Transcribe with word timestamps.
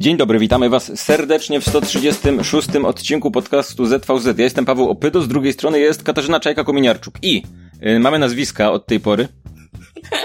Dzień 0.00 0.16
dobry, 0.16 0.38
witamy 0.38 0.68
Was 0.68 1.00
serdecznie 1.00 1.60
w 1.60 1.64
136 1.68 2.68
odcinku 2.84 3.30
podcastu 3.30 3.86
ZVZ. 3.86 4.38
Ja 4.38 4.44
jestem 4.44 4.64
Paweł 4.64 4.90
Opydo, 4.90 5.22
z 5.22 5.28
drugiej 5.28 5.52
strony 5.52 5.78
jest 5.78 6.02
Katarzyna 6.02 6.40
Czajka-Kominiarczuk 6.40 7.10
i 7.22 7.42
y, 7.86 7.98
mamy 7.98 8.18
nazwiska 8.18 8.72
od 8.72 8.86
tej 8.86 9.00
pory. 9.00 9.28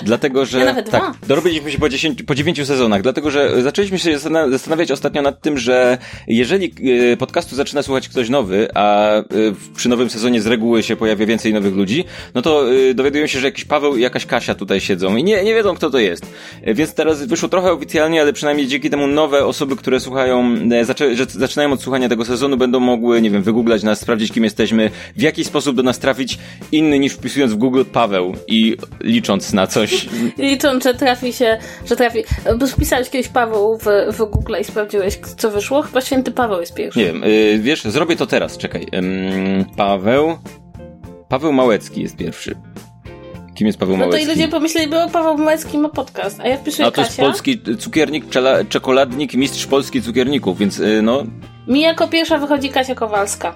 Dlatego, 0.02 0.46
że 0.46 0.60
Ja 0.60 0.66
nawet 0.66 0.89
tak, 0.89 1.02
dwa. 1.02 1.14
dorobiliśmy 1.28 1.71
się 1.71 1.78
po, 1.80 1.89
10, 1.89 2.24
po 2.24 2.36
9 2.36 2.68
sezonach, 2.68 3.02
dlatego, 3.02 3.32
że 3.32 3.64
zaczęliśmy 3.64 4.00
się 4.00 4.18
zastan- 4.18 4.52
zastanawiać 4.52 4.92
ostatnio 4.92 5.21
nad 5.21 5.42
tym, 5.42 5.57
że 5.57 5.98
jeżeli 6.28 6.74
y, 7.14 7.18
podcastu 7.18 7.55
zaczyna 7.55 7.84
słuchać 7.84 8.10
ktoś 8.10 8.30
nowy, 8.30 8.68
a 8.74 9.11
w- 9.32 9.75
przy 9.75 9.89
nowym 9.89 10.10
sezonie 10.10 10.42
z 10.42 10.48
reguły 10.48 10.84
się 10.84 10.96
pojawia 10.96 11.25
więcej 11.25 11.54
nowych 11.54 11.74
ludzi, 11.75 12.04
no 12.36 12.42
to 12.42 12.74
y, 12.74 12.93
dowiadują 12.93 13.28
się, 13.28 13.39
że 13.39 13.48
jakiś 13.48 13.66
Paweł 13.66 13.96
i 13.98 14.01
jakaś 14.01 14.25
Kasia 14.25 14.56
tutaj 14.56 14.82
siedzą 14.82 15.15
i 15.15 15.24
nie, 15.24 15.43
nie 15.43 15.54
wiedzą, 15.56 15.76
kto 15.76 15.89
to 15.89 16.00
jest. 16.00 16.26
Więc 16.64 16.93
teraz 16.93 17.23
wyszło 17.26 17.50
trochę 17.50 17.71
oficjalnie, 17.71 18.21
ale 18.21 18.34
przynajmniej 18.34 18.68
dzięki 18.68 18.89
temu 18.89 19.07
nowe 19.07 19.46
osoby, 19.46 19.76
które 19.76 20.00
słuchają, 20.00 20.56
e, 20.71 20.86
zaczę, 20.86 21.15
że 21.15 21.26
zaczynają 21.26 21.71
od 21.71 21.82
słuchania 21.82 22.10
tego 22.10 22.26
sezonu, 22.26 22.57
będą 22.57 22.79
mogły, 22.79 23.21
nie 23.21 23.29
wiem, 23.29 23.43
wygooglać 23.43 23.84
nas, 23.84 24.00
sprawdzić, 24.00 24.32
kim 24.32 24.43
jesteśmy, 24.43 24.92
w 25.15 25.21
jaki 25.21 25.43
sposób 25.43 25.76
do 25.76 25.84
nas 25.84 26.00
trafić, 26.00 26.37
inny 26.71 27.00
niż 27.00 27.14
wpisując 27.14 27.54
w 27.54 27.56
Google 27.56 27.84
Paweł 27.93 28.34
i 28.48 28.78
licząc 29.01 29.54
na 29.65 29.71
coś. 29.71 30.07
Licząc, 30.37 30.83
że 30.83 30.93
trafi 30.93 31.33
się, 31.33 31.57
że 31.86 31.96
trafi. 31.96 32.23
Bo 32.59 32.67
wpisałeś 32.67 33.09
kiedyś 33.09 33.28
Paweł 33.28 33.78
w, 33.78 33.86
w 34.16 34.17
Google 34.17 34.56
i 34.61 34.64
sprawdziłeś, 34.64 35.19
co 35.38 35.52
wyszło? 35.52 35.81
Chyba 35.81 36.02
święty 36.02 36.31
Paweł 36.31 36.59
jest 36.59 36.73
pierwszy. 36.73 37.00
Nie 37.00 37.06
wiem, 37.06 37.23
y, 37.23 37.59
wiesz, 37.61 37.83
zrobię 37.83 38.16
to 38.16 38.28
teraz, 38.28 38.58
czekaj. 38.58 38.88
Ym, 38.95 39.66
Paweł. 39.78 40.38
Paweł 41.30 41.53
Małecki 41.53 42.02
jest 42.02 42.16
pierwszy. 42.17 42.56
Kim 43.56 43.67
jest 43.67 43.80
Paweł 43.80 43.97
No 43.97 44.03
to 44.03 44.09
Małecki? 44.09 44.31
i 44.31 44.36
ludzie 44.36 44.47
pomyśleli, 44.47 44.94
o 44.95 45.09
Paweł 45.09 45.38
Małecki 45.38 45.78
ma 45.78 45.90
podcast, 45.90 46.40
a 46.40 46.47
ja 46.47 46.58
wpisuję 46.58 46.88
A 46.88 46.92
to 46.92 47.02
jest 47.02 47.12
Kasia. 47.16 47.23
polski 47.23 47.62
cukiernik, 47.80 48.30
czela, 48.30 48.64
czekoladnik, 48.70 49.34
mistrz 49.34 49.66
polski 49.66 50.02
cukierników, 50.02 50.58
więc 50.58 50.80
y, 50.80 51.02
no. 51.02 51.23
Mi 51.68 51.81
jako 51.81 52.08
pierwsza 52.08 52.38
wychodzi 52.38 52.70
Kasia 52.70 52.95
Kowalska, 52.95 53.56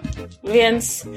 więc, 0.53 1.07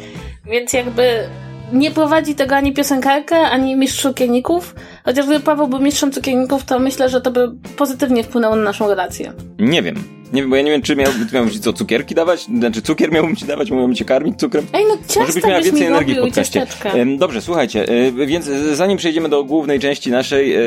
więc 0.51 0.73
jakby 0.73 1.29
nie 1.73 1.91
prowadzi 1.91 2.35
tego 2.35 2.57
ani 2.57 2.73
piosenkarka, 2.73 3.51
ani 3.51 3.77
mistrz 3.77 4.03
cukierników. 4.03 4.75
Chociaż 5.05 5.27
gdyby 5.27 5.41
Paweł 5.45 5.69
był 5.69 5.81
mistrzem 5.81 6.13
cukierników, 6.13 6.65
to 6.65 6.79
myślę, 6.79 7.09
że 7.09 7.21
to 7.21 7.31
by 7.31 7.51
pozytywnie 7.77 8.25
wpłynęło 8.25 8.57
na 8.57 8.63
naszą 8.63 8.89
relację. 8.89 9.33
Nie 9.59 9.83
wiem. 9.83 10.23
Nie 10.33 10.43
wiem, 10.43 10.51
bo 10.51 10.57
ja 10.57 10.63
nie 10.63 10.71
wiem, 10.71 10.83
czy 10.83 10.97
miałbym 10.97 11.29
miał 11.33 11.51
ci 11.51 11.61
co, 11.61 11.73
cukierki 11.73 12.15
dawać? 12.15 12.41
Znaczy, 12.59 12.83
cukier 12.83 13.13
miałbym 13.13 13.37
ci 13.37 13.45
dawać, 13.45 13.71
miałbym 13.71 13.95
cię 13.95 14.05
karmić 14.05 14.39
cukrem? 14.39 14.67
Ej, 14.73 14.85
no 14.89 14.95
Może 14.95 15.27
byś 15.27 15.35
ciasta 15.35 15.49
miała 15.49 15.61
więcej 15.61 15.87
energii 15.87 16.15
w 16.15 16.19
podcaście. 16.19 16.67
Dobrze, 17.19 17.41
słuchajcie, 17.43 17.89
e, 17.89 18.27
więc 18.27 18.45
zanim 18.73 18.99
przejdziemy 18.99 19.29
do 19.29 19.45
głównej 19.45 19.81
części 19.81 20.11
naszej, 20.11 20.55
e, 20.55 20.61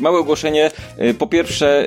małe 0.00 0.18
ogłoszenie. 0.18 0.70
E, 0.98 1.14
Po 1.14 1.26
pierwsze, 1.26 1.84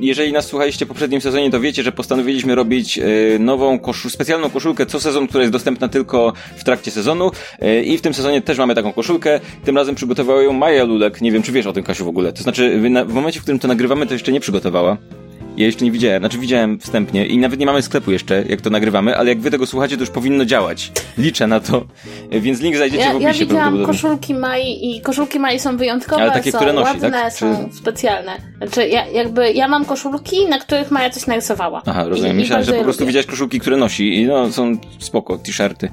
jeżeli 0.00 0.32
nas 0.32 0.46
słuchaliście 0.46 0.84
w 0.84 0.88
poprzednim 0.88 1.20
sezonie, 1.20 1.50
to 1.50 1.60
wiecie, 1.60 1.82
że 1.82 1.92
postanowiliśmy 1.92 2.54
robić 2.54 3.00
nową, 3.38 3.78
koszu, 3.78 4.10
specjalną 4.10 4.50
koszulkę 4.50 4.86
co 4.86 5.00
sezon, 5.00 5.26
która 5.28 5.42
jest 5.42 5.52
dostępna 5.52 5.88
tylko 5.88 6.32
w 6.56 6.64
trakcie 6.64 6.90
sezonu 6.90 7.30
i 7.84 7.98
w 7.98 8.00
tym 8.00 8.14
sezonie 8.14 8.42
też 8.42 8.58
mamy 8.58 8.74
taką 8.74 8.92
koszulkę. 8.92 9.40
Tym 9.64 9.76
razem 9.76 9.94
przygotowała 9.94 10.42
ją 10.42 10.52
Maja 10.52 10.84
Lulek. 10.94 11.20
Nie 11.20 11.32
wiem, 11.32 11.42
czy 11.42 11.52
wiesz 11.52 11.66
o 11.66 11.72
tym, 11.72 11.84
Kasiu, 11.84 12.04
w 12.04 12.08
ogóle. 12.08 12.32
To 12.32 12.42
znaczy, 12.42 12.80
w- 13.04 13.14
momencie, 13.14 13.40
w 13.40 13.42
którym 13.42 13.58
to 13.58 13.68
nagrywamy, 13.68 14.06
to 14.06 14.12
jeszcze 14.12 14.32
nie 14.32 14.40
przygotowała. 14.40 14.96
Ja 15.56 15.66
jeszcze 15.66 15.84
nie 15.84 15.90
widziałem, 15.90 16.22
znaczy 16.22 16.38
widziałem 16.38 16.78
wstępnie 16.78 17.26
i 17.26 17.38
nawet 17.38 17.60
nie 17.60 17.66
mamy 17.66 17.82
sklepu 17.82 18.10
jeszcze, 18.12 18.44
jak 18.48 18.60
to 18.60 18.70
nagrywamy, 18.70 19.16
ale 19.16 19.28
jak 19.28 19.40
wy 19.40 19.50
tego 19.50 19.66
słuchacie, 19.66 19.96
to 19.96 20.02
już 20.02 20.10
powinno 20.10 20.44
działać. 20.44 20.92
Liczę 21.18 21.46
na 21.46 21.60
to, 21.60 21.84
więc 22.30 22.60
link 22.60 22.76
znajdziecie 22.76 23.02
Ja, 23.04 23.12
w 23.12 23.16
opisie 23.16 23.28
ja 23.28 23.34
widziałam 23.34 23.86
koszulki 23.86 24.34
Mai 24.34 24.90
i 24.96 25.00
koszulki 25.00 25.38
Mai 25.38 25.60
są 25.60 25.76
wyjątkowe, 25.76 26.22
Ale 26.22 26.32
takie, 26.32 26.52
są 26.52 26.58
które 26.58 26.72
nosi, 26.72 26.86
ładne, 26.92 27.10
tak? 27.10 27.32
są 27.32 27.68
Czy- 27.70 27.76
specjalne. 27.76 28.32
Znaczy, 28.58 28.88
ja, 28.88 29.06
jakby 29.06 29.52
ja 29.52 29.68
mam 29.68 29.84
koszulki, 29.84 30.46
na 30.48 30.58
których 30.58 30.90
Maja 30.90 31.10
coś 31.10 31.26
narysowała. 31.26 31.82
Aha, 31.86 32.04
rozumiem. 32.08 32.32
I, 32.32 32.38
i 32.38 32.40
Myślałem, 32.40 32.60
bardzo 32.60 32.72
że 32.72 32.78
po 32.78 32.84
prostu 32.84 33.02
lubię. 33.02 33.08
widziałeś 33.08 33.26
koszulki, 33.26 33.60
które 33.60 33.76
nosi 33.76 34.20
i 34.20 34.26
no, 34.26 34.52
są 34.52 34.76
spoko, 34.98 35.38
t-shirty. 35.38 35.88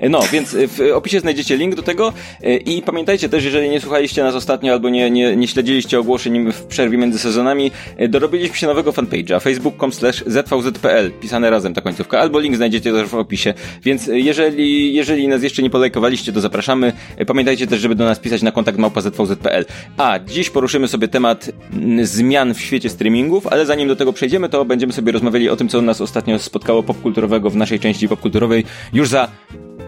E, 0.00 0.08
No, 0.08 0.20
więc 0.32 0.54
e, 0.54 0.68
w 0.68 0.80
opisie 0.94 1.20
znajdziecie 1.20 1.56
link 1.56 1.74
do 1.74 1.82
tego 1.82 2.12
e, 2.42 2.56
i 2.56 2.82
pamiętajcie 2.82 3.28
też, 3.28 3.44
jeżeli 3.44 3.70
nie 3.70 3.80
słuchaliście 3.80 4.22
nas 4.22 4.34
ostatnio 4.34 4.72
albo 4.72 4.88
nie, 4.88 5.10
nie, 5.10 5.36
nie 5.36 5.48
śledziliście 5.48 5.98
ogłoszeń 6.00 6.52
w 6.52 6.62
przerwie 6.64 6.98
między 6.98 7.18
sezonami, 7.18 7.70
dorobiliśmy 8.08 8.56
się 8.56 8.66
nowego 8.66 8.92
fanpage'a 9.06 9.40
facebook.com 9.40 9.92
zvz.pl, 10.26 11.10
pisane 11.20 11.50
razem 11.50 11.74
ta 11.74 11.80
końcówka, 11.80 12.20
albo 12.20 12.40
link 12.40 12.56
znajdziecie 12.56 12.92
też 12.92 13.08
w 13.08 13.14
opisie. 13.14 13.54
Więc 13.82 14.08
e, 14.08 14.20
jeżeli, 14.20 14.94
jeżeli 14.94 15.28
nas 15.28 15.42
jeszcze 15.42 15.62
nie 15.62 15.70
polajkowaliście, 15.70 16.32
to 16.32 16.40
zapraszamy. 16.40 16.92
E, 17.16 17.24
Pamiętajcie 17.24 17.66
też, 17.66 17.80
żeby 17.80 17.94
do 17.94 18.04
nas 18.04 18.18
pisać 18.18 18.42
na 18.42 18.52
kontakt 18.52 18.78
małpa 18.78 19.00
zvz.pl. 19.00 19.64
A 19.96 20.18
dziś 20.18 20.50
poruszymy 20.50 20.88
sobie 20.88 21.08
temat 21.08 21.50
mm, 21.72 22.06
zmian 22.06 22.54
w 22.54 22.60
świecie 22.60 22.90
streamingów, 22.90 23.46
ale 23.46 23.66
zanim 23.66 23.88
do 23.88 23.96
tego 23.96 24.12
przejdziemy, 24.12 24.48
to 24.48 24.64
będziemy 24.64 24.92
sobie 24.92 25.12
rozmawiali 25.12 25.48
o 25.48 25.56
tym, 25.56 25.68
co 25.68 25.82
nas 25.82 26.00
ostatnio 26.00 26.38
spotkało 26.38 26.82
popkulturowego 26.82 27.50
w 27.50 27.56
naszej 27.56 27.80
części 27.80 28.08
popkulturowej 28.08 28.64
już 28.92 29.08
za 29.08 29.28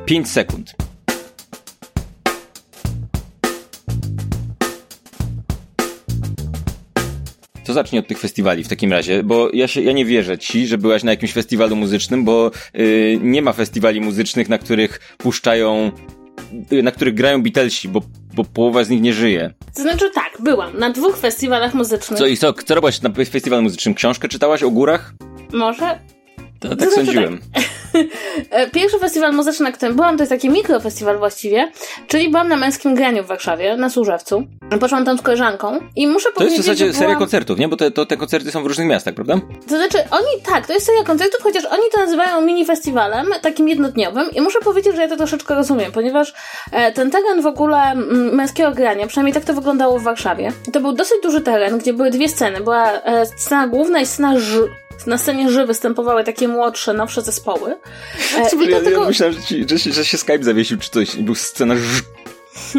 5 0.07 0.29
sekund. 0.29 0.75
To 7.69 7.75
zacznij 7.75 7.99
od 7.99 8.07
tych 8.07 8.19
festiwali 8.19 8.65
w 8.65 8.69
takim 8.69 8.93
razie, 8.93 9.23
bo 9.23 9.51
ja 9.53 9.69
się, 9.69 9.81
ja 9.83 9.93
nie 9.93 10.05
wierzę 10.05 10.39
ci, 10.39 10.67
że 10.67 10.79
byłaś 10.79 11.03
na 11.03 11.11
jakimś 11.11 11.33
festiwalu 11.33 11.77
muzycznym, 11.77 12.25
bo 12.25 12.51
yy, 12.75 13.19
nie 13.23 13.43
ma 13.43 13.53
festiwali 13.53 14.01
muzycznych, 14.01 14.49
na 14.49 14.59
których 14.59 15.01
puszczają, 15.19 15.93
yy, 16.71 16.83
na 16.83 16.91
których 16.91 17.15
grają 17.15 17.43
Beatlesi, 17.43 17.89
bo, 17.89 18.03
bo 18.35 18.45
połowa 18.45 18.85
z 18.85 18.91
nich 18.91 19.01
nie 19.01 19.13
żyje. 19.13 19.55
To 19.75 19.83
znaczy 19.83 20.11
tak, 20.15 20.37
byłam 20.41 20.79
na 20.79 20.91
dwóch 20.91 21.17
festiwalach 21.19 21.75
muzycznych. 21.75 22.19
Co 22.19 22.27
i 22.27 22.37
co, 22.37 22.53
co 22.53 22.75
robiłaś 22.75 23.03
na 23.03 23.11
festiwalu 23.11 23.63
muzycznym? 23.63 23.95
Książkę 23.95 24.29
czytałaś 24.29 24.63
o 24.63 24.71
górach? 24.71 25.15
Może? 25.53 25.99
To, 26.61 26.69
tak 26.69 26.79
znaczy 26.79 26.95
sądziłem. 26.95 27.41
E, 27.57 27.61
Pierwszy 28.73 28.99
festiwal 28.99 29.33
muzyczny, 29.33 29.65
na 29.65 29.73
którym 29.73 29.97
byłam, 29.97 30.17
to 30.17 30.23
jest 30.23 30.33
taki 30.33 30.51
mikrofestiwal 30.51 31.19
właściwie, 31.19 31.73
czyli 32.07 32.29
byłam 32.29 32.49
na 32.49 32.57
męskim 32.57 32.95
graniu 32.95 33.25
w 33.25 33.27
Warszawie, 33.27 33.77
na 33.77 33.91
Służewcu. 33.91 34.43
Poszłam 34.81 35.05
tam 35.05 35.19
z 35.19 35.23
koleżanką 35.23 35.81
i 35.97 36.07
muszę 36.07 36.25
To 36.25 36.29
jest 36.29 36.35
w 36.35 36.35
powiedzieć, 36.35 36.65
zasadzie 36.65 36.87
że 36.87 36.93
seria 36.93 37.07
byłam... 37.09 37.19
koncertów, 37.19 37.59
nie? 37.59 37.69
Bo 37.69 37.77
te, 37.77 37.91
to, 37.91 38.07
te 38.07 38.17
koncerty 38.17 38.51
są 38.51 38.63
w 38.63 38.67
różnych 38.67 38.87
miastach, 38.87 39.15
prawda? 39.15 39.35
To 39.69 39.77
znaczy, 39.77 39.99
oni 40.11 40.43
tak, 40.47 40.67
to 40.67 40.73
jest 40.73 40.87
seria 40.87 41.05
koncertów, 41.05 41.43
chociaż 41.43 41.65
oni 41.65 41.83
to 41.95 42.01
nazywają 42.01 42.41
mini 42.43 42.65
festiwalem, 42.67 43.27
takim 43.43 43.69
jednodniowym 43.69 44.31
i 44.31 44.41
muszę 44.41 44.59
powiedzieć, 44.61 44.97
że 44.97 45.03
ja 45.03 45.09
to 45.09 45.17
troszeczkę 45.17 45.55
rozumiem, 45.55 45.93
ponieważ 45.93 46.35
e, 46.73 46.93
ten 46.93 47.11
teren 47.11 47.43
w 47.43 47.47
ogóle 47.47 47.79
mm, 47.79 48.35
męskiego 48.35 48.73
grania, 48.73 49.07
przynajmniej 49.07 49.35
tak 49.35 49.45
to 49.45 49.55
wyglądało 49.55 49.99
w 49.99 50.03
Warszawie, 50.03 50.53
to 50.73 50.81
był 50.81 50.93
dosyć 50.93 51.17
duży 51.23 51.41
teren, 51.41 51.79
gdzie 51.79 51.93
były 51.93 52.11
dwie 52.11 52.29
sceny. 52.29 52.61
Była 52.61 52.93
e, 52.93 53.27
scena 53.27 53.67
główna 53.69 54.01
i 54.01 54.07
scena 54.07 54.39
ż. 54.39 54.69
Na 55.07 55.19
scenie 55.19 55.51
ży 55.51 55.67
występowały 55.67 56.25
takie 56.25 56.49
młodsze, 56.49 56.95
nowsze 56.95 57.23
zespoły. 57.23 57.77
E, 58.39 58.51
Super, 58.51 58.71
ja, 58.71 58.81
tego... 58.81 59.03
ja 59.03 59.09
myślałem, 59.09 59.35
że, 59.35 59.43
ci, 59.43 59.69
że, 59.69 59.79
się, 59.79 59.93
że 59.93 60.05
się 60.05 60.19
Skype 60.19 60.43
zawiesił 60.45 60.79
czy 60.79 60.91
coś 60.91 61.15
i 61.15 61.23
był 61.23 61.35
scena 61.35 61.77
ż... 61.77 61.81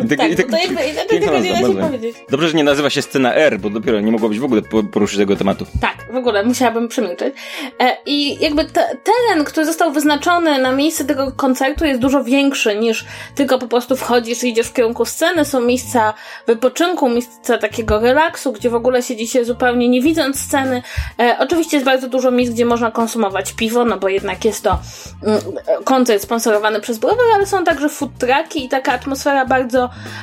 Tak, 0.09 0.17
Tak, 0.19 0.35
tak, 0.37 0.47
to 0.51 0.57
jakby 0.57 0.83
inaczej 0.83 1.07
piękna 1.09 1.27
tego 1.31 1.39
nie 1.39 1.51
da 1.51 1.59
się 1.59 1.75
powiedzieć. 1.75 2.15
Dobrze, 2.29 2.47
że 2.47 2.53
nie 2.53 2.63
nazywa 2.63 2.89
się 2.89 3.01
scena 3.01 3.33
R, 3.35 3.59
bo 3.59 3.69
dopiero 3.69 3.99
nie 3.99 4.11
mogłabyś 4.11 4.39
w 4.39 4.43
ogóle 4.43 4.61
po- 4.61 4.83
poruszyć 4.83 5.17
tego 5.19 5.35
tematu. 5.35 5.65
Tak, 5.81 6.13
w 6.13 6.15
ogóle 6.15 6.43
musiałabym 6.43 6.87
przemilczeć. 6.87 7.35
E, 7.79 7.97
I 8.05 8.39
jakby 8.43 8.65
te, 8.65 8.97
teren, 9.03 9.45
który 9.45 9.65
został 9.65 9.91
wyznaczony 9.91 10.59
na 10.61 10.71
miejsce 10.71 11.05
tego 11.05 11.31
koncertu 11.31 11.85
jest 11.85 11.99
dużo 11.99 12.23
większy 12.23 12.75
niż 12.75 13.05
tylko 13.35 13.59
po 13.59 13.67
prostu 13.67 13.95
wchodzisz 13.95 14.43
i 14.43 14.49
idziesz 14.49 14.67
w 14.67 14.73
kierunku 14.73 15.05
sceny. 15.05 15.45
Są 15.45 15.61
miejsca 15.61 16.13
wypoczynku, 16.47 17.09
miejsca 17.09 17.57
takiego 17.57 17.99
relaksu, 17.99 18.51
gdzie 18.51 18.69
w 18.69 18.75
ogóle 18.75 19.03
siedzi 19.03 19.27
się 19.27 19.45
zupełnie 19.45 19.89
nie 19.89 20.01
widząc 20.01 20.39
sceny. 20.39 20.81
E, 21.19 21.35
oczywiście 21.39 21.77
jest 21.77 21.85
bardzo 21.85 22.07
dużo 22.07 22.31
miejsc, 22.31 22.53
gdzie 22.53 22.65
można 22.65 22.91
konsumować 22.91 23.53
piwo, 23.53 23.85
no 23.85 23.97
bo 23.97 24.09
jednak 24.09 24.45
jest 24.45 24.63
to 24.63 24.79
mm, 25.23 25.39
koncert 25.83 26.23
sponsorowany 26.23 26.81
przez 26.81 26.97
browar, 26.97 27.25
ale 27.35 27.45
są 27.45 27.63
także 27.63 27.89
food 27.89 28.11
trucki 28.19 28.65
i 28.65 28.69
taka 28.69 28.93
atmosfera 28.93 29.45
bardzo, 29.45 29.68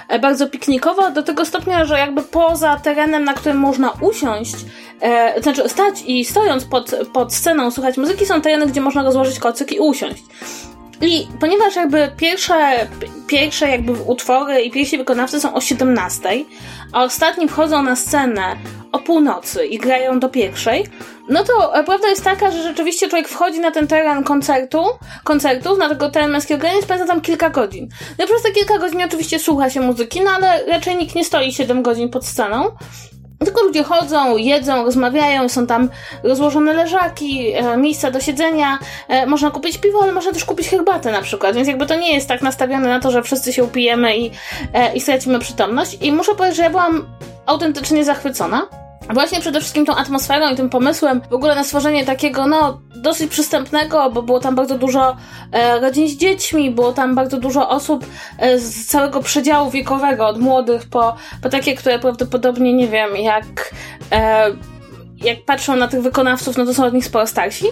e, 0.08 0.18
bardzo 0.18 0.48
piknikowa, 0.48 1.10
do 1.10 1.22
tego 1.22 1.44
stopnia, 1.44 1.84
że 1.84 1.98
jakby 1.98 2.22
poza 2.22 2.76
terenem, 2.76 3.24
na 3.24 3.34
którym 3.34 3.58
można 3.58 3.92
usiąść, 4.00 4.54
e, 5.00 5.42
znaczy 5.42 5.68
stać 5.68 6.02
i 6.06 6.24
stojąc 6.24 6.64
pod, 6.64 6.90
pod 7.12 7.34
sceną 7.34 7.70
słuchać 7.70 7.96
muzyki, 7.96 8.26
są 8.26 8.40
tereny, 8.40 8.66
gdzie 8.66 8.80
można 8.80 9.02
rozłożyć 9.02 9.38
kocyk 9.38 9.72
i 9.72 9.80
usiąść. 9.80 10.22
I 11.00 11.26
ponieważ 11.40 11.76
jakby 11.76 12.10
pierwsze, 12.16 12.88
pierwsze 13.26 13.68
jakby 13.68 13.92
utwory 13.92 14.62
i 14.62 14.70
pierwsi 14.70 14.98
wykonawcy 14.98 15.40
są 15.40 15.54
o 15.54 15.60
17, 15.60 16.28
a 16.92 17.04
ostatni 17.04 17.48
wchodzą 17.48 17.82
na 17.82 17.96
scenę 17.96 18.56
o 18.92 18.98
północy 18.98 19.66
i 19.66 19.78
grają 19.78 20.20
do 20.20 20.28
pierwszej, 20.28 20.86
no 21.28 21.44
to 21.44 21.76
e, 21.76 21.84
prawda 21.84 22.08
jest 22.08 22.24
taka, 22.24 22.50
że 22.50 22.62
rzeczywiście 22.62 23.08
człowiek 23.08 23.28
wchodzi 23.28 23.60
na 23.60 23.70
ten 23.70 23.86
teren 23.86 24.24
koncertu, 24.24 24.84
koncertów, 25.24 25.78
na 25.78 25.88
tego 25.88 26.10
teren 26.10 26.30
męskiego 26.30 26.60
grania 26.60 26.78
i 26.78 26.82
spędza 26.82 27.06
tam 27.06 27.20
kilka 27.20 27.50
godzin. 27.50 27.88
No 28.18 28.24
i 28.24 28.28
przez 28.28 28.42
te 28.42 28.50
kilka 28.50 28.78
godzin 28.78 29.02
oczywiście 29.02 29.38
słucha 29.38 29.70
się 29.70 29.80
muzyki, 29.80 30.20
no 30.20 30.30
ale 30.30 30.64
raczej 30.66 30.96
nikt 30.96 31.14
nie 31.14 31.24
stoi 31.24 31.52
7 31.52 31.82
godzin 31.82 32.08
pod 32.08 32.26
sceną. 32.26 32.70
tylko 33.44 33.62
ludzie 33.62 33.84
chodzą, 33.84 34.36
jedzą, 34.36 34.84
rozmawiają, 34.84 35.48
są 35.48 35.66
tam 35.66 35.88
rozłożone 36.22 36.72
leżaki, 36.72 37.52
e, 37.54 37.76
miejsca 37.76 38.10
do 38.10 38.20
siedzenia, 38.20 38.78
e, 39.08 39.26
można 39.26 39.50
kupić 39.50 39.78
piwo, 39.78 39.98
ale 40.02 40.12
można 40.12 40.32
też 40.32 40.44
kupić 40.44 40.68
herbatę 40.68 41.12
na 41.12 41.22
przykład, 41.22 41.54
więc 41.54 41.68
jakby 41.68 41.86
to 41.86 41.94
nie 41.94 42.14
jest 42.14 42.28
tak 42.28 42.42
nastawione 42.42 42.88
na 42.88 43.00
to, 43.00 43.10
że 43.10 43.22
wszyscy 43.22 43.52
się 43.52 43.64
upijemy 43.64 44.16
i, 44.18 44.30
e, 44.72 44.94
i 44.94 45.00
stracimy 45.00 45.38
przytomność. 45.38 45.98
I 46.00 46.12
muszę 46.12 46.34
powiedzieć, 46.34 46.56
że 46.56 46.62
ja 46.62 46.70
byłam 46.70 47.06
autentycznie 47.46 48.04
zachwycona. 48.04 48.85
Właśnie 49.14 49.40
przede 49.40 49.60
wszystkim 49.60 49.86
tą 49.86 49.94
atmosferą 49.94 50.52
i 50.52 50.56
tym 50.56 50.70
pomysłem 50.70 51.20
w 51.30 51.32
ogóle 51.32 51.54
na 51.54 51.64
stworzenie 51.64 52.04
takiego, 52.04 52.46
no, 52.46 52.80
dosyć 52.96 53.30
przystępnego, 53.30 54.10
bo 54.10 54.22
było 54.22 54.40
tam 54.40 54.54
bardzo 54.54 54.78
dużo 54.78 55.16
e, 55.52 55.80
rodzin 55.80 56.08
z 56.08 56.16
dziećmi, 56.16 56.70
było 56.70 56.92
tam 56.92 57.14
bardzo 57.14 57.38
dużo 57.40 57.68
osób 57.68 58.06
e, 58.38 58.58
z 58.58 58.86
całego 58.86 59.22
przedziału 59.22 59.70
wiekowego, 59.70 60.26
od 60.26 60.40
młodych 60.40 60.88
po, 60.88 61.16
po 61.42 61.48
takie, 61.48 61.74
które 61.74 61.98
prawdopodobnie, 61.98 62.72
nie 62.72 62.88
wiem, 62.88 63.16
jak, 63.16 63.74
e, 64.12 64.50
jak 65.16 65.44
patrzą 65.44 65.76
na 65.76 65.88
tych 65.88 66.02
wykonawców, 66.02 66.56
no 66.56 66.64
to 66.64 66.74
są 66.74 66.84
od 66.84 66.94
nich 66.94 67.04
sporo 67.04 67.26
starsi. 67.26 67.66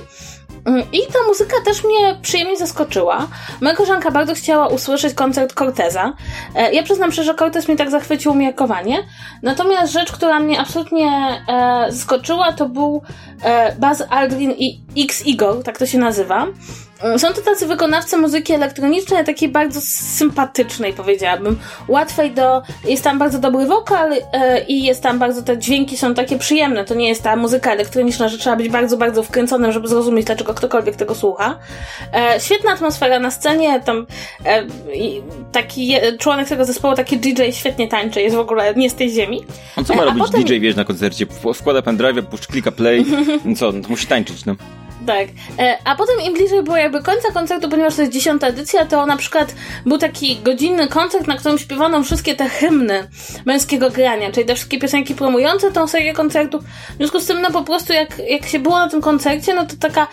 Mm, 0.65 0.83
I 0.93 0.99
ta 1.13 1.19
muzyka 1.29 1.57
też 1.65 1.85
mnie 1.85 2.19
przyjemnie 2.23 2.57
zaskoczyła. 2.57 3.27
Moja 3.61 3.77
koleżanka 3.77 4.11
bardzo 4.11 4.35
chciała 4.35 4.69
usłyszeć 4.69 5.15
koncert 5.15 5.55
Corteza. 5.55 6.13
E, 6.55 6.73
ja 6.73 6.83
przyznam 6.83 7.13
szczerze, 7.13 7.33
że 7.33 7.39
Cortez 7.39 7.69
mnie 7.69 7.77
tak 7.77 7.91
zachwycił 7.91 8.33
umiarkowanie. 8.33 8.99
Natomiast 9.43 9.93
rzecz, 9.93 10.13
która 10.13 10.41
mnie 10.41 10.61
absolutnie 10.61 11.09
e, 11.49 11.87
zaskoczyła, 11.89 12.53
to 12.53 12.69
był 12.69 13.03
e, 13.43 13.77
Buzz 13.77 14.03
Aldrin 14.11 14.51
i 14.59 14.81
X 14.97 15.27
Igor, 15.27 15.63
tak 15.63 15.79
to 15.79 15.87
się 15.87 15.99
nazywa. 15.99 16.47
Mm, 17.05 17.19
są 17.19 17.33
to 17.33 17.41
tacy 17.43 17.67
wykonawcy 17.67 18.17
muzyki 18.17 18.53
elektronicznej, 18.53 19.25
takiej 19.25 19.49
bardzo 19.49 19.81
sympatycznej, 20.17 20.93
powiedziałabym. 20.93 21.59
Łatwej 21.89 22.31
do. 22.31 22.63
Jest 22.85 23.05
tam 23.05 23.19
bardzo 23.19 23.39
dobry 23.39 23.67
wokal 23.67 24.13
e, 24.13 24.65
i 24.65 24.83
jest 24.83 25.03
tam 25.03 25.19
bardzo. 25.19 25.43
Te 25.43 25.59
dźwięki 25.59 25.97
są 25.97 26.15
takie 26.15 26.39
przyjemne. 26.39 26.85
To 26.85 26.95
nie 26.95 27.09
jest 27.09 27.23
ta 27.23 27.37
muzyka 27.37 27.73
elektroniczna, 27.73 28.29
że 28.29 28.39
trzeba 28.39 28.57
być 28.57 28.69
bardzo, 28.69 28.97
bardzo 28.97 29.23
wkręconym, 29.23 29.73
żeby 29.73 29.89
zrozumieć, 29.89 30.27
dlaczego 30.27 30.55
ktokolwiek 30.55 30.97
tego 30.97 31.15
słucha. 31.15 31.59
E, 32.13 32.41
świetna 32.41 32.73
atmosfera 32.73 33.19
na 33.19 33.31
scenie. 33.31 33.81
Tam 33.81 34.07
e, 34.45 34.63
taki 35.53 35.87
je, 35.87 36.19
członek 36.19 36.49
tego 36.49 36.65
zespołu, 36.65 36.95
taki 36.95 37.19
DJ, 37.19 37.43
świetnie 37.53 37.89
tańczy. 37.89 38.23
Jest 38.23 38.37
w 38.37 38.39
ogóle 38.39 38.75
nie 38.75 38.91
z 38.91 38.95
tej 38.95 39.11
ziemi. 39.11 39.45
On 39.77 39.85
co 39.85 39.95
ma 39.95 40.05
robić 40.05 40.25
potem... 40.25 40.45
DJ, 40.45 40.59
wiesz, 40.61 40.77
na 40.77 40.85
koncercie? 40.85 41.27
Wkłada 41.55 41.83
pendrive, 41.83 42.27
puszcz 42.27 42.47
klika 42.47 42.73
play. 42.73 43.05
co? 43.59 43.73
No, 43.73 43.89
musi 43.89 44.07
tańczyć, 44.07 44.45
no. 44.45 44.55
Tak. 45.07 45.29
E, 45.59 45.79
a 45.85 45.97
potem 45.97 46.21
im 46.27 46.35
bliżej 46.35 46.63
było 46.63 46.77
jakby 46.77 47.03
końca 47.03 47.33
koncertu, 47.33 47.69
ponieważ 47.69 47.95
to 47.97 48.03
jest 48.03 48.15
dziesiąta 48.15 48.47
edycja, 48.47 48.87
to 48.87 49.07
na 49.07 49.17
przykład 49.17 49.55
był 49.87 49.99
taki 49.99 50.37
godzinny 50.37 50.89
koncert, 50.89 51.27
na 51.27 51.37
którym 51.37 51.59
śpiewano 51.59 52.03
wszystkie 52.03 52.35
te 52.35 52.49
hymny 52.49 53.09
męskiego 53.45 53.91
grania, 53.91 54.33
czyli 54.33 54.47
te 54.47 54.55
wszystkie 54.55 54.79
piosenki 54.79 55.15
promujące 55.15 55.73
tą 55.73 55.87
serię 55.87 56.13
koncertów. 56.13 56.65
W 56.65 56.97
związku 56.97 57.21
z 57.21 57.27
tym, 57.27 57.41
no 57.41 57.51
po 57.51 57.63
prostu 57.63 57.93
jak, 57.93 58.19
jak 58.29 58.47
się 58.47 58.59
było 58.59 58.79
na 58.79 58.89
tym 58.89 59.01
koncercie, 59.01 59.55
no 59.55 59.67
to 59.67 59.77
taka 59.81 60.07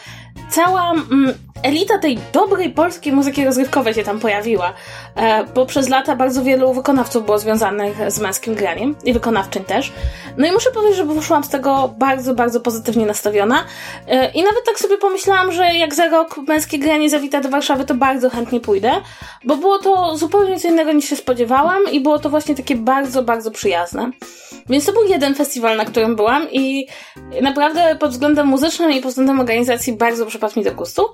cała 0.50 0.92
mm, 0.92 1.34
elita 1.64 1.98
tej 1.98 2.20
dobrej 2.34 2.70
polskiej 2.70 3.14
muzyki 3.14 3.46
rozrywkowej 3.46 3.94
się 3.94 4.04
tam 4.04 4.20
pojawiła, 4.20 4.74
e, 5.16 5.44
bo 5.44 5.66
przez 5.66 5.90
lata 5.90 6.16
bardzo 6.16 6.44
wielu 6.44 6.74
wykonawców 6.74 7.26
było 7.26 7.40
związanych 7.40 8.12
z 8.12 8.20
męskim 8.20 8.56
graniem 8.56 8.96
i 9.04 9.14
wykonawczyń 9.14 9.64
też. 9.64 9.92
No 10.38 10.48
i 10.48 10.52
muszę 10.52 10.72
powiedzieć, 10.72 10.98
że 10.98 11.06
wyszłam 11.06 11.44
z 11.44 11.50
tego 11.50 11.94
bardzo, 11.98 12.34
bardzo 12.34 12.60
pozytywnie 12.60 13.06
nastawiona 13.06 13.64
e, 14.08 14.32
i 14.32 14.44
nawet 14.44 14.66
tak 14.66 14.80
sobie 14.80 14.98
pomyślałam, 14.98 15.52
że 15.52 15.76
jak 15.76 15.94
za 15.94 16.08
rok 16.08 16.38
męskie 16.48 16.80
granie 16.80 17.10
zawita 17.10 17.42
do 17.42 17.50
Warszawy, 17.50 17.86
to 17.86 17.96
bardzo 17.96 18.30
chętnie 18.30 18.60
pójdę, 18.60 18.92
bo 19.44 19.58
było 19.58 19.80
to 19.80 20.18
zupełnie 20.18 20.60
co 20.60 20.68
innego 20.68 20.92
niż 20.92 21.06
się 21.06 21.16
spodziewałam 21.16 21.82
i 21.92 22.02
było 22.02 22.20
to 22.20 22.30
właśnie 22.30 22.56
takie 22.56 22.76
bardzo, 22.76 23.24
bardzo 23.24 23.52
przyjazne. 23.52 24.12
Więc 24.70 24.86
to 24.86 24.94
był 24.94 25.04
jeden 25.08 25.36
festiwal, 25.36 25.78
na 25.78 25.86
którym 25.86 26.16
byłam 26.16 26.52
i 26.52 26.88
naprawdę 27.42 27.96
pod 28.00 28.12
względem 28.12 28.48
muzycznym 28.48 28.92
i 28.92 29.02
pod 29.02 29.12
względem 29.12 29.40
organizacji 29.40 29.94
bardzo 29.94 30.26
przypadł 30.26 30.60
mi 30.60 30.66
do 30.66 30.72
gustu. 30.72 31.06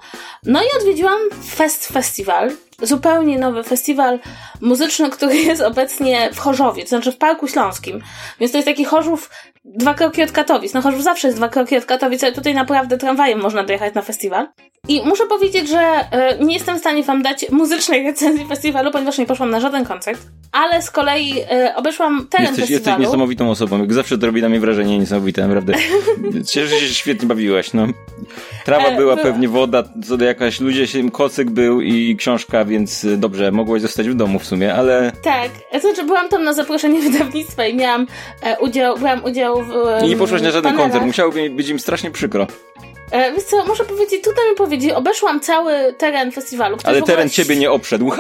No 0.44 0.64
i 0.64 0.68
odwiedziłam 0.80 1.20
Fest 1.56 1.88
Festival, 1.88 2.52
zupełnie 2.82 3.40
nowy 3.40 3.64
festiwal 3.64 4.20
muzyczny, 4.62 5.10
który 5.10 5.36
jest 5.36 5.62
obecnie 5.62 6.30
w 6.34 6.40
Chorzowie, 6.40 6.84
to 6.84 6.90
znaczy 6.90 7.12
w 7.12 7.18
Parku 7.18 7.48
Śląskim. 7.48 8.02
Więc 8.40 8.52
to 8.52 8.58
jest 8.58 8.68
taki 8.68 8.86
Chorzów 8.86 9.30
dwa 9.66 9.94
kroki 9.94 10.24
od 10.24 10.32
Katowic. 10.32 10.74
No 10.74 10.82
Chorzów 10.82 11.04
zawsze 11.04 11.28
jest 11.28 11.38
dwa 11.38 11.50
kroki 11.50 11.78
od 11.78 11.86
Katowic, 11.86 12.24
ale 12.24 12.34
tutaj 12.34 12.54
naprawdę 12.54 12.98
tramwajem 12.98 13.40
można 13.40 13.64
dojechać 13.64 13.94
na 13.94 14.02
festiwal. 14.02 14.48
I 14.88 15.02
muszę 15.06 15.26
powiedzieć, 15.26 15.70
że 15.70 15.80
e, 15.80 16.38
nie 16.46 16.54
jestem 16.54 16.76
w 16.76 16.80
stanie 16.80 17.04
wam 17.04 17.22
dać 17.22 17.46
muzycznej 17.52 18.04
recenzji 18.04 18.46
festiwalu, 18.46 18.92
ponieważ 18.92 19.18
nie 19.18 19.26
poszłam 19.26 19.50
na 19.50 19.60
żaden 19.60 19.86
koncert, 19.86 20.22
ale 20.52 20.82
z 20.82 20.92
kolei 20.92 21.34
e, 21.52 21.76
obeszłam 21.76 22.28
teren 22.30 22.46
jesteś, 22.46 22.60
festiwalu. 22.60 22.90
Jesteś 22.90 23.06
niesamowitą 23.06 23.50
osobą, 23.50 23.80
jak 23.80 23.94
zawsze 23.94 24.18
to 24.18 24.26
robi 24.26 24.42
na 24.42 24.50
mnie 24.50 24.60
wrażenie 24.60 25.00
niesamowite, 25.00 25.42
naprawdę. 25.42 25.74
Cieszę 26.52 26.80
się, 26.80 26.86
że 26.86 26.94
świetnie 26.94 27.28
bawiłaś, 27.28 27.74
no. 27.74 27.88
Trawa 28.66 28.92
była, 28.92 29.14
e, 29.14 29.18
pewnie 29.18 29.48
woda, 29.48 29.84
co 30.08 30.18
do 30.18 30.26
jakaś, 30.26 30.60
ludzie 30.60 30.88
się, 30.88 31.12
kocyk 31.12 31.50
był 31.50 31.82
i 31.82 32.16
książka, 32.16 32.66
więc 32.68 33.06
dobrze, 33.18 33.52
mogłaś 33.52 33.82
zostać 33.82 34.10
w 34.10 34.14
domu 34.14 34.40
w 34.40 34.46
sumie, 34.46 34.74
ale... 34.74 35.12
Tak, 35.22 35.52
znaczy 35.82 36.04
byłam 36.04 36.30
tam 36.30 36.44
na 36.44 36.54
zaproszenie 36.54 37.02
wydawnictwa 37.10 37.66
i 37.66 37.76
miałam 37.76 38.08
e, 38.42 38.60
udział, 38.60 38.98
brałam 38.98 39.24
udział 39.24 39.64
w 39.64 40.04
I 40.06 40.10
nie 40.10 40.18
poszłaś 40.18 40.42
na 40.42 40.52
żaden 40.52 40.64
panelach. 40.64 40.86
koncert, 40.86 41.06
musiałoby 41.06 41.50
być 41.50 41.70
im 41.70 41.80
strasznie 41.80 42.12
przykro. 42.12 42.48
E, 43.12 43.34
wiesz 43.34 43.44
co, 43.44 43.66
muszę 43.66 43.86
powiedzieć, 43.86 44.24
tutaj 44.24 44.50
mi 44.50 44.56
powiedzieć, 44.56 44.92
obeszłam 44.92 45.40
cały 45.40 45.94
teren 45.98 46.32
festiwalu. 46.32 46.78
Ale 46.84 47.02
teren 47.02 47.14
ogóle... 47.14 47.30
ciebie 47.30 47.56
nie 47.56 47.72
obszedł. 47.72 48.12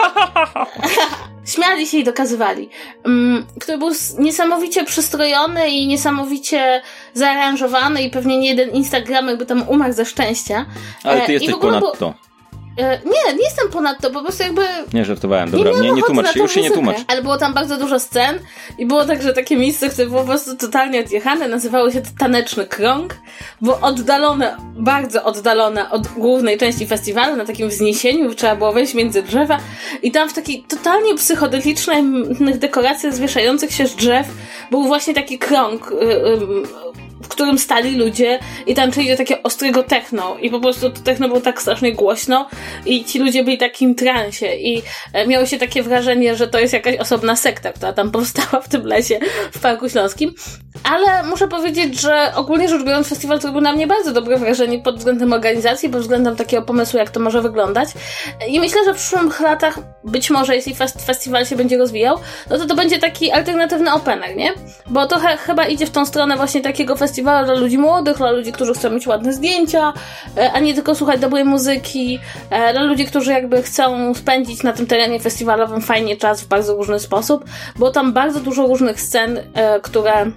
Śmiali 1.53 1.87
się 1.87 1.97
i 1.97 2.03
dokazywali. 2.03 2.69
Um, 3.05 3.45
który 3.59 3.77
był 3.77 3.91
niesamowicie 4.19 4.85
przystrojony 4.85 5.69
i 5.69 5.87
niesamowicie 5.87 6.81
zaaranżowany 7.13 8.03
i 8.03 8.09
pewnie 8.09 8.37
nie 8.37 8.49
jeden 8.49 8.69
Instagramek 8.69 9.37
by 9.37 9.45
tam 9.45 9.69
umarł 9.69 9.93
ze 9.93 10.05
szczęścia. 10.05 10.65
Ale 11.03 11.21
ty 11.21 11.27
e, 11.27 11.33
jesteś 11.33 11.55
ponad 11.55 11.79
był... 11.79 11.91
to. 11.91 12.26
E, 12.77 12.99
nie, 13.05 13.33
nie 13.35 13.43
jestem 13.43 13.69
ponad 13.69 14.01
to, 14.01 14.11
po 14.11 14.21
prostu 14.21 14.43
jakby... 14.43 14.61
Nie, 14.93 15.05
żartowałem, 15.05 15.51
dobra, 15.51 15.71
nie, 15.71 15.81
nie, 15.81 15.91
nie 15.91 16.03
tłumacz 16.03 16.33
się, 16.33 16.39
już 16.39 16.51
się 16.51 16.61
nie 16.61 16.71
tłumacz. 16.71 16.97
Ale 17.07 17.21
było 17.21 17.37
tam 17.37 17.53
bardzo 17.53 17.77
dużo 17.77 17.99
scen 17.99 18.39
i 18.77 18.85
było 18.85 19.05
także 19.05 19.33
takie 19.33 19.57
miejsce, 19.57 19.89
które 19.89 20.07
było 20.07 20.21
po 20.21 20.27
prostu 20.27 20.57
totalnie 20.57 20.99
odjechane, 20.99 21.47
nazywało 21.47 21.91
się 21.91 22.01
to 22.01 22.09
Taneczny 22.19 22.65
Krąg, 22.65 23.15
było 23.61 23.79
oddalone, 23.81 24.57
bardzo 24.75 25.23
oddalone 25.23 25.89
od 25.89 26.07
głównej 26.07 26.57
części 26.57 26.87
festiwalu, 26.87 27.35
na 27.35 27.45
takim 27.45 27.69
wzniesieniu, 27.69 28.35
trzeba 28.35 28.55
było 28.55 28.73
wejść 28.73 28.93
między 28.93 29.23
drzewa 29.23 29.59
i 30.03 30.11
tam 30.11 30.29
w 30.29 30.33
takiej 30.33 30.63
totalnie 30.63 31.15
psychodelicznych 31.15 32.57
dekoracjach 32.57 33.13
zwieszających 33.13 33.71
się 33.71 33.87
z 33.87 33.95
drzew 33.95 34.27
był 34.71 34.83
właśnie 34.83 35.13
taki 35.13 35.39
krąg, 35.39 35.91
y, 35.91 35.95
y, 35.95 36.96
w 37.21 37.27
którym 37.27 37.59
stali 37.59 37.95
ludzie 37.95 38.39
i 38.67 38.73
tańczyli 38.73 39.09
do 39.09 39.17
takiego 39.17 39.43
ostrego 39.43 39.83
techno 39.83 40.37
i 40.41 40.49
po 40.49 40.59
prostu 40.59 40.89
to 40.89 41.01
techno 41.01 41.27
było 41.27 41.41
tak 41.41 41.61
strasznie 41.61 41.93
głośno 41.93 42.47
i 42.85 43.05
ci 43.05 43.19
ludzie 43.19 43.43
byli 43.43 43.57
w 43.57 43.59
takim 43.59 43.95
transie 43.95 44.45
i 44.45 44.81
e, 45.13 45.27
miało 45.27 45.45
się 45.45 45.57
takie 45.57 45.83
wrażenie, 45.83 46.35
że 46.35 46.47
to 46.47 46.59
jest 46.59 46.73
jakaś 46.73 46.95
osobna 46.97 47.35
sekta, 47.35 47.73
która 47.73 47.93
tam 47.93 48.11
powstała 48.17 48.61
w 48.61 48.69
tym 48.69 48.85
lesie 48.85 49.19
w 49.51 49.59
Parku 49.59 49.89
Śląskim. 49.89 50.33
Ale 50.83 51.23
muszę 51.23 51.47
powiedzieć, 51.47 52.01
że 52.01 52.31
ogólnie 52.35 52.69
rzecz 52.69 52.83
biorąc 52.83 53.07
festiwal 53.07 53.41
zrobił 53.41 53.61
na 53.61 53.73
mnie 53.73 53.87
bardzo 53.87 54.13
dobre 54.13 54.37
wrażenie 54.37 54.79
pod 54.79 54.97
względem 54.97 55.33
organizacji, 55.33 55.89
pod 55.89 56.01
względem 56.01 56.35
takiego 56.35 56.63
pomysłu, 56.63 56.99
jak 56.99 57.09
to 57.09 57.19
może 57.19 57.41
wyglądać. 57.41 57.89
I 58.47 58.59
myślę, 58.59 58.85
że 58.85 58.93
w 58.93 58.97
przyszłych 58.97 59.39
latach 59.39 59.79
być 60.03 60.29
może, 60.29 60.55
jeśli 60.55 60.75
fest 60.75 61.05
festiwal 61.05 61.45
się 61.45 61.55
będzie 61.55 61.77
rozwijał, 61.77 62.19
no 62.49 62.57
to 62.57 62.65
to 62.65 62.75
będzie 62.75 62.99
taki 62.99 63.31
alternatywny 63.31 63.93
opener, 63.93 64.35
nie? 64.35 64.53
Bo 64.87 65.07
to 65.07 65.19
chyba 65.45 65.65
idzie 65.65 65.85
w 65.85 65.89
tą 65.89 66.05
stronę 66.05 66.37
właśnie 66.37 66.61
takiego 66.61 66.95
festiwalu 66.95 67.06
festiwal 67.07 67.45
dla 67.45 67.53
ludzi 67.53 67.77
młodych, 67.77 68.17
dla 68.17 68.31
ludzi, 68.31 68.51
którzy 68.51 68.73
chcą 68.73 68.89
mieć 68.89 69.07
ładne 69.07 69.33
zdjęcia, 69.33 69.93
e, 70.37 70.51
a 70.51 70.59
nie 70.59 70.73
tylko 70.73 70.95
słuchać 70.95 71.19
dobrej 71.19 71.45
muzyki, 71.45 72.19
e, 72.49 72.73
dla 72.73 72.83
ludzi, 72.83 73.05
którzy 73.05 73.31
jakby 73.31 73.63
chcą 73.63 74.13
spędzić 74.13 74.63
na 74.63 74.73
tym 74.73 74.85
terenie 74.87 75.19
festiwalowym 75.19 75.81
fajnie 75.81 76.17
czas 76.17 76.41
w 76.41 76.47
bardzo 76.47 76.75
różny 76.75 76.99
sposób, 76.99 77.45
bo 77.75 77.91
tam 77.91 78.13
bardzo 78.13 78.39
dużo 78.39 78.67
różnych 78.67 79.01
scen, 79.01 79.39
e, 79.53 79.79
które 79.79 80.31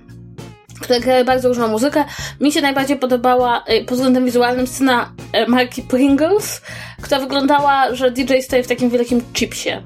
które 0.80 1.00
grały 1.00 1.24
bardzo 1.24 1.48
różną 1.48 1.68
muzykę. 1.68 2.04
Mi 2.40 2.52
się 2.52 2.60
najbardziej 2.60 2.96
podobała 2.96 3.64
pod 3.86 3.94
względem 3.94 4.24
wizualnym 4.24 4.66
scena 4.66 5.12
marki 5.48 5.82
Pringles, 5.82 6.60
która 7.02 7.20
wyglądała, 7.20 7.94
że 7.94 8.10
DJ 8.10 8.34
stoi 8.40 8.62
w 8.62 8.66
takim 8.66 8.90
wielkim 8.90 9.22
chipsie. 9.32 9.82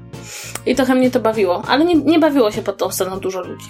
I 0.65 0.75
trochę 0.75 0.95
mnie 0.95 1.11
to 1.11 1.19
bawiło, 1.19 1.63
ale 1.67 1.85
nie, 1.85 1.95
nie 1.95 2.19
bawiło 2.19 2.51
się 2.51 2.61
pod 2.61 2.77
tą 2.77 2.91
sceną 2.91 3.19
dużo 3.19 3.41
ludzi. 3.41 3.65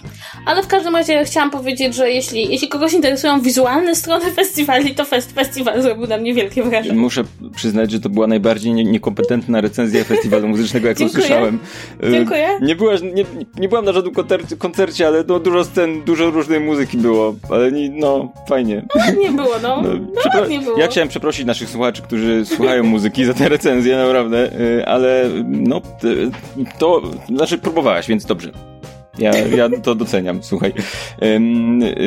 Ale 0.46 0.64
w 0.64 0.68
każdym 0.68 0.96
razie 0.96 1.26
chciałam 1.26 1.52
powiedzieć, 1.52 1.96
że 1.96 2.10
jeśli, 2.10 2.52
jeśli 2.52 2.68
kogoś 2.68 2.94
interesują 2.94 3.42
wizualne 3.42 3.96
strony 3.96 4.32
festiwali, 4.42 4.96
to 4.96 5.06
Fest 5.06 5.32
Festiwal 5.32 5.82
zrobił 5.82 6.08
na 6.08 6.18
mnie 6.18 6.34
wielkie 6.34 6.64
wrażenie. 6.64 7.00
Muszę 7.00 7.24
przyznać, 7.56 7.92
że 7.92 8.00
to 8.00 8.10
była 8.10 8.28
najbardziej 8.28 8.74
nie, 8.74 8.84
niekompetentna 8.84 9.62
recenzja 9.62 10.04
festiwalu 10.04 10.48
muzycznego, 10.48 10.88
jaką 10.88 11.00
Dziękuję. 11.00 11.22
słyszałem. 11.24 11.60
E, 12.04 12.12
Dziękuję. 12.12 12.48
Nie, 12.62 12.76
byłaś, 12.76 13.02
nie, 13.02 13.26
nie 13.60 13.70
byłam 13.70 13.86
na 13.86 13.94
żadnym 13.94 14.14
koncercie, 14.14 14.58
koncercie 14.58 15.08
ale 15.08 15.24
no, 15.28 15.40
dużo 15.40 15.64
scen, 15.64 16.04
dużo 16.04 16.32
różnej 16.32 16.60
muzyki 16.60 16.98
było, 16.98 17.36
ale 17.50 17.72
nie, 17.72 17.90
no, 17.90 18.34
fajnie. 18.50 18.86
No, 18.96 19.22
nie 19.22 19.32
było, 19.32 19.56
no. 19.62 19.82
no, 19.84 19.92
no 20.34 20.48
nie 20.48 20.60
było. 20.60 20.80
Ja 20.80 20.88
chciałem 20.88 21.10
przeprosić 21.10 21.46
naszych 21.46 21.70
słuchaczy, 21.70 22.02
którzy 22.02 22.46
słuchają 22.46 22.84
muzyki 22.84 23.26
za 23.26 23.34
tę 23.38 23.50
recenzję, 23.50 23.98
naprawdę, 23.98 24.52
e, 24.80 24.90
ale 24.90 25.30
no, 25.46 25.82
to, 26.80 27.02
znaczy 27.28 27.58
próbowałaś, 27.58 28.08
więc 28.08 28.26
dobrze. 28.26 28.52
Ja, 29.20 29.38
ja 29.38 29.70
to 29.84 29.96
doceniam, 29.96 30.44
słuchaj. 30.44 30.74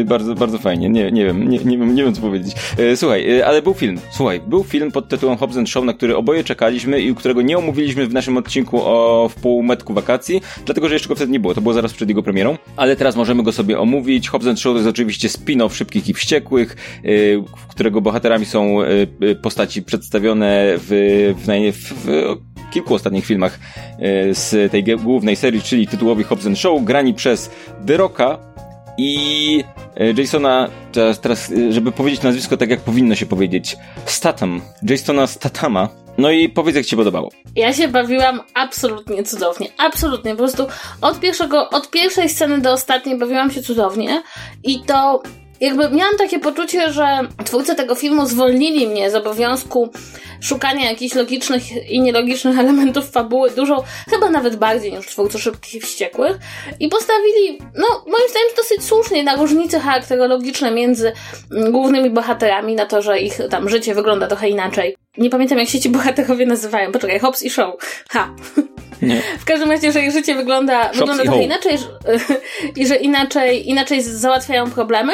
Bardzo, 0.04 0.34
bardzo 0.34 0.58
fajnie. 0.58 0.88
Nie, 0.88 1.12
nie 1.12 1.24
wiem, 1.24 1.48
nie, 1.48 1.58
nie, 1.58 1.78
wiem, 1.78 1.94
nie 1.94 2.04
wiem 2.04 2.14
co 2.14 2.20
powiedzieć. 2.20 2.54
E, 2.78 2.96
słuchaj, 2.96 3.38
e, 3.38 3.46
ale 3.46 3.62
był 3.62 3.74
film. 3.74 4.00
Słuchaj, 4.10 4.40
był 4.40 4.64
film 4.64 4.92
pod 4.92 5.08
tytułem 5.08 5.36
Hobbs 5.36 5.56
Show, 5.66 5.84
na 5.84 5.92
który 5.92 6.16
oboje 6.16 6.44
czekaliśmy 6.44 7.00
i 7.00 7.14
którego 7.14 7.42
nie 7.42 7.58
omówiliśmy 7.58 8.06
w 8.06 8.12
naszym 8.12 8.36
odcinku 8.36 8.80
o 8.82 9.28
w 9.28 9.34
półmetku 9.34 9.94
wakacji, 9.94 10.42
dlatego 10.64 10.88
że 10.88 10.94
jeszcze 10.94 11.08
go 11.08 11.14
wtedy 11.14 11.32
nie 11.32 11.40
było. 11.40 11.54
To 11.54 11.60
było 11.60 11.74
zaraz 11.74 11.92
przed 11.92 12.08
jego 12.08 12.22
premierą, 12.22 12.58
ale 12.76 12.96
teraz 12.96 13.16
możemy 13.16 13.42
go 13.42 13.52
sobie 13.52 13.78
omówić. 13.78 14.28
Hobbs 14.28 14.46
Show 14.46 14.72
to 14.72 14.76
jest 14.76 14.88
oczywiście 14.88 15.28
spin-off 15.28 15.74
Szybkich 15.74 16.08
i 16.08 16.14
Wściekłych, 16.14 16.76
w 17.56 17.66
którego 17.68 18.00
bohaterami 18.00 18.46
są 18.46 18.78
postaci 19.42 19.82
przedstawione 19.82 20.74
w, 20.76 20.88
w, 21.36 21.72
w, 22.04 22.48
kilku 22.70 22.94
ostatnich 22.94 23.26
filmach 23.26 23.58
e, 23.98 24.34
z 24.34 24.72
tej 24.72 24.84
głównej 24.84 25.36
serii, 25.36 25.62
czyli 25.62 25.86
tytułowy 25.86 26.24
Hobbs 26.24 26.46
Show, 26.54 26.84
grani 26.98 27.14
przez 27.14 27.50
The 27.86 27.96
Rocka 27.96 28.38
i 28.98 29.64
e, 29.96 30.12
Jasona, 30.12 30.68
teraz, 30.92 31.20
teraz, 31.20 31.52
żeby 31.70 31.92
powiedzieć 31.92 32.22
nazwisko 32.22 32.56
tak 32.56 32.70
jak 32.70 32.80
powinno 32.80 33.14
się 33.14 33.26
powiedzieć, 33.26 33.76
Statham, 34.04 34.60
Jasona 34.82 35.26
Statama. 35.26 35.88
No 36.18 36.30
i 36.30 36.48
powiedz, 36.48 36.76
jak 36.76 36.86
ci 36.86 36.96
podobało. 36.96 37.30
Ja 37.56 37.72
się 37.72 37.88
bawiłam 37.88 38.40
absolutnie 38.54 39.22
cudownie. 39.22 39.68
Absolutnie. 39.78 40.30
Po 40.30 40.36
prostu 40.36 40.66
od 41.00 41.20
pierwszego, 41.20 41.70
od 41.70 41.90
pierwszej 41.90 42.28
sceny 42.28 42.60
do 42.60 42.72
ostatniej 42.72 43.18
bawiłam 43.18 43.50
się 43.50 43.62
cudownie. 43.62 44.22
I 44.64 44.80
to 44.80 45.22
jakby 45.60 45.90
miałam 45.90 46.16
takie 46.18 46.38
poczucie, 46.38 46.92
że 46.92 47.18
twórcy 47.44 47.74
tego 47.74 47.94
filmu 47.94 48.26
zwolnili 48.26 48.86
mnie 48.86 49.10
z 49.10 49.14
obowiązku 49.14 49.90
szukania 50.40 50.90
jakichś 50.90 51.14
logicznych 51.14 51.90
i 51.90 52.00
nielogicznych 52.00 52.58
elementów 52.64 53.10
fabuły 53.10 53.50
dużo, 53.50 53.84
chyba 54.10 54.30
nawet 54.30 54.56
bardziej 54.56 54.92
niż 54.92 55.06
twórcy 55.06 55.38
Szybkich 55.38 55.74
i 55.74 55.80
Wściekłych 55.80 56.38
i 56.80 56.88
postawili, 56.88 57.58
no 57.74 57.86
moim 58.06 58.28
zdaniem 58.30 58.56
dosyć 58.56 58.84
słusznie 58.84 59.24
na 59.24 59.36
różnice 59.36 59.80
charakterologiczne 59.80 60.70
między 60.70 61.12
głównymi 61.70 62.10
bohaterami, 62.10 62.74
na 62.74 62.86
to, 62.86 63.02
że 63.02 63.18
ich 63.18 63.38
tam 63.50 63.68
życie 63.68 63.94
wygląda 63.94 64.26
trochę 64.26 64.48
inaczej. 64.48 64.96
Nie 65.18 65.30
pamiętam 65.30 65.58
jak 65.58 65.68
się 65.68 65.80
ci 65.80 65.88
bohaterowie 65.88 66.46
nazywają. 66.46 66.92
Poczekaj, 66.92 67.18
Hobbs 67.18 67.42
i 67.42 67.50
Show. 67.50 67.74
Ha. 68.08 68.30
Nie. 69.02 69.22
W 69.38 69.44
każdym 69.44 69.70
razie, 69.70 69.92
że 69.92 70.00
ich 70.00 70.12
życie 70.12 70.34
wygląda, 70.34 70.88
wygląda 70.88 71.22
trochę 71.22 71.42
inaczej 71.42 71.78
i 72.76 72.86
że 72.86 72.96
inaczej, 72.96 73.68
inaczej 73.68 74.02
załatwiają 74.02 74.70
problemy. 74.70 75.12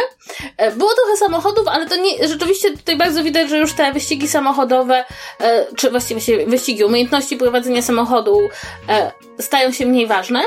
E, 0.57 0.71
było 0.71 0.91
trochę 0.95 1.17
samochodów, 1.17 1.69
ale 1.69 1.87
to 1.87 1.97
nie, 1.97 2.29
rzeczywiście 2.29 2.71
tutaj 2.71 2.97
bardzo 2.97 3.23
widać, 3.23 3.51
że 3.51 3.59
już 3.59 3.73
te 3.73 3.93
wyścigi 3.93 4.29
samochodowe, 4.29 5.05
e, 5.41 5.67
czy 5.77 5.91
właściwie 5.91 6.47
wyścigi, 6.47 6.85
umiejętności 6.85 7.37
prowadzenia 7.37 7.83
samochodu 7.83 8.39
e, 8.89 9.13
stają 9.39 9.73
się 9.73 9.87
mniej 9.87 10.07
ważne. 10.07 10.43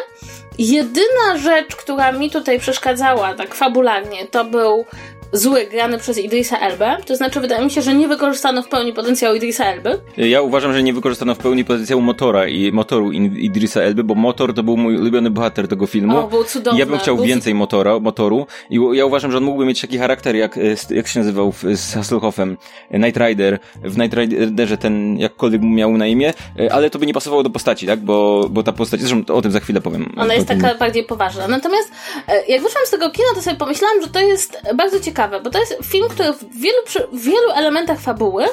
Jedyna 0.58 1.38
rzecz, 1.38 1.76
która 1.76 2.12
mi 2.12 2.32
tutaj 2.32 2.60
przeszkadzała 2.60 3.34
tak 3.34 3.56
fabularnie, 3.56 4.28
to 4.28 4.46
był 4.46 4.86
zły, 5.31 5.65
grany 5.65 5.98
przez 5.98 6.17
Idrisa 6.17 6.60
Elbę. 6.60 6.98
To 7.05 7.15
znaczy, 7.15 7.39
wydaje 7.39 7.65
mi 7.65 7.72
się, 7.72 7.81
że 7.81 7.93
nie 7.93 8.07
wykorzystano 8.07 8.63
w 8.63 8.67
pełni 8.67 8.93
potencjału 8.93 9.36
Idrisa 9.36 9.65
Elby. 9.65 10.00
Ja 10.17 10.41
uważam, 10.41 10.74
że 10.74 10.84
nie 10.84 10.93
wykorzystano 10.93 11.36
w 11.36 11.38
pełni 11.38 11.65
potencjału 11.65 12.01
motora 12.01 12.48
i 12.48 12.72
motoru 12.72 13.12
Idrisa 13.12 13.81
Elby, 13.81 14.03
bo 14.03 14.15
motor 14.15 14.53
to 14.53 14.63
był 14.63 14.77
mój 14.77 14.98
ulubiony 14.98 15.29
bohater 15.29 15.67
tego 15.67 15.88
filmu. 15.88 16.17
O, 16.17 16.27
był 16.27 16.43
cudowny. 16.43 16.79
Ja 16.79 16.86
bym 16.86 17.00
chciał 17.00 17.15
był... 17.15 17.25
więcej 17.25 17.53
motora, 17.53 18.00
motoru 18.00 18.48
i 18.69 18.79
ja 18.93 19.05
uważam, 19.05 19.31
że 19.31 19.38
on 19.38 19.43
mógłby 19.43 19.65
mieć 19.65 19.81
taki 19.81 19.98
charakter, 19.98 20.36
jak, 20.36 20.57
e, 20.57 20.62
jak 20.89 21.07
się 21.07 21.19
nazywał 21.19 21.53
z 21.74 21.93
Hasselhoffem, 21.93 22.57
Night 22.91 23.17
Rider. 23.17 23.60
W 23.84 23.98
Night 23.98 24.17
Riderze 24.17 24.77
ten 24.77 25.17
jakkolwiek 25.19 25.62
miał 25.63 25.98
na 25.98 26.07
imię, 26.07 26.34
e, 26.60 26.74
ale 26.74 26.89
to 26.89 27.00
by 27.00 27.05
nie 27.05 27.13
pasowało 27.13 27.43
do 27.43 27.50
postaci, 27.50 27.88
tak? 27.88 28.00
Bo, 28.00 28.48
bo 28.50 28.63
ta 28.63 28.72
postać, 28.72 29.01
zresztą 29.01 29.36
o 29.36 29.41
tym 29.41 29.51
za 29.51 29.60
chwilę 29.60 29.81
powiem. 29.81 30.13
Ona 30.17 30.34
jest 30.34 30.48
taka 30.48 30.75
bardziej 30.75 31.03
poważna. 31.03 31.48
Natomiast 31.48 31.91
e, 32.27 32.46
jak 32.48 32.62
wyszłam 32.62 32.86
z 32.86 32.89
tego 32.89 33.10
kina, 33.10 33.27
to 33.36 33.41
sobie 33.41 33.55
pomyślałam, 33.55 34.01
że 34.01 34.07
to 34.07 34.19
jest 34.19 34.62
bardzo 34.75 35.00
ciekawe 35.00 35.17
ciekawe, 35.18 35.42
bo 35.42 35.50
to 35.50 35.60
jest 35.60 35.78
film, 35.84 36.10
który 36.10 36.34
w 36.34 36.60
wielu, 36.60 36.78
w 37.12 37.22
wielu 37.22 37.52
elementach 37.56 38.00
fabuły 38.00 38.46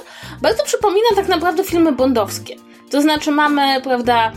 bardzo 0.42 0.64
przypomina 0.64 1.06
tak 1.16 1.28
naprawdę 1.28 1.64
filmy 1.64 1.92
bondowskie. 1.92 2.56
To 2.90 3.02
znaczy 3.02 3.30
mamy, 3.30 3.80
prawda, 3.82 4.32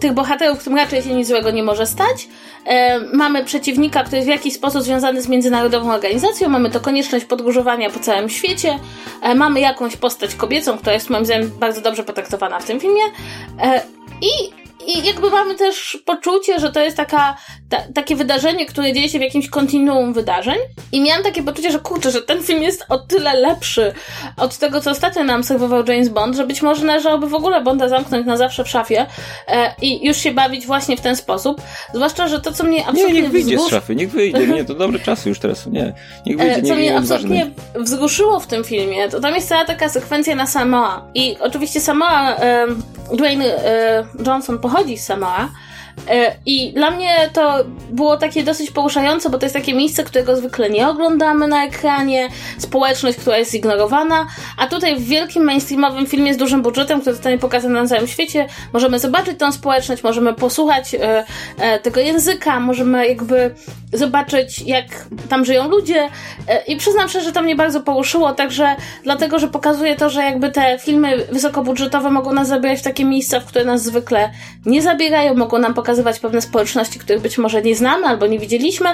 tych 0.00 0.12
bohaterów, 0.12 0.58
którym 0.58 0.78
raczej 0.78 1.02
się 1.02 1.14
nic 1.14 1.28
złego 1.28 1.50
nie 1.50 1.62
może 1.62 1.86
stać. 1.86 2.28
E, 2.66 3.00
mamy 3.00 3.44
przeciwnika, 3.44 4.04
który 4.04 4.16
jest 4.16 4.28
w 4.28 4.30
jakiś 4.30 4.54
sposób 4.54 4.82
związany 4.82 5.22
z 5.22 5.28
międzynarodową 5.28 5.92
organizacją. 5.92 6.48
Mamy 6.48 6.70
to 6.70 6.80
konieczność 6.80 7.24
podróżowania 7.24 7.90
po 7.90 7.98
całym 7.98 8.28
świecie. 8.28 8.78
E, 9.22 9.34
mamy 9.34 9.60
jakąś 9.60 9.96
postać 9.96 10.34
kobiecą, 10.34 10.78
która 10.78 10.92
jest 10.92 11.10
moim 11.10 11.24
zdaniem 11.24 11.50
bardzo 11.60 11.80
dobrze 11.80 12.02
potraktowana 12.02 12.60
w 12.60 12.64
tym 12.64 12.80
filmie. 12.80 13.02
E, 13.62 13.82
I 14.22 14.65
i 14.86 15.06
jakby 15.06 15.30
mamy 15.30 15.54
też 15.54 15.98
poczucie, 16.04 16.60
że 16.60 16.72
to 16.72 16.80
jest 16.80 16.96
taka, 16.96 17.36
ta, 17.68 17.78
takie 17.94 18.16
wydarzenie, 18.16 18.66
które 18.66 18.92
dzieje 18.92 19.08
się 19.08 19.18
w 19.18 19.22
jakimś 19.22 19.48
kontinuum 19.48 20.12
wydarzeń. 20.12 20.56
I 20.92 21.00
miałam 21.00 21.22
takie 21.22 21.42
poczucie, 21.42 21.72
że 21.72 21.78
kurczę, 21.78 22.10
że 22.10 22.22
ten 22.22 22.42
film 22.42 22.62
jest 22.62 22.84
o 22.88 22.98
tyle 22.98 23.34
lepszy 23.34 23.92
od 24.36 24.58
tego, 24.58 24.80
co 24.80 24.90
ostatnio 24.90 25.24
nam 25.24 25.44
serwował 25.44 25.84
James 25.88 26.08
Bond, 26.08 26.36
że 26.36 26.46
być 26.46 26.62
może 26.62 26.84
należałoby 26.84 27.28
w 27.28 27.34
ogóle 27.34 27.62
Bonda 27.62 27.88
zamknąć 27.88 28.26
na 28.26 28.36
zawsze 28.36 28.64
w 28.64 28.68
szafie 28.68 29.06
e, 29.48 29.74
i 29.82 30.06
już 30.06 30.16
się 30.16 30.32
bawić 30.32 30.66
właśnie 30.66 30.96
w 30.96 31.00
ten 31.00 31.16
sposób. 31.16 31.62
Zwłaszcza, 31.94 32.28
że 32.28 32.40
to, 32.40 32.52
co 32.52 32.64
mnie 32.64 32.86
absolutnie 32.86 33.14
Nie, 33.14 33.22
niech 33.22 33.30
wyjdzie 33.30 33.56
wzrusz... 33.56 33.68
z 33.68 33.70
szafy, 33.70 33.96
niech 33.96 34.10
wyjdzie. 34.10 34.46
Nie, 34.46 34.64
to 34.64 34.74
dobry 34.74 35.00
czas 35.00 35.26
już 35.26 35.38
teraz. 35.38 35.66
Nie, 35.66 35.92
niech 36.26 36.36
wyjdzie, 36.36 36.56
e, 36.56 36.62
Co 36.62 36.74
mnie 36.74 36.98
absolutnie 36.98 37.50
wzruszyło 37.74 38.40
w 38.40 38.46
tym 38.46 38.64
filmie, 38.64 39.08
to 39.08 39.20
tam 39.20 39.34
jest 39.34 39.48
cała 39.48 39.64
taka 39.64 39.88
sekwencja 39.88 40.34
na 40.34 40.46
Samoa. 40.46 41.08
I 41.14 41.36
oczywiście 41.40 41.80
Samoa, 41.80 42.36
e, 42.36 42.66
Dwayne 43.12 43.44
Johnson 44.26 44.58
pochodzi 44.58 44.75
pochodzi 44.76 44.98
z 44.98 45.04
Samoa. 45.04 45.44
E, 45.44 45.48
I 46.46 46.72
dla 46.72 46.90
mnie 46.90 47.30
to 47.32 47.64
było 47.90 48.16
takie 48.16 48.42
dosyć 48.42 48.70
poruszające, 48.70 49.30
bo 49.30 49.38
to 49.38 49.46
jest 49.46 49.54
takie 49.54 49.74
miejsce, 49.74 50.04
którego 50.04 50.36
zwykle 50.36 50.70
nie 50.70 50.88
oglądamy 50.88 51.48
na 51.48 51.64
ekranie, 51.64 52.28
społeczność, 52.58 53.18
która 53.18 53.38
jest 53.38 53.50
zignorowana, 53.50 54.26
a 54.58 54.66
tutaj 54.66 54.96
w 54.96 55.04
wielkim 55.08 55.44
mainstreamowym 55.44 56.06
filmie 56.06 56.34
z 56.34 56.36
dużym 56.36 56.62
budżetem, 56.62 57.00
który 57.00 57.14
zostanie 57.14 57.38
pokazany 57.38 57.82
na 57.82 57.88
całym 57.88 58.06
świecie, 58.06 58.46
możemy 58.72 58.98
zobaczyć 58.98 59.38
tą 59.38 59.52
społeczność, 59.52 60.02
możemy 60.02 60.34
posłuchać 60.34 60.94
e, 60.94 61.24
e, 61.58 61.78
tego 61.78 62.00
języka, 62.00 62.60
możemy 62.60 63.08
jakby 63.08 63.54
zobaczyć, 63.92 64.62
jak 64.62 64.84
tam 65.28 65.44
żyją 65.44 65.68
ludzie. 65.68 66.08
I 66.66 66.76
przyznam 66.76 67.08
szczerze, 67.08 67.24
że 67.24 67.32
to 67.32 67.42
mnie 67.42 67.56
bardzo 67.56 67.80
poruszyło, 67.80 68.32
także 68.32 68.76
dlatego, 69.02 69.38
że 69.38 69.48
pokazuje 69.48 69.96
to, 69.96 70.10
że 70.10 70.22
jakby 70.22 70.50
te 70.50 70.78
filmy 70.78 71.26
wysokobudżetowe 71.32 72.10
mogą 72.10 72.32
nas 72.32 72.48
zabierać 72.48 72.78
w 72.78 72.82
takie 72.82 73.04
miejsca, 73.04 73.40
w 73.40 73.44
które 73.44 73.64
nas 73.64 73.82
zwykle 73.82 74.30
nie 74.66 74.82
zabierają, 74.82 75.34
mogą 75.34 75.58
nam 75.58 75.74
pokazać 75.74 75.85
pokazywać 75.86 76.20
pewne 76.20 76.40
społeczności, 76.40 76.98
których 76.98 77.22
być 77.22 77.38
może 77.38 77.62
nie 77.62 77.76
znamy 77.76 78.06
albo 78.06 78.26
nie 78.26 78.38
widzieliśmy, 78.38 78.88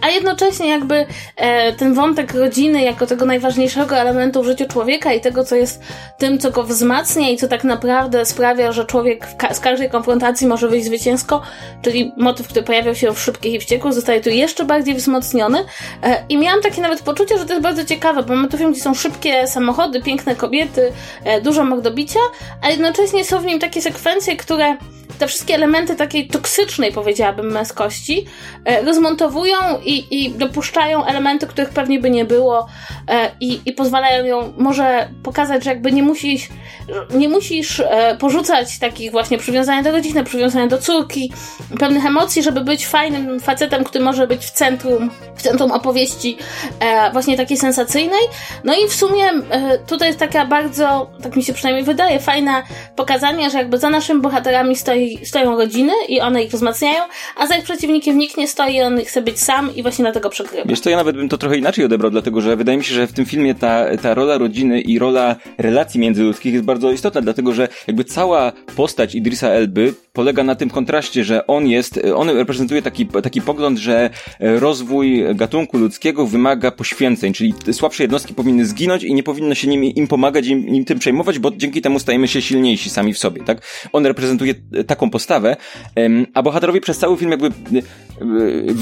a 0.00 0.08
jednocześnie 0.08 0.68
jakby 0.68 1.06
e, 1.36 1.72
ten 1.72 1.94
wątek 1.94 2.34
rodziny 2.34 2.82
jako 2.82 3.06
tego 3.06 3.26
najważniejszego 3.26 3.96
elementu 3.96 4.42
w 4.42 4.46
życiu 4.46 4.64
człowieka 4.68 5.12
i 5.12 5.20
tego, 5.20 5.44
co 5.44 5.56
jest 5.56 5.82
tym, 6.18 6.38
co 6.38 6.50
go 6.50 6.64
wzmacnia 6.64 7.30
i 7.30 7.36
co 7.36 7.48
tak 7.48 7.64
naprawdę 7.64 8.24
sprawia, 8.24 8.72
że 8.72 8.84
człowiek 8.84 9.26
z 9.52 9.60
każdej 9.60 9.90
konfrontacji 9.90 10.46
może 10.46 10.68
wyjść 10.68 10.86
zwycięsko, 10.86 11.42
czyli 11.82 12.12
motyw, 12.16 12.48
który 12.48 12.62
pojawiał 12.62 12.94
się 12.94 13.14
w 13.14 13.20
Szybkich 13.20 13.54
i 13.54 13.60
Wściekłych, 13.60 13.94
zostaje 13.94 14.20
tu 14.20 14.30
jeszcze 14.30 14.64
bardziej 14.64 14.94
wzmocniony. 14.94 15.58
E, 16.02 16.24
i 16.28 16.38
miałam 16.38 16.62
takie 16.62 16.82
nawet 16.82 17.02
poczucie, 17.02 17.38
że 17.38 17.44
to 17.44 17.52
jest 17.52 17.62
bardzo 17.62 17.84
ciekawe, 17.84 18.22
bo 18.22 18.34
mamy 18.34 18.48
tu 18.48 18.58
film, 18.58 18.72
gdzie 18.72 18.80
są 18.80 18.94
szybkie 18.94 19.46
samochody, 19.46 20.02
piękne 20.02 20.36
kobiety, 20.36 20.92
e, 21.24 21.40
dużo 21.40 21.64
mordobicia, 21.64 22.20
a 22.62 22.70
jednocześnie 22.70 23.24
są 23.24 23.40
w 23.40 23.44
nim 23.44 23.58
takie 23.58 23.82
sekwencje, 23.82 24.36
które 24.36 24.76
te 25.18 25.26
wszystkie 25.26 25.54
elementy 25.54 25.96
takiej 25.96 26.28
toksycznej, 26.28 26.92
powiedziałabym, 26.92 27.52
męskości 27.52 28.26
e, 28.64 28.84
rozmontowują 28.84 29.56
i, 29.84 30.24
i 30.24 30.30
dopuszczają 30.30 31.04
elementy, 31.04 31.46
których 31.46 31.70
pewnie 31.70 32.00
by 32.00 32.10
nie 32.10 32.24
było 32.24 32.66
e, 33.08 33.30
i, 33.40 33.60
i 33.66 33.72
pozwalają 33.72 34.24
ją 34.24 34.52
może 34.58 35.08
pokazać, 35.22 35.64
że 35.64 35.70
jakby 35.70 35.92
nie 35.92 36.02
musisz, 36.02 36.48
nie 37.10 37.28
musisz 37.28 37.80
e, 37.80 38.16
porzucać 38.20 38.78
takich 38.78 39.10
właśnie 39.10 39.38
przywiązania 39.38 39.82
do 39.82 39.92
rodziny, 39.92 40.24
przywiązania 40.24 40.66
do 40.66 40.78
córki, 40.78 41.32
pewnych 41.78 42.06
emocji, 42.06 42.42
żeby 42.42 42.60
być 42.60 42.86
fajnym 42.86 43.40
facetem, 43.40 43.84
który 43.84 44.04
może 44.04 44.26
być 44.26 44.44
w 44.44 44.50
centrum, 44.50 45.10
w 45.36 45.42
centrum 45.42 45.72
opowieści 45.72 46.36
właśnie 47.12 47.36
takiej 47.36 47.56
sensacyjnej. 47.56 48.20
No 48.64 48.74
i 48.74 48.88
w 48.88 48.94
sumie 48.94 49.24
tutaj 49.86 50.08
jest 50.08 50.18
taka 50.18 50.46
bardzo, 50.46 51.10
tak 51.22 51.36
mi 51.36 51.42
się 51.42 51.52
przynajmniej 51.52 51.84
wydaje, 51.84 52.20
fajna 52.20 52.62
pokazanie, 52.96 53.50
że 53.50 53.58
jakby 53.58 53.78
za 53.78 53.90
naszymi 53.90 54.20
bohaterami 54.20 54.76
stoi 54.76 55.07
stoją 55.24 55.56
rodziny 55.56 55.92
i 56.08 56.20
one 56.20 56.42
ich 56.42 56.50
wzmacniają, 56.50 57.02
a 57.36 57.46
za 57.46 57.56
ich 57.56 57.64
przeciwnikiem 57.64 58.18
nikt 58.18 58.36
nie 58.36 58.48
stoi, 58.48 58.80
on 58.80 59.00
chce 59.00 59.22
być 59.22 59.40
sam 59.40 59.76
i 59.76 59.82
właśnie 59.82 60.02
dlatego 60.02 60.30
przegrywa. 60.30 60.64
Wiesz 60.66 60.80
to 60.80 60.90
ja 60.90 60.96
nawet 60.96 61.16
bym 61.16 61.28
to 61.28 61.38
trochę 61.38 61.58
inaczej 61.58 61.84
odebrał, 61.84 62.10
dlatego 62.10 62.40
że 62.40 62.56
wydaje 62.56 62.78
mi 62.78 62.84
się, 62.84 62.94
że 62.94 63.06
w 63.06 63.12
tym 63.12 63.26
filmie 63.26 63.54
ta, 63.54 63.96
ta 64.02 64.14
rola 64.14 64.38
rodziny 64.38 64.80
i 64.80 64.98
rola 64.98 65.36
relacji 65.58 66.00
międzyludzkich 66.00 66.52
jest 66.52 66.64
bardzo 66.64 66.92
istotna, 66.92 67.20
dlatego 67.20 67.54
że 67.54 67.68
jakby 67.86 68.04
cała 68.04 68.52
postać 68.76 69.14
Idrisa 69.14 69.48
Elby 69.48 69.94
polega 70.12 70.44
na 70.44 70.54
tym 70.54 70.70
kontraście, 70.70 71.24
że 71.24 71.46
on 71.46 71.66
jest, 71.66 72.00
on 72.14 72.30
reprezentuje 72.30 72.82
taki, 72.82 73.06
taki 73.06 73.42
pogląd, 73.42 73.78
że 73.78 74.10
rozwój 74.40 75.24
gatunku 75.34 75.78
ludzkiego 75.78 76.26
wymaga 76.26 76.70
poświęceń, 76.70 77.32
czyli 77.32 77.54
słabsze 77.72 78.02
jednostki 78.02 78.34
powinny 78.34 78.66
zginąć 78.66 79.02
i 79.04 79.14
nie 79.14 79.22
powinno 79.22 79.54
się 79.54 79.68
nim, 79.68 79.84
im 79.84 80.08
pomagać, 80.08 80.46
im, 80.46 80.68
im 80.68 80.84
tym 80.84 80.98
przejmować, 80.98 81.38
bo 81.38 81.50
dzięki 81.50 81.82
temu 81.82 81.98
stajemy 81.98 82.28
się 82.28 82.42
silniejsi 82.42 82.90
sami 82.90 83.14
w 83.14 83.18
sobie, 83.18 83.44
tak? 83.44 83.62
On 83.92 84.06
reprezentuje 84.06 84.54
tak 84.86 84.97
taką 84.98 85.10
postawę, 85.10 85.56
a 86.34 86.42
bohaterowie 86.42 86.80
przez 86.80 86.98
cały 86.98 87.16
film 87.16 87.30
jakby 87.30 87.50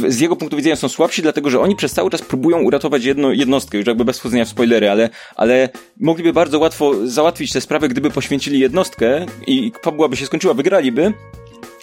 z 0.09 0.21
jego 0.21 0.37
punktu 0.37 0.57
widzenia 0.57 0.77
są 0.77 0.89
słabsi, 0.89 1.23
dlatego 1.23 1.51
że 1.51 1.61
oni 1.61 1.77
przez 1.77 1.93
cały 1.93 2.11
czas 2.11 2.23
próbują 2.23 2.63
uratować 2.63 3.05
jedną 3.05 3.31
jednostkę, 3.31 3.79
już 3.79 3.87
jakby 3.87 4.05
bez 4.05 4.19
wchodzenia 4.19 4.45
w 4.45 4.49
spoilery, 4.49 4.91
ale, 4.91 5.09
ale 5.37 5.69
mogliby 6.01 6.33
bardzo 6.33 6.59
łatwo 6.59 7.07
załatwić 7.07 7.53
tę 7.53 7.61
sprawę, 7.61 7.89
gdyby 7.89 8.11
poświęcili 8.11 8.59
jednostkę 8.61 9.27
i 9.47 9.73
fabuła 9.83 10.09
by 10.09 10.17
się 10.17 10.27
skończyła, 10.27 10.55
wygraliby, 10.55 11.13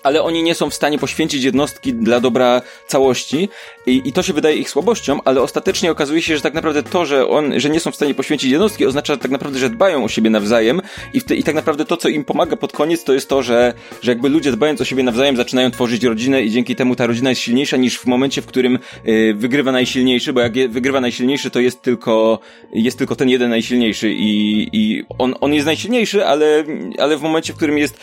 ale 0.03 0.23
oni 0.23 0.43
nie 0.43 0.55
są 0.55 0.69
w 0.69 0.73
stanie 0.73 0.99
poświęcić 0.99 1.43
jednostki 1.43 1.93
dla 1.93 2.19
dobra 2.19 2.61
całości. 2.87 3.49
I, 3.85 4.01
i 4.05 4.13
to 4.13 4.23
się 4.23 4.33
wydaje 4.33 4.55
ich 4.57 4.69
słabością, 4.69 5.19
ale 5.25 5.41
ostatecznie 5.41 5.91
okazuje 5.91 6.21
się, 6.21 6.35
że 6.35 6.41
tak 6.41 6.53
naprawdę 6.53 6.83
to, 6.83 7.05
że 7.05 7.27
on, 7.27 7.59
że 7.59 7.69
nie 7.69 7.79
są 7.79 7.91
w 7.91 7.95
stanie 7.95 8.13
poświęcić 8.13 8.51
jednostki 8.51 8.85
oznacza 8.85 9.17
tak 9.17 9.31
naprawdę, 9.31 9.59
że 9.59 9.69
dbają 9.69 10.03
o 10.03 10.07
siebie 10.07 10.29
nawzajem. 10.29 10.81
I, 11.13 11.21
te, 11.21 11.35
i 11.35 11.43
tak 11.43 11.55
naprawdę 11.55 11.85
to, 11.85 11.97
co 11.97 12.09
im 12.09 12.25
pomaga 12.25 12.55
pod 12.55 12.71
koniec, 12.71 13.03
to 13.03 13.13
jest 13.13 13.29
to, 13.29 13.43
że, 13.43 13.73
że 14.01 14.11
jakby 14.11 14.29
ludzie 14.29 14.51
dbając 14.51 14.81
o 14.81 14.85
siebie 14.85 15.03
nawzajem 15.03 15.37
zaczynają 15.37 15.71
tworzyć 15.71 16.03
rodzinę 16.03 16.43
i 16.43 16.51
dzięki 16.51 16.75
temu 16.75 16.95
ta 16.95 17.07
rodzina 17.07 17.29
jest 17.29 17.41
silniejsza 17.41 17.77
niż 17.77 17.99
w 17.99 18.05
momencie, 18.05 18.41
w 18.41 18.45
którym 18.45 18.79
y, 19.07 19.33
wygrywa 19.33 19.71
najsilniejszy, 19.71 20.33
bo 20.33 20.41
jak 20.41 20.55
je, 20.55 20.69
wygrywa 20.69 21.01
najsilniejszy, 21.01 21.49
to 21.49 21.59
jest 21.59 21.81
tylko, 21.81 22.39
jest 22.73 22.97
tylko 22.97 23.15
ten 23.15 23.29
jeden 23.29 23.49
najsilniejszy 23.49 24.13
i, 24.13 24.69
i 24.73 25.03
on, 25.17 25.35
on 25.41 25.53
jest 25.53 25.65
najsilniejszy, 25.65 26.25
ale, 26.25 26.63
ale 26.99 27.17
w 27.17 27.21
momencie, 27.21 27.53
w 27.53 27.55
którym 27.55 27.77
jest 27.77 27.99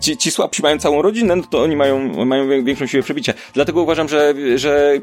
ci, 0.00 0.16
ci 0.16 0.30
słabsi 0.30 0.62
mają 0.62 0.78
całą 0.78 1.02
rodzinę, 1.02 1.37
no 1.38 1.46
to 1.50 1.62
oni 1.62 1.76
mają, 1.76 2.24
mają 2.24 2.64
większą 2.64 2.86
siłę 2.86 3.02
przebicia. 3.02 3.32
Dlatego 3.54 3.82
uważam, 3.82 4.08
że, 4.08 4.34
że 4.56 5.00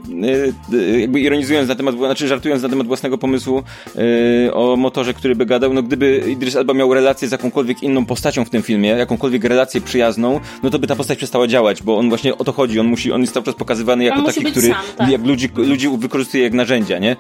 yy, 0.70 1.00
jakby 1.00 1.20
ironizując 1.20 1.70
na 1.70 1.76
temat, 1.76 1.96
znaczy 1.96 2.28
żartując 2.28 2.64
na 2.64 2.70
temat 2.70 2.88
własnego 2.88 3.18
pomysłu 3.18 3.64
yy, 3.96 4.54
o 4.54 4.76
motorze, 4.76 5.14
który 5.14 5.36
by 5.36 5.46
gadał, 5.46 5.74
no 5.74 5.84
gdyby 5.84 6.24
Idris 6.28 6.56
Elba 6.56 6.74
miał 6.74 6.94
relację 6.94 7.28
z 7.28 7.32
jakąkolwiek 7.32 7.84
inną 7.84 8.06
postacią 8.06 8.46
w 8.46 8.50
tym 8.50 8.62
filmie, 8.62 8.90
jakąkolwiek 8.90 9.44
relację 9.44 9.82
przyjazną, 9.82 10.40
no 10.64 10.70
to 10.70 10.80
by 10.80 10.88
ta 10.88 10.96
postać 10.96 11.18
przestała 11.18 11.48
działać, 11.48 11.84
bo 11.84 11.98
on 11.98 12.10
właśnie 12.10 12.38
o 12.38 12.44
to 12.44 12.52
chodzi, 12.52 12.80
on 12.80 12.88
musi, 12.88 13.12
on 13.12 13.22
jest 13.22 13.34
cały 13.34 13.46
czas 13.46 13.56
pokazywany 13.56 14.04
jako 14.04 14.22
taki, 14.24 14.44
który 14.44 14.68
sam, 14.68 14.76
tak. 14.98 15.10
jak 15.10 15.26
ludzi, 15.26 15.50
ludzi 15.56 15.90
wykorzystuje 15.98 16.44
jak 16.44 16.54
narzędzia, 16.54 17.00
nie? 17.00 17.16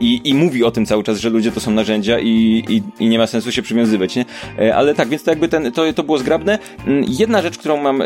I, 0.00 0.20
I 0.24 0.34
mówi 0.34 0.64
o 0.64 0.70
tym 0.70 0.86
cały 0.86 1.04
czas, 1.04 1.18
że 1.18 1.30
ludzie 1.30 1.52
to 1.52 1.60
są 1.60 1.70
narzędzia 1.70 2.18
i, 2.18 2.64
i, 2.68 3.04
i 3.04 3.08
nie 3.08 3.18
ma 3.18 3.26
sensu 3.26 3.52
się 3.52 3.62
przywiązywać, 3.62 4.16
nie? 4.16 4.24
Ale 4.74 4.94
tak, 4.94 5.08
więc 5.08 5.22
to 5.22 5.30
jakby 5.30 5.48
ten, 5.48 5.72
to, 5.72 5.92
to 5.92 6.02
było 6.02 6.18
zgrabne. 6.18 6.58
Jedna 7.08 7.42
rzecz, 7.42 7.58
którą 7.58 7.82
mam, 7.82 8.02
y, 8.02 8.04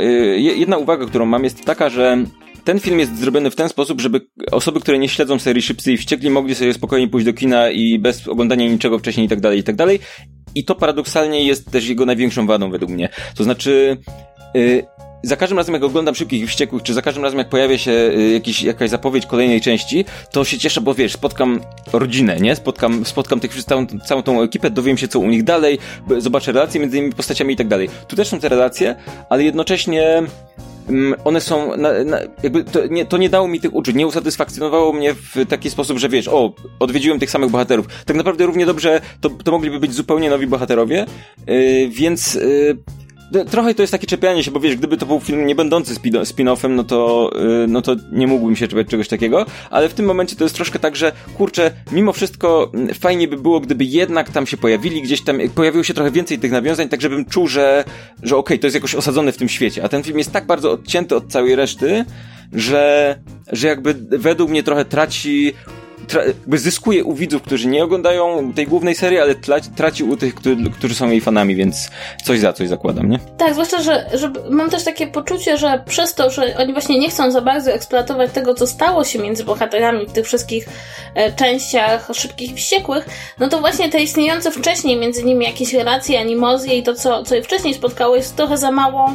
jedna 0.57 0.77
uwaga, 0.77 1.07
którą 1.07 1.27
mam 1.27 1.45
jest 1.45 1.65
taka, 1.65 1.91
że 1.91 2.25
ten 2.65 2.81
film 2.81 2.99
jest 2.99 3.19
zrobiony 3.19 3.51
w 3.51 3.57
ten 3.57 3.69
sposób, 3.69 4.01
żeby 4.01 4.21
osoby, 4.53 4.81
które 4.81 4.99
nie 4.99 5.09
śledzą 5.09 5.39
serii 5.39 5.63
Szybcy 5.63 5.93
i 5.93 5.97
Wściekli 5.97 6.31
mogli 6.31 6.55
sobie 6.55 6.75
spokojnie 6.75 7.09
pójść 7.09 7.27
do 7.27 7.33
kina 7.33 7.71
i 7.71 7.99
bez 7.99 8.29
oglądania 8.29 8.69
niczego 8.69 8.99
wcześniej 8.99 9.27
i 9.27 9.29
tak 9.29 9.41
dalej, 9.41 9.59
i 9.59 9.63
tak 9.63 9.77
dalej. 9.77 10.01
I 10.55 10.65
to 10.65 10.75
paradoksalnie 10.75 11.45
jest 11.45 11.71
też 11.71 11.89
jego 11.89 12.07
największą 12.07 12.47
wadą 12.47 12.71
według 12.71 12.91
mnie. 12.91 13.09
To 13.35 13.45
znaczy, 13.45 13.97
yy, 14.55 14.85
za 15.23 15.37
każdym 15.37 15.59
razem 15.59 15.75
jak 15.75 15.83
oglądam 15.83 16.15
Szybkich 16.15 16.43
i 16.43 16.47
Wściekłych, 16.47 16.83
czy 16.83 16.95
za 16.95 17.03
każdym 17.03 17.25
razem 17.25 17.39
jak 17.39 17.49
pojawia 17.49 17.79
się 17.79 17.91
y, 17.91 18.31
jakiś, 18.33 18.63
jakaś 18.63 18.91
zapowiedź 18.91 19.27
kolejnej 19.27 19.61
części, 19.61 20.05
to 20.31 20.45
się 20.45 20.59
cieszę, 20.59 20.81
bo 20.81 20.95
wiesz, 20.95 21.13
spotkam 21.13 21.61
rodzinę, 21.93 22.41
nie? 22.41 22.57
Spotkam, 22.57 23.05
spotkam 23.05 23.41
tych, 23.41 23.65
całą, 23.65 23.87
całą 23.87 24.23
tą 24.23 24.43
ekipę, 24.43 24.71
dowiem 24.71 24.99
się 24.99 25.09
co 25.09 25.19
u 25.19 25.29
nich 25.29 25.45
dalej, 25.45 25.79
zobaczę 26.19 26.53
relacje 26.53 26.81
między 26.81 26.97
tymi 26.97 27.13
postaciami 27.13 27.55
i 27.55 27.57
tak 27.57 27.69
dalej. 27.69 27.89
Tu 28.09 28.17
też 28.17 28.29
są 28.29 28.41
te 28.41 28.49
relacje, 28.49 28.97
ale 29.31 29.45
jednocześnie 29.45 30.23
mm, 30.89 31.15
one 31.25 31.41
są, 31.41 31.77
na, 31.77 32.05
na, 32.05 32.19
jakby 32.43 32.65
to 32.65 32.87
nie, 32.87 33.07
to 33.07 33.17
nie 33.17 33.29
dało 33.29 33.49
mi 33.49 33.61
tych 33.61 33.75
uczuć, 33.75 33.95
nie 33.95 34.07
usatysfakcjonowało 34.07 34.93
mnie 34.93 35.15
w 35.15 35.47
taki 35.49 35.71
sposób, 35.71 35.99
że 35.99 36.09
wiesz, 36.09 36.29
o, 36.29 36.53
odwiedziłem 36.79 37.19
tych 37.19 37.31
samych 37.31 37.51
bohaterów. 37.51 37.87
Tak 38.05 38.17
naprawdę 38.17 38.47
równie 38.47 38.67
dobrze 38.67 39.01
to, 39.21 39.31
to 39.31 39.53
mogliby 39.53 39.81
być 39.81 39.95
zupełnie 39.95 40.31
nowi 40.31 40.47
bohaterowie, 40.47 41.07
yy, 41.47 41.89
więc 41.89 42.35
yy, 42.35 42.77
trochę 43.51 43.75
to 43.75 43.83
jest 43.83 43.93
takie 43.93 44.07
czepianie 44.07 44.45
się, 44.45 44.51
bo 44.51 44.61
wiesz, 44.61 44.77
gdyby 44.77 44.97
to 44.97 45.07
był 45.07 45.21
film 45.21 45.47
nie 45.47 45.55
będący 45.55 45.95
spin-offem, 45.95 46.71
no 46.71 46.85
to, 46.85 47.31
y, 47.65 47.67
no 47.69 47.83
to 47.83 47.97
nie 48.13 48.27
mógłbym 48.27 48.57
się 48.57 48.69
czepiać 48.69 48.87
czegoś 48.87 49.09
takiego, 49.09 49.47
ale 49.71 49.89
w 49.89 49.95
tym 49.95 50.07
momencie 50.07 50.37
to 50.37 50.45
jest 50.45 50.55
troszkę 50.55 50.79
tak, 50.79 50.97
że 50.97 51.13
kurczę, 51.37 51.71
mimo 51.93 52.13
wszystko 52.13 52.71
mm, 52.75 52.95
fajnie 52.95 53.29
by 53.29 53.37
było, 53.37 53.61
gdyby 53.61 53.85
jednak 53.85 54.31
tam 54.31 54.47
się 54.47 54.57
pojawili, 54.57 55.03
gdzieś 55.03 55.25
tam 55.25 55.39
pojawiło 55.55 55.85
się 55.85 55.95
trochę 55.95 56.11
więcej 56.11 56.39
tych 56.39 56.53
nawiązań, 56.53 56.89
tak 56.89 57.01
żebym 57.01 57.25
czuł, 57.25 57.49
że, 57.49 57.85
że 58.23 58.37
okej, 58.37 58.57
okay, 58.57 58.59
to 58.59 58.67
jest 58.67 58.75
jakoś 58.75 58.95
osadzone 58.95 59.33
w 59.33 59.37
tym 59.37 59.49
świecie, 59.49 59.85
a 59.85 59.89
ten 59.89 60.03
film 60.03 60.19
jest 60.19 60.33
tak 60.33 60.47
bardzo 60.47 60.73
odcięty 60.73 61.17
od 61.17 61.29
całej 61.29 61.57
reszty, 61.57 62.05
że, 62.53 63.17
że 63.53 63.69
jakby 63.69 63.95
według 64.11 64.51
mnie 64.51 64.63
trochę 64.63 64.85
traci 64.85 65.53
jakby 66.27 66.59
zyskuje 66.59 67.05
u 67.05 67.15
widzów, 67.15 67.43
którzy 67.43 67.69
nie 67.69 67.85
oglądają 67.85 68.53
tej 68.53 68.67
głównej 68.67 68.95
serii, 68.95 69.19
ale 69.19 69.35
traci 69.77 70.05
u 70.05 70.17
tych, 70.17 70.35
którzy, 70.35 70.57
którzy 70.79 70.95
są 70.95 71.11
jej 71.11 71.21
fanami, 71.21 71.55
więc 71.55 71.91
coś 72.25 72.41
za 72.41 72.53
coś 72.53 72.69
zakładam, 72.69 73.11
nie? 73.11 73.19
Tak, 73.39 73.53
zwłaszcza, 73.53 73.83
że, 73.83 74.11
że 74.15 74.33
mam 74.51 74.71
też 74.71 74.85
takie 74.85 75.07
poczucie, 75.07 75.59
że 75.59 75.83
przez 75.87 76.15
to, 76.15 76.31
że 76.31 76.57
oni 76.57 76.73
właśnie 76.73 76.99
nie 76.99 77.11
chcą 77.11 77.31
za 77.31 77.41
bardzo 77.41 77.73
eksploatować 77.73 78.33
tego, 78.33 78.55
co 78.55 78.67
stało 78.67 79.05
się 79.05 79.19
między 79.19 79.45
bohaterami 79.45 80.07
w 80.07 80.13
tych 80.13 80.27
wszystkich 80.27 80.69
e, 81.15 81.33
częściach 81.33 82.09
szybkich 82.13 82.53
i 82.53 82.55
wściekłych, 82.55 83.07
no 83.39 83.49
to 83.49 83.61
właśnie 83.61 83.89
te 83.89 84.03
istniejące 84.03 84.51
wcześniej 84.51 84.97
między 84.97 85.25
nimi 85.25 85.45
jakieś 85.45 85.75
relacje, 85.75 86.21
animozje 86.21 86.79
i 86.79 86.83
to, 86.83 86.95
co, 86.95 87.23
co 87.23 87.35
je 87.35 87.43
wcześniej 87.43 87.75
spotkało, 87.75 88.17
jest 88.17 88.37
trochę 88.37 88.59
za 88.59 88.71
mało 88.71 89.15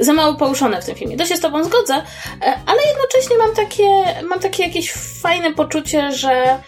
za 0.00 0.12
mało 0.12 0.34
poruszone 0.34 0.82
w 0.82 0.86
tym 0.86 0.94
filmie. 0.94 1.16
To 1.16 1.26
się 1.26 1.36
z 1.36 1.40
tobą 1.40 1.64
zgodzę, 1.64 1.94
e, 1.94 2.60
ale 2.66 2.78
jednocześnie 2.88 3.38
mam 3.38 3.54
takie, 3.54 3.88
mam 4.28 4.40
takie 4.40 4.62
jakieś 4.62 4.92
fajne 5.22 5.54
poczucie, 5.54 6.12
że 6.12 6.58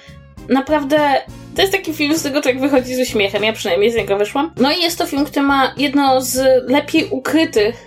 naprawdę 0.49 1.23
to 1.57 1.61
jest 1.61 1.73
taki 1.73 1.95
film, 1.95 2.19
z 2.19 2.23
tego 2.23 2.41
tak 2.41 2.61
wychodzi 2.61 2.95
z 2.95 3.01
uśmiechem. 3.01 3.45
Ja 3.45 3.53
przynajmniej 3.53 3.93
z 3.93 3.95
niego 3.95 4.17
wyszłam. 4.17 4.53
No 4.57 4.73
i 4.73 4.83
jest 4.83 4.99
to 4.99 5.07
film, 5.07 5.25
który 5.25 5.47
ma 5.47 5.75
jedno 5.77 6.21
z 6.21 6.71
lepiej 6.71 7.09
ukrytych 7.11 7.87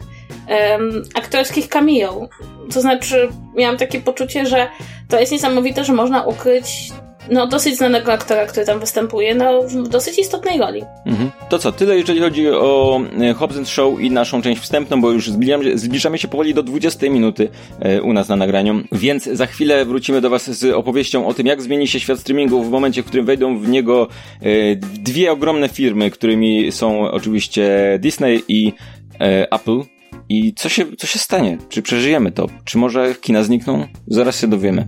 um, 0.50 1.04
aktorskich 1.16 1.70
cameo. 1.70 2.30
To 2.74 2.82
znaczy, 2.82 3.30
miałam 3.56 3.78
takie 3.78 4.00
poczucie, 4.00 4.46
że 4.46 4.68
to 5.10 5.20
jest 5.20 5.32
niesamowite, 5.32 5.84
że 5.84 5.94
można 5.94 6.24
ukryć 6.24 6.92
no, 7.32 7.48
dosyć 7.48 7.78
znanego 7.78 8.14
aktora, 8.14 8.46
który 8.46 8.66
tam 8.66 8.80
występuje, 8.80 9.36
no, 9.36 9.62
w 9.62 9.88
dosyć 9.88 10.20
istotnej 10.20 10.60
roli. 10.60 10.82
Mhm. 11.06 11.32
To 11.50 11.60
co, 11.60 11.72
tyle 11.72 11.98
jeżeli 11.98 12.20
chodzi 12.20 12.50
o 12.50 13.02
e, 13.22 13.34
Hobbs 13.34 13.70
Show 13.70 14.02
i 14.02 14.12
naszą 14.12 14.42
część 14.42 14.62
wstępną, 14.62 15.02
bo 15.02 15.12
już 15.12 15.30
zbliżamy, 15.30 15.78
zbliżamy 15.78 16.18
się 16.18 16.28
powoli 16.28 16.54
do 16.54 16.64
20 16.64 17.10
minuty 17.10 17.50
e, 17.80 18.02
u 18.02 18.14
nas 18.14 18.30
na 18.30 18.36
nagraniu, 18.36 18.84
więc 18.92 19.24
za 19.24 19.46
chwilę 19.46 19.86
wrócimy 19.86 20.22
do 20.22 20.30
Was 20.30 20.52
z 20.60 20.76
opowieścią 20.76 21.28
o 21.28 21.34
tym, 21.34 21.48
jak 21.48 21.62
zmieni 21.62 21.88
się 21.88 22.00
świat 22.00 22.20
streamingu 22.20 22.64
w 22.64 22.70
momencie, 22.70 23.04
w 23.04 23.06
którym 23.06 23.26
wejdą 23.26 23.60
w 23.60 23.70
niego 23.70 24.08
e, 24.42 24.76
dwie 24.76 25.32
ogromne 25.32 25.70
firmy, 25.70 26.12
którymi 26.12 26.72
są 26.72 27.12
oczywiście 27.12 27.98
Disney 28.02 28.44
i 28.48 28.74
Apple. 29.52 29.82
I 30.30 30.54
co 30.54 30.70
się, 30.70 30.86
co 30.98 31.08
się 31.08 31.20
stanie? 31.20 31.58
Czy 31.70 31.82
przeżyjemy 31.82 32.32
to? 32.32 32.48
Czy 32.64 32.78
może 32.78 33.16
kina 33.22 33.44
znikną? 33.44 33.88
Zaraz 34.08 34.42
się 34.42 34.48
dowiemy. 34.48 34.86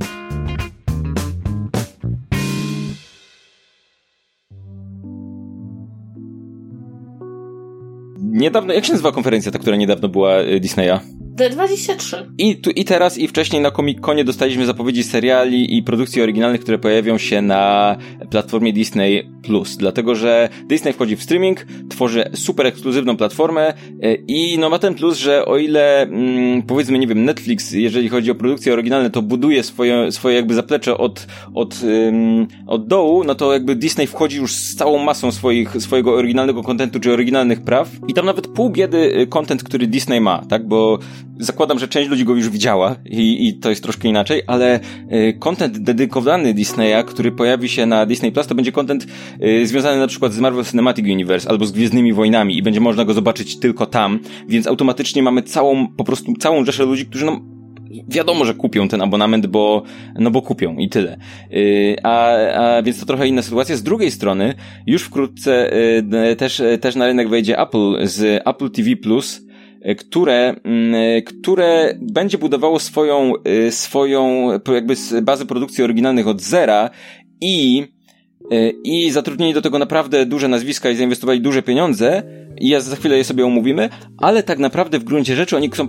Niedawno, 8.38 8.74
jak 8.74 8.86
się 8.86 8.92
nazywa 8.92 9.12
konferencja, 9.12 9.52
ta, 9.52 9.60
która 9.60 9.76
niedawno 9.76 10.10
była 10.10 10.40
y, 10.40 10.60
Disneya? 10.60 11.00
D23. 11.38 12.26
I, 12.38 12.56
tu, 12.56 12.70
I 12.70 12.86
teraz, 12.86 13.18
i 13.18 13.28
wcześniej 13.28 13.62
na 13.62 13.72
Comic-Conie 13.72 14.24
dostaliśmy 14.24 14.66
zapowiedzi 14.66 15.04
seriali 15.04 15.78
i 15.78 15.84
produkcji 15.84 16.22
oryginalnych, 16.22 16.62
które 16.62 16.78
pojawią 16.78 17.18
się 17.18 17.42
na 17.42 17.96
platformie 18.30 18.74
Disney+. 18.74 19.38
Plus, 19.44 19.78
Dlatego, 19.78 20.16
że 20.16 20.50
Disney 20.66 20.94
wchodzi 20.94 21.16
w 21.16 21.24
streaming, 21.24 21.66
tworzy 21.90 22.30
super 22.34 22.66
ekskluzywną 22.66 23.18
platformę 23.18 23.74
e, 24.02 24.16
i 24.16 24.58
no 24.60 24.70
ma 24.70 24.80
ten 24.80 24.96
plus, 24.96 25.18
że 25.18 25.46
o 25.46 25.58
ile 25.58 26.02
mm, 26.02 26.62
powiedzmy, 26.62 27.00
nie 27.00 27.08
wiem, 27.08 27.26
Netflix, 27.26 27.72
jeżeli 27.72 28.10
chodzi 28.10 28.32
o 28.32 28.36
produkcje 28.36 28.74
oryginalne, 28.74 29.10
to 29.10 29.22
buduje 29.22 29.64
swoje, 29.64 30.12
swoje 30.12 30.36
jakby 30.36 30.54
zaplecze 30.54 30.98
od, 30.98 31.28
od, 31.54 31.84
ym, 31.84 32.48
od 32.68 32.88
dołu, 32.88 33.24
no 33.24 33.36
to 33.36 33.54
jakby 33.54 33.76
Disney 33.76 34.08
wchodzi 34.08 34.38
już 34.38 34.54
z 34.54 34.76
całą 34.76 34.98
masą 34.98 35.32
swoich, 35.32 35.82
swojego 35.82 36.14
oryginalnego 36.14 36.64
kontentu, 36.64 37.00
czy 37.00 37.14
oryginalnych 37.14 37.62
praw 37.62 37.90
i 38.08 38.14
tam 38.14 38.26
nawet 38.26 38.48
pół 38.48 38.70
biedy 38.70 39.28
kontent, 39.30 39.62
y, 39.62 39.66
który 39.66 39.88
Disney 39.88 40.22
ma, 40.22 40.46
tak, 40.50 40.68
bo 40.68 41.00
zakładam, 41.40 41.80
że 41.80 41.88
część 41.88 42.10
ludzi 42.10 42.26
go 42.26 42.36
już 42.36 42.50
widziała 42.50 42.96
i, 43.06 43.48
i 43.48 43.54
to 43.54 43.70
jest 43.70 43.84
troszkę 43.84 44.08
inaczej, 44.08 44.42
ale 44.48 44.80
kontent 45.40 45.78
y, 45.78 45.80
dedykowany 45.80 46.54
Disneya, 46.54 47.04
który 47.08 47.32
pojawi 47.32 47.70
się 47.70 47.86
na 47.86 48.06
Disney 48.06 48.32
Plus, 48.32 48.48
to 48.48 48.56
będzie 48.56 48.72
kontent 48.72 49.08
y, 49.44 49.68
związany 49.68 50.00
na 50.00 50.08
przykład 50.08 50.34
z 50.34 50.40
Marvel 50.40 50.66
Cinematic 50.66 51.06
Universe 51.06 51.50
albo 51.50 51.66
z 51.66 51.72
Gwiezdnymi 51.72 52.14
Wojnami 52.14 52.58
i 52.58 52.64
będzie 52.64 52.80
można 52.80 53.06
go 53.06 53.14
zobaczyć 53.14 53.60
tylko 53.60 53.86
tam, 53.86 54.20
więc 54.48 54.68
automatycznie 54.68 55.24
mamy 55.24 55.44
całą, 55.44 55.88
po 55.88 56.04
prostu 56.04 56.34
całą 56.40 56.66
rzeszę 56.66 56.86
ludzi, 56.86 57.06
którzy 57.06 57.26
no 57.26 57.42
wiadomo, 58.08 58.46
że 58.46 58.54
kupią 58.54 58.88
ten 58.88 59.02
abonament, 59.02 59.48
bo, 59.48 59.84
no 60.20 60.32
bo 60.32 60.42
kupią 60.42 60.78
i 60.78 60.90
tyle. 60.90 61.18
Yy, 61.52 61.96
a, 62.04 62.32
a 62.78 62.82
więc 62.82 63.00
to 63.00 63.06
trochę 63.06 63.28
inna 63.28 63.42
sytuacja. 63.42 63.76
Z 63.76 63.84
drugiej 63.84 64.12
strony, 64.12 64.54
już 64.88 65.04
wkrótce 65.04 65.72
yy, 66.12 66.36
też, 66.36 66.62
też 66.82 66.96
na 66.96 67.06
rynek 67.06 67.30
wejdzie 67.30 67.60
Apple 67.60 68.08
z 68.08 68.42
Apple 68.46 68.70
TV 68.70 68.96
Plus, 68.96 69.47
E, 69.47 69.47
które, 69.98 70.56
mm, 70.64 70.96
e, 70.96 71.22
które 71.22 71.98
będzie 72.02 72.38
budowało 72.38 72.80
swoją, 72.80 73.34
e, 73.44 73.72
swoją 73.72 74.52
jakby 74.74 74.96
bazę 75.22 75.46
produkcji 75.46 75.84
oryginalnych 75.84 76.28
od 76.28 76.42
zera 76.42 76.90
i 77.42 77.88
i 78.84 79.12
zatrudnili 79.12 79.54
do 79.54 79.62
tego 79.62 79.80
naprawdę 79.80 80.26
duże 80.26 80.48
nazwiska 80.48 80.90
i 80.90 80.96
zainwestowali 80.96 81.42
duże 81.42 81.62
pieniądze 81.62 82.24
i 82.60 82.70
ja 82.70 82.82
za 82.82 82.96
chwilę 82.96 83.18
je 83.18 83.24
sobie 83.24 83.46
omówimy, 83.46 83.90
ale 84.18 84.44
tak 84.44 84.60
naprawdę 84.60 85.00
w 85.00 85.04
gruncie 85.04 85.36
rzeczy 85.36 85.58
oni 85.58 85.70
chcą, 85.70 85.88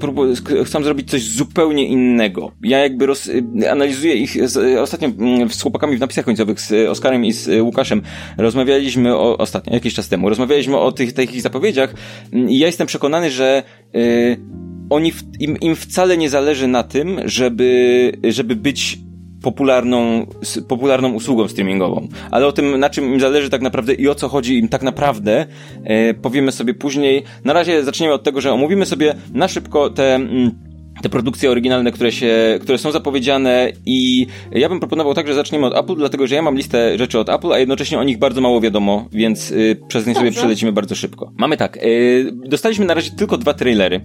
chcą 0.65 0.83
zrobić 0.83 1.11
coś 1.11 1.23
zupełnie 1.23 1.87
innego. 1.87 2.53
Ja 2.63 2.79
jakby 2.79 3.07
roz, 3.07 3.31
analizuję 3.71 4.15
ich, 4.15 4.49
z, 4.49 4.79
ostatnio 4.79 5.09
mm, 5.09 5.51
z 5.51 5.63
chłopakami 5.63 5.97
w 5.97 6.01
napisach 6.01 6.25
końcowych, 6.25 6.61
z 6.61 6.89
Oskarem 6.89 7.25
i 7.25 7.33
z 7.33 7.63
Łukaszem, 7.63 8.03
rozmawialiśmy 8.39 9.15
o, 9.15 9.39
ostatnio, 9.39 9.75
jakiś 9.75 9.95
czas 9.95 10.09
temu, 10.09 10.29
rozmawialiśmy 10.29 10.79
o 10.79 10.93
tych, 10.93 11.13
tych 11.13 11.41
zapowiedziach 11.41 11.95
i 12.33 12.59
ja 12.59 12.67
jestem 12.67 12.87
przekonany, 12.87 13.31
że 13.31 13.63
oni, 14.91 15.13
w, 15.13 15.23
im, 15.41 15.57
im 15.61 15.77
wcale 15.77 16.17
nie 16.17 16.31
zależy 16.31 16.67
na 16.67 16.83
tym, 16.83 17.21
żeby, 17.25 18.13
żeby 18.29 18.57
być 18.57 18.99
popularną, 19.49 20.27
popularną 20.69 21.13
usługą 21.13 21.49
streamingową. 21.49 22.09
Ale 22.31 22.47
o 22.47 22.53
tym, 22.53 22.81
na 22.81 22.91
czym 22.91 23.05
im 23.13 23.21
zależy 23.21 23.51
tak 23.51 23.63
naprawdę 23.63 23.95
i 23.95 24.09
o 24.09 24.15
co 24.15 24.29
chodzi 24.29 24.59
im 24.59 24.69
tak 24.69 24.83
naprawdę, 24.83 25.47
e, 25.85 26.15
powiemy 26.15 26.53
sobie 26.53 26.75
później. 26.75 27.23
Na 27.45 27.53
razie 27.53 27.85
zaczniemy 27.85 28.13
od 28.13 28.23
tego, 28.23 28.41
że 28.41 28.53
omówimy 28.53 28.87
sobie 28.87 29.15
na 29.33 29.49
szybko 29.49 29.91
te... 29.91 30.15
Mm, 30.15 30.69
te 31.03 31.09
produkcje 31.09 31.51
oryginalne, 31.51 31.93
które 31.93 32.13
się, 32.13 32.59
które 32.63 32.79
są 32.79 32.91
zapowiedziane 32.93 33.73
i 33.87 34.27
ja 34.53 34.69
bym 34.69 34.81
proponował 34.81 35.15
tak, 35.15 35.27
że 35.29 35.35
zaczniemy 35.35 35.67
od 35.67 35.79
Apple, 35.79 35.95
dlatego 35.97 36.27
że 36.27 36.35
ja 36.35 36.43
mam 36.43 36.57
listę 36.57 36.99
rzeczy 36.99 37.19
od 37.19 37.29
Apple, 37.29 37.53
a 37.53 37.59
jednocześnie 37.59 37.99
o 37.99 38.05
nich 38.05 38.19
bardzo 38.19 38.41
mało 38.41 38.61
wiadomo, 38.61 39.09
więc 39.13 39.51
y, 39.51 39.77
przez 39.89 40.07
nie 40.07 40.15
sobie 40.15 40.31
przelecimy 40.31 40.73
bardzo 40.73 40.95
szybko. 40.95 41.33
Mamy 41.37 41.57
tak, 41.57 41.77
y, 41.77 42.31
dostaliśmy 42.47 42.87
na 42.87 42.95
razie 42.95 43.11
tylko 43.11 43.39
dwa 43.39 43.55
trailery. 43.55 44.01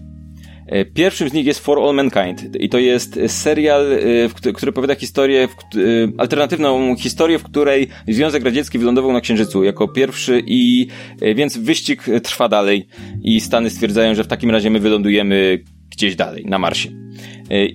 E, 0.73 0.85
pierwszym 0.85 1.29
z 1.29 1.33
nich 1.33 1.45
jest 1.45 1.59
For 1.59 1.79
All 1.79 1.95
Mankind 1.95 2.55
i 2.61 2.69
to 2.69 2.79
jest 2.79 3.19
serial, 3.27 3.93
e, 3.93 4.53
który 4.53 4.69
opowiada 4.69 4.95
historię, 4.95 5.43
e, 5.43 5.77
alternatywną 6.17 6.95
historię, 6.95 7.39
w 7.39 7.43
której 7.43 7.87
Związek 8.07 8.43
Radziecki 8.43 8.79
wylądował 8.79 9.13
na 9.13 9.21
Księżycu 9.21 9.63
jako 9.63 9.87
pierwszy 9.87 10.43
i 10.45 10.87
więc 11.35 11.57
wyścig 11.57 12.05
trwa 12.23 12.49
dalej 12.49 12.87
i 13.23 13.41
Stany 13.41 13.69
stwierdzają, 13.69 14.15
że 14.15 14.23
w 14.23 14.27
takim 14.27 14.51
razie 14.51 14.69
my 14.69 14.79
wylądujemy 14.79 15.63
gdzieś 15.91 16.15
dalej, 16.15 16.45
na 16.45 16.59
Marsie. 16.59 16.89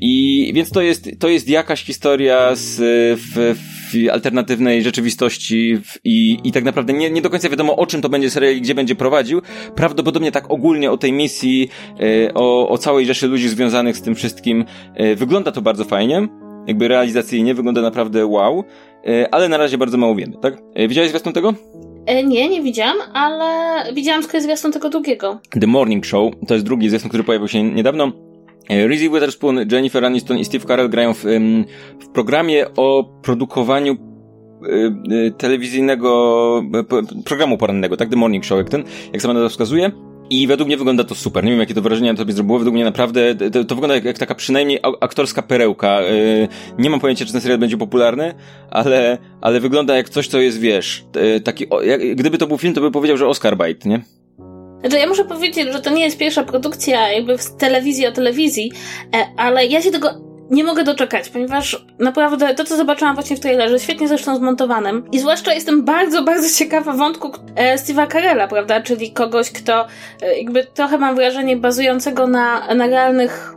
I 0.01 0.53
więc 0.55 0.71
to 0.71 0.83
jest, 0.83 1.11
to 1.19 1.29
jest 1.29 1.49
jakaś 1.49 1.85
historia 1.85 2.55
z, 2.55 2.77
w, 3.21 3.59
w 3.59 3.78
alternatywnej 4.13 4.83
rzeczywistości 4.83 5.77
w, 5.77 5.99
i, 6.05 6.39
i 6.45 6.53
tak 6.53 6.65
naprawdę 6.65 6.93
nie, 6.93 7.11
nie 7.11 7.23
do 7.23 7.31
końca 7.31 7.49
wiadomo 7.49 7.77
o 7.77 7.87
czym 7.87 8.03
to 8.03 8.09
będzie 8.09 8.31
serial 8.31 8.57
i 8.57 8.61
gdzie 8.61 8.75
będzie 8.75 8.95
prowadził. 8.95 9.41
Prawdopodobnie 9.75 10.33
tak 10.33 10.51
ogólnie 10.51 10.91
o 10.91 10.97
tej 10.97 11.13
misji, 11.13 11.69
e, 12.01 12.35
o, 12.35 12.69
o 12.69 12.79
całej 12.79 13.07
rzeszy 13.07 13.27
ludzi 13.27 13.49
związanych 13.49 13.97
z 13.97 14.03
tym 14.03 14.15
wszystkim. 14.15 14.65
E, 14.95 15.15
wygląda 15.15 15.53
to 15.53 15.63
bardzo 15.63 15.85
fajnie. 15.85 16.29
Jakby 16.67 16.89
realizacyjnie 16.89 17.55
wygląda 17.55 17.83
naprawdę 17.83 18.27
wow, 18.27 18.65
e, 19.07 19.35
ale 19.35 19.49
na 19.49 19.57
razie 19.57 19.79
bardzo 19.79 19.99
mało 19.99 20.15
wiemy, 20.15 20.37
tak? 20.43 20.59
Widziałeś 20.89 21.11
zwiastun 21.11 21.33
tego? 21.33 21.55
nie, 22.25 22.49
nie 22.49 22.63
widziałam, 22.63 22.97
ale 23.13 23.85
widziałam 23.95 24.23
zwiastun 24.23 24.73
tego 24.73 24.89
drugiego. 24.89 25.41
The 25.61 25.67
Morning 25.67 26.07
Show, 26.07 26.33
to 26.47 26.55
jest 26.55 26.67
drugi 26.67 26.89
zwiastun, 26.89 27.09
który 27.09 27.25
pojawił 27.25 27.49
się 27.49 27.63
niedawno. 27.63 28.28
E, 28.69 28.89
Reese 28.89 29.09
Witherspoon, 29.09 29.67
Jennifer 29.73 30.05
Aniston 30.05 30.39
i 30.39 30.45
Steve 30.45 30.67
Carell 30.67 30.89
grają 30.89 31.15
w, 31.15 31.25
w 32.01 32.09
programie 32.09 32.67
o 32.77 33.05
produkowaniu 33.23 33.93
e, 33.93 35.27
e, 35.27 35.31
telewizyjnego 35.31 36.63
programu 37.25 37.59
porannego, 37.59 37.97
tak? 37.97 38.09
The 38.09 38.17
Morning 38.17 38.45
Show, 38.45 38.59
jak 38.59 38.69
ten, 38.69 38.85
jak 39.13 39.23
sama 39.23 39.35
nazwa 39.35 39.49
wskazuje. 39.49 39.91
I 40.31 40.47
według 40.47 40.67
mnie 40.67 40.77
wygląda 40.77 41.05
to 41.05 41.15
super. 41.15 41.45
Nie 41.45 41.51
wiem, 41.51 41.61
jakie 41.61 41.75
to 41.75 41.83
wrażenie 41.83 42.13
na 42.13 42.19
tobie 42.19 42.33
zrobiło. 42.33 42.59
Według 42.59 42.75
mnie 42.75 42.85
naprawdę 42.85 43.35
to, 43.35 43.65
to 43.65 43.75
wygląda 43.75 43.95
jak, 43.95 44.05
jak, 44.05 44.19
taka 44.19 44.35
przynajmniej 44.35 44.81
aktorska 45.01 45.43
perełka. 45.43 46.01
Nie 46.79 46.91
mam 46.91 47.01
pojęcia, 47.01 47.25
czy 47.25 47.33
ten 47.33 47.41
serial 47.41 47.59
będzie 47.59 47.77
popularny, 47.77 48.35
ale, 48.71 49.19
ale 49.41 49.61
wygląda 49.61 49.97
jak 49.97 50.09
coś, 50.09 50.29
co 50.29 50.41
jest, 50.41 50.61
wiesz, 50.61 51.05
taki, 51.45 51.67
jak, 51.85 52.17
gdyby 52.17 52.39
to 52.39 52.47
był 52.47 52.59
film, 52.59 52.75
to 52.75 52.81
by 52.81 52.91
powiedział, 52.91 53.17
że 53.17 53.27
Oscar 53.27 53.57
bite, 53.57 53.89
nie? 53.89 54.18
Znaczy, 54.81 54.99
ja 54.99 55.07
muszę 55.07 55.25
powiedzieć, 55.25 55.73
że 55.73 55.81
to 55.81 55.91
nie 55.91 56.05
jest 56.05 56.19
pierwsza 56.19 56.43
produkcja 56.43 57.13
jakby 57.13 57.39
w 57.39 57.57
telewizji 57.57 58.07
o 58.07 58.13
telewizji, 58.13 58.73
e, 59.17 59.27
ale 59.37 59.67
ja 59.67 59.83
się 59.83 59.91
tego 59.91 60.29
nie 60.51 60.65
mogę 60.65 60.85
doczekać, 60.85 61.29
ponieważ 61.29 61.87
naprawdę 61.99 62.55
to, 62.55 62.65
co 62.65 62.77
zobaczyłam 62.77 63.15
właśnie 63.15 63.37
w 63.37 63.41
trailerze, 63.41 63.79
świetnie 63.79 64.09
zresztą 64.09 64.37
zmontowanym. 64.37 65.05
I 65.13 65.19
zwłaszcza 65.19 65.55
jestem 65.55 65.85
bardzo, 65.85 66.23
bardzo 66.23 66.59
ciekawa 66.59 66.93
wątku 66.93 67.33
e, 67.57 67.77
Steve'a 67.77 68.13
Carella, 68.13 68.49
prawda, 68.49 68.81
czyli 68.81 69.13
kogoś, 69.13 69.51
kto 69.51 69.87
e, 70.23 70.39
jakby 70.39 70.65
trochę 70.65 70.99
mam 70.99 71.17
wrażenie 71.17 71.57
bazującego 71.57 72.27
na, 72.27 72.75
na 72.75 72.87
realnych 72.87 73.55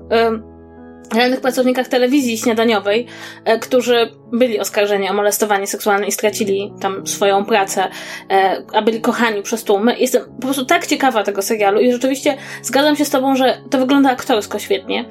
realnych 1.13 1.41
pracownikach 1.41 1.87
telewizji 1.87 2.37
śniadaniowej, 2.37 3.07
e, 3.45 3.59
którzy 3.59 4.11
byli 4.33 4.59
oskarżeni 4.59 5.09
o 5.09 5.13
molestowanie 5.13 5.67
seksualne 5.67 6.07
i 6.07 6.11
stracili 6.11 6.73
tam 6.81 7.07
swoją 7.07 7.45
pracę, 7.45 7.87
e, 8.29 8.63
a 8.73 8.81
byli 8.81 9.01
kochani 9.01 9.41
przez 9.41 9.63
tłumy. 9.63 9.99
Jestem 9.99 10.23
po 10.25 10.41
prostu 10.41 10.65
tak 10.65 10.87
ciekawa 10.87 11.23
tego 11.23 11.41
serialu 11.41 11.79
i 11.79 11.91
rzeczywiście 11.91 12.37
zgadzam 12.61 12.95
się 12.95 13.05
z 13.05 13.09
tobą, 13.09 13.35
że 13.35 13.61
to 13.69 13.77
wygląda 13.77 14.09
aktorsko 14.09 14.59
świetnie. 14.59 15.05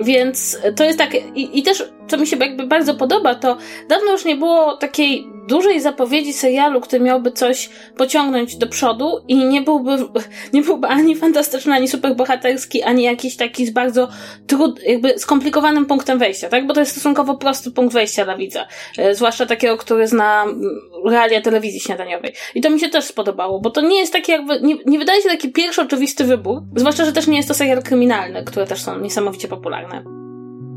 Więc 0.00 0.58
to 0.76 0.84
jest 0.84 0.98
tak, 0.98 1.14
i, 1.14 1.58
i 1.58 1.62
też, 1.62 1.92
co 2.12 2.18
mi 2.18 2.26
się 2.26 2.36
jakby 2.36 2.66
bardzo 2.66 2.94
podoba, 2.94 3.34
to 3.34 3.56
dawno 3.88 4.12
już 4.12 4.24
nie 4.24 4.36
było 4.36 4.76
takiej 4.76 5.26
dużej 5.48 5.80
zapowiedzi 5.80 6.32
serialu, 6.32 6.80
który 6.80 7.02
miałby 7.02 7.32
coś 7.32 7.70
pociągnąć 7.96 8.56
do 8.56 8.66
przodu 8.66 9.24
i 9.28 9.36
nie 9.36 9.62
byłby, 9.62 9.96
nie 10.54 10.62
byłby 10.62 10.86
ani 10.86 11.16
fantastyczny, 11.16 11.74
ani 11.74 11.88
superbohaterski, 11.88 12.82
ani 12.82 13.02
jakiś 13.02 13.36
taki 13.36 13.66
z 13.66 13.70
bardzo 13.70 14.08
trud, 14.46 14.82
jakby 14.82 15.18
skomplikowanym 15.18 15.86
punktem 15.86 16.18
wejścia, 16.18 16.48
tak? 16.48 16.66
Bo 16.66 16.74
to 16.74 16.80
jest 16.80 16.92
stosunkowo 16.92 17.36
prosty 17.36 17.70
punkt 17.70 17.94
wejścia 17.94 18.24
dla 18.24 18.36
widza. 18.36 18.66
E, 18.98 19.14
zwłaszcza 19.14 19.46
takiego, 19.46 19.76
który 19.76 20.06
zna 20.06 20.42
mm, 20.42 20.60
realia 21.06 21.40
telewizji 21.40 21.80
śniadaniowej. 21.80 22.32
I 22.54 22.60
to 22.60 22.70
mi 22.70 22.80
się 22.80 22.88
też 22.88 23.04
spodobało, 23.04 23.60
bo 23.60 23.70
to 23.70 23.80
nie 23.80 23.98
jest 23.98 24.12
taki 24.12 24.32
jakby, 24.32 24.60
nie, 24.60 24.74
nie 24.86 24.98
wydaje 24.98 25.22
się 25.22 25.28
taki 25.28 25.52
pierwszy 25.52 25.82
oczywisty 25.82 26.24
wybór, 26.24 26.62
zwłaszcza, 26.76 27.04
że 27.04 27.12
też 27.12 27.26
nie 27.26 27.36
jest 27.36 27.48
to 27.48 27.54
serial 27.54 27.82
kryminalny, 27.82 28.44
które 28.44 28.66
też 28.66 28.82
są 28.82 28.98
niesamowicie 28.98 29.48
popularne. 29.48 30.21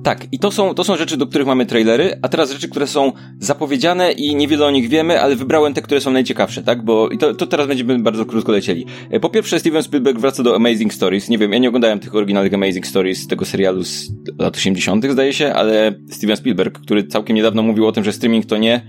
Tak, 0.05 0.27
i 0.31 0.39
to 0.39 0.51
są, 0.51 0.73
to 0.73 0.83
są 0.83 0.97
rzeczy, 0.97 1.17
do 1.17 1.27
których 1.27 1.47
mamy 1.47 1.65
trailery, 1.65 2.19
a 2.21 2.27
teraz 2.27 2.51
rzeczy, 2.51 2.69
które 2.69 2.87
są 2.87 3.11
zapowiedziane 3.39 4.11
i 4.11 4.35
niewiele 4.35 4.65
o 4.65 4.71
nich 4.71 4.89
wiemy, 4.89 5.21
ale 5.21 5.35
wybrałem 5.35 5.73
te, 5.73 5.81
które 5.81 6.01
są 6.01 6.11
najciekawsze, 6.11 6.63
tak? 6.63 6.85
Bo 6.85 7.09
i 7.09 7.17
to, 7.17 7.33
to 7.33 7.47
teraz 7.47 7.67
będziemy 7.67 7.99
bardzo 7.99 8.25
krótko 8.25 8.51
lecieli. 8.51 8.85
E, 9.09 9.19
po 9.19 9.29
pierwsze, 9.29 9.59
Steven 9.59 9.83
Spielberg 9.83 10.19
wraca 10.19 10.43
do 10.43 10.55
Amazing 10.55 10.93
Stories. 10.93 11.29
Nie 11.29 11.37
wiem, 11.37 11.53
ja 11.53 11.59
nie 11.59 11.69
oglądałem 11.69 11.99
tych 11.99 12.15
oryginalnych 12.15 12.53
Amazing 12.53 12.87
Stories 12.87 13.27
tego 13.27 13.45
serialu 13.45 13.83
z 13.83 14.11
lat 14.39 14.57
80., 14.57 15.05
zdaje 15.05 15.33
się, 15.33 15.53
ale 15.53 15.93
Steven 16.09 16.37
Spielberg, 16.37 16.79
który 16.79 17.03
całkiem 17.03 17.35
niedawno 17.35 17.61
mówił 17.61 17.87
o 17.87 17.91
tym, 17.91 18.03
że 18.03 18.13
streaming 18.13 18.45
to 18.45 18.57
nie 18.57 18.81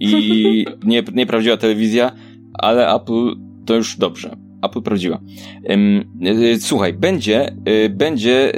i 0.00 0.64
nie, 0.84 1.02
nieprawdziwa 1.12 1.56
telewizja, 1.56 2.12
ale 2.54 2.94
Apple 2.94 3.36
to 3.66 3.74
już 3.74 3.96
dobrze. 3.96 4.36
Apple 4.62 4.82
prawdziwa. 4.82 5.20
E, 5.68 5.76
słuchaj, 6.60 6.92
będzie, 6.92 7.56
e, 7.64 7.88
będzie 7.88 8.52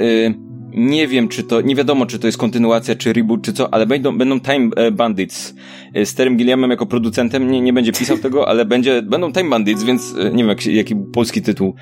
nie 0.77 1.07
wiem, 1.07 1.27
czy 1.27 1.43
to, 1.43 1.61
nie 1.61 1.75
wiadomo, 1.75 2.05
czy 2.05 2.19
to 2.19 2.27
jest 2.27 2.37
kontynuacja, 2.37 2.95
czy 2.95 3.13
reboot, 3.13 3.41
czy 3.41 3.53
co, 3.53 3.73
ale 3.73 3.85
będą, 3.85 4.17
będą 4.17 4.39
Time 4.39 4.69
e, 4.75 4.91
Bandits. 4.91 5.55
E, 5.93 6.05
z 6.05 6.15
Terem 6.15 6.37
Gilliamem 6.37 6.71
jako 6.71 6.85
producentem 6.85 7.51
nie, 7.51 7.61
nie 7.61 7.73
będzie 7.73 7.91
pisał 7.91 8.17
tego, 8.17 8.47
ale 8.47 8.65
będzie, 8.65 9.01
będą 9.01 9.33
Time 9.33 9.49
Bandits, 9.49 9.83
więc 9.83 10.15
e, 10.19 10.31
nie 10.31 10.37
wiem, 10.37 10.47
jak, 10.47 10.65
jaki 10.65 10.95
polski 11.13 11.41
tytuł. 11.41 11.73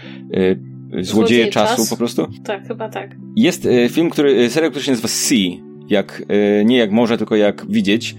Złodzieje 0.99 1.47
czasu 1.47 1.75
czas? 1.75 1.89
po 1.89 1.97
prostu? 1.97 2.27
Tak, 2.43 2.67
chyba 2.67 2.89
tak. 2.89 3.15
Jest 3.35 3.67
film, 3.89 4.09
który, 4.09 4.49
serial, 4.49 4.71
który 4.71 4.85
się 4.85 4.91
nazywa 4.91 5.07
Sea, 5.07 5.49
jak, 5.89 6.23
nie 6.65 6.77
jak 6.77 6.91
może, 6.91 7.17
tylko 7.17 7.35
jak 7.35 7.65
widzieć. 7.69 8.15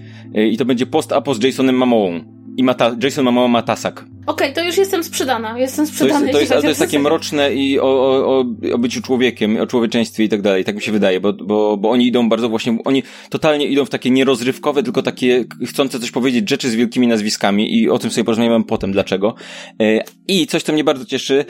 I 0.51 0.57
to 0.57 0.65
będzie 0.65 0.85
post-apo 0.85 1.33
z 1.33 1.43
Jasonem 1.43 1.75
Mamołą. 1.75 2.19
I 2.57 2.63
Mata, 2.63 2.95
Jason 3.03 3.25
Momoa 3.25 3.47
ma 3.47 3.61
tasak. 3.61 4.05
Okej, 4.27 4.51
okay, 4.51 4.63
to 4.63 4.67
już 4.67 4.77
jestem 4.77 5.03
sprzedana. 5.03 5.59
Jestem 5.59 5.87
sprzedana. 5.87 6.19
To 6.19 6.25
jest, 6.25 6.33
to 6.33 6.39
jest, 6.39 6.51
ale 6.51 6.61
to 6.61 6.67
jest 6.67 6.79
takie 6.79 6.99
mroczne 6.99 7.55
i 7.55 7.79
o, 7.79 7.83
o, 7.83 8.39
o, 8.73 8.77
byciu 8.77 9.01
człowiekiem, 9.01 9.61
o 9.61 9.67
człowieczeństwie 9.67 10.23
i 10.23 10.29
tak 10.29 10.41
dalej. 10.41 10.63
Tak 10.63 10.75
mi 10.75 10.81
się 10.81 10.91
wydaje, 10.91 11.19
bo, 11.19 11.33
bo, 11.33 11.77
bo 11.77 11.89
oni 11.89 12.07
idą 12.07 12.29
bardzo 12.29 12.49
właśnie, 12.49 12.77
oni 12.85 13.03
totalnie 13.29 13.65
idą 13.65 13.85
w 13.85 13.89
takie 13.89 14.09
nierozrywkowe, 14.09 14.83
tylko 14.83 15.03
takie 15.03 15.45
chcące 15.65 15.99
coś 15.99 16.11
powiedzieć 16.11 16.49
rzeczy 16.49 16.69
z 16.69 16.75
wielkimi 16.75 17.07
nazwiskami 17.07 17.79
i 17.79 17.89
o 17.89 17.99
tym 17.99 18.11
sobie 18.11 18.23
porozmawiamy 18.23 18.65
potem, 18.65 18.91
dlaczego. 18.91 19.35
E, 19.81 20.03
I 20.27 20.47
coś, 20.47 20.63
co 20.63 20.73
mnie 20.73 20.83
bardzo 20.83 21.05
cieszy, 21.05 21.45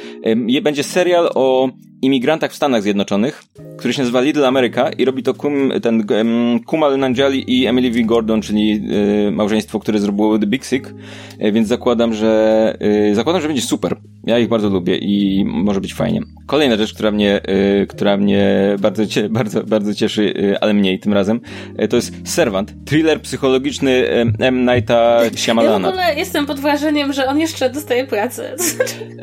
będzie 0.61 0.83
serial 0.83 1.29
o 1.35 1.69
imigrantach 2.01 2.51
w 2.51 2.55
Stanach 2.55 2.81
Zjednoczonych, 2.81 3.43
który 3.77 3.93
się 3.93 4.01
nazywa 4.01 4.21
Little 4.21 4.47
America 4.47 4.89
i 4.89 5.05
robi 5.05 5.23
to 5.23 5.33
Kum, 5.33 5.71
ten 5.81 6.05
um, 6.11 6.59
Kumal 6.59 6.99
Nanjiali 6.99 7.43
i 7.47 7.65
Emily 7.65 7.91
V. 7.91 8.03
Gordon, 8.03 8.41
czyli 8.41 8.81
y, 9.27 9.31
małżeństwo, 9.31 9.79
które 9.79 9.99
zrobiło 9.99 10.39
The 10.39 10.47
Big 10.47 10.65
Sick, 10.65 10.93
więc 11.39 11.67
zakładam, 11.67 12.13
że 12.13 12.66
ale 12.67 12.77
y, 13.09 13.15
zakładam, 13.15 13.41
że 13.41 13.47
będzie 13.47 13.61
super. 13.61 13.95
Ja 14.23 14.39
ich 14.39 14.47
bardzo 14.47 14.69
lubię 14.69 14.97
i 14.97 15.45
może 15.45 15.81
być 15.81 15.93
fajnie. 15.93 16.21
Kolejna 16.45 16.77
rzecz, 16.77 16.93
która 16.93 17.11
mnie, 17.11 17.41
y, 17.81 17.87
która 17.87 18.17
mnie 18.17 18.75
bardzo, 18.79 19.05
cie, 19.05 19.29
bardzo, 19.39 19.63
bardzo 19.63 19.93
cieszy, 19.93 20.23
y, 20.23 20.59
ale 20.59 20.73
mniej 20.73 20.99
tym 20.99 21.13
razem, 21.13 21.39
y, 21.83 21.87
to 21.87 21.95
jest 21.95 22.13
Servant, 22.23 22.73
thriller 22.85 23.21
psychologiczny 23.21 23.91
y, 23.91 24.25
M. 24.39 24.65
Nighta 24.65 25.19
Shyamalana. 25.35 25.87
Ja 25.87 25.93
w 25.93 25.97
ogóle 25.97 26.15
jestem 26.15 26.45
pod 26.45 26.59
wrażeniem, 26.59 27.13
że 27.13 27.27
on 27.27 27.39
jeszcze 27.39 27.69
dostaje 27.69 28.07
pracę. 28.07 28.55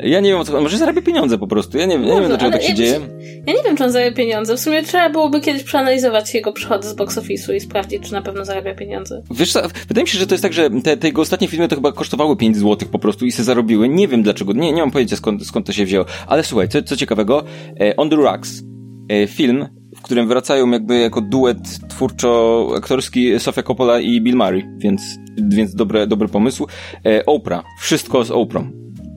Ja 0.03 0.19
nie 0.19 0.29
wiem, 0.29 0.39
o 0.39 0.43
co, 0.43 0.61
może 0.61 0.77
zarabia 0.77 1.01
pieniądze 1.01 1.37
po 1.37 1.47
prostu. 1.47 1.77
Ja 1.77 1.85
nie, 1.85 1.93
ja 1.93 1.99
nie 1.99 2.19
wiem, 2.19 2.27
dlaczego 2.27 2.51
tak 2.51 2.61
się 2.61 2.69
ja, 2.69 2.75
dzieje. 2.75 2.99
Ja 3.47 3.53
nie 3.53 3.63
wiem, 3.63 3.77
czy 3.77 3.83
on 3.83 3.91
zarabia 3.91 4.15
pieniądze. 4.15 4.55
W 4.55 4.59
sumie 4.59 4.83
trzeba 4.83 5.09
byłoby 5.09 5.41
kiedyś 5.41 5.63
przeanalizować 5.63 6.33
jego 6.33 6.53
przychody 6.53 6.87
z 6.87 6.93
box 6.93 7.17
office'u 7.17 7.55
i 7.55 7.59
sprawdzić, 7.59 8.03
czy 8.03 8.13
na 8.13 8.21
pewno 8.21 8.45
zarabia 8.45 8.75
pieniądze. 8.75 9.21
Wiesz 9.31 9.53
co, 9.53 9.61
wydaje 9.87 10.03
mi 10.03 10.09
się, 10.09 10.19
że 10.19 10.27
to 10.27 10.33
jest 10.33 10.41
tak, 10.41 10.53
że 10.53 10.69
te, 10.83 10.97
te 10.97 11.07
jego 11.07 11.21
ostatnie 11.21 11.47
filmy 11.47 11.67
to 11.67 11.75
chyba 11.75 11.91
kosztowały 11.91 12.37
5 12.37 12.57
zł 12.57 12.89
po 12.91 12.99
prostu 12.99 13.25
i 13.25 13.31
se 13.35 13.43
zarobiły. 13.43 13.89
Nie 13.89 14.07
wiem 14.07 14.23
dlaczego, 14.23 14.53
nie, 14.53 14.71
nie 14.71 14.81
mam 14.81 14.91
pojęcia 14.91 15.15
skąd, 15.15 15.47
skąd 15.47 15.65
to 15.65 15.73
się 15.73 15.85
wzięło. 15.85 16.05
Ale 16.27 16.43
słuchaj, 16.43 16.69
co, 16.69 16.83
co 16.83 16.95
ciekawego, 16.95 17.43
e, 17.79 17.95
On 17.95 18.09
the 18.09 18.15
Rocks, 18.15 18.63
e, 19.09 19.27
film, 19.27 19.67
w 19.95 20.01
którym 20.01 20.27
wracają 20.27 20.71
jakby 20.71 20.99
jako 20.99 21.21
duet 21.21 21.57
twórczo-aktorski 21.89 23.39
Sofia 23.39 23.63
Coppola 23.63 23.99
i 23.99 24.21
Bill 24.21 24.35
Murray, 24.35 24.63
więc, 24.77 25.01
więc 25.47 25.75
dobre, 25.75 26.07
dobry 26.07 26.27
pomysł. 26.27 26.67
E, 27.05 27.25
Oprah, 27.25 27.63
wszystko 27.79 28.23
z 28.23 28.31
Oprah. 28.31 28.65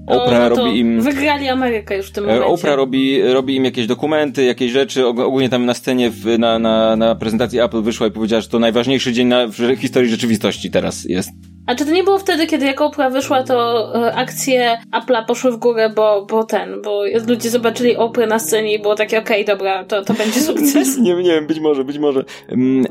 Oprah 0.09 0.50
no 0.50 0.57
robi 0.57 0.78
im. 0.78 1.00
Wygrali 1.00 1.48
Amerykę 1.48 1.96
już 1.96 2.07
w 2.07 2.12
tym 2.12 2.24
momencie. 2.24 2.46
Oprah 2.46 2.76
robi, 2.76 3.22
robi 3.22 3.57
im 3.57 3.64
jakieś 3.64 3.87
dokumenty, 3.87 4.44
jakieś 4.44 4.72
rzeczy. 4.72 5.07
Ogólnie 5.07 5.48
tam 5.48 5.66
na 5.66 5.74
scenie, 5.74 6.11
w, 6.11 6.38
na, 6.38 6.59
na, 6.59 6.96
na 6.96 7.14
prezentacji 7.14 7.61
Apple 7.61 7.83
wyszła 7.83 8.07
i 8.07 8.11
powiedziała, 8.11 8.40
że 8.40 8.48
to 8.48 8.59
najważniejszy 8.59 9.12
dzień 9.12 9.26
na, 9.26 9.46
w 9.46 9.76
historii 9.76 10.11
rzeczywistości 10.11 10.70
teraz 10.70 11.04
jest. 11.04 11.31
A 11.68 11.74
czy 11.74 11.85
to 11.85 11.92
nie 11.92 12.04
było 12.04 12.18
wtedy, 12.18 12.46
kiedy 12.46 12.66
jak 12.66 12.81
Oprah 12.81 13.12
wyszła, 13.12 13.42
to 13.42 13.88
e, 14.07 14.14
akcje 14.14 14.78
Apple'a 14.92 15.26
poszły 15.26 15.52
w 15.52 15.57
górę, 15.57 15.90
bo, 15.96 16.26
bo 16.31 16.44
ten, 16.44 16.83
bo 16.83 17.02
ludzie 17.28 17.50
zobaczyli 17.50 17.96
Oprah 17.96 18.28
na 18.28 18.38
scenie 18.38 18.74
i 18.74 18.78
było 18.78 18.94
takie, 18.94 19.18
okej, 19.18 19.44
okay, 19.44 19.57
dobra, 19.57 19.85
to, 19.85 20.02
to 20.02 20.14
będzie 20.14 20.40
sukces. 20.40 20.98
nie, 20.98 21.14
nie 21.14 21.31
wiem, 21.31 21.46
być 21.46 21.61
może, 21.61 21.85
być 21.85 21.98
może. 21.98 22.24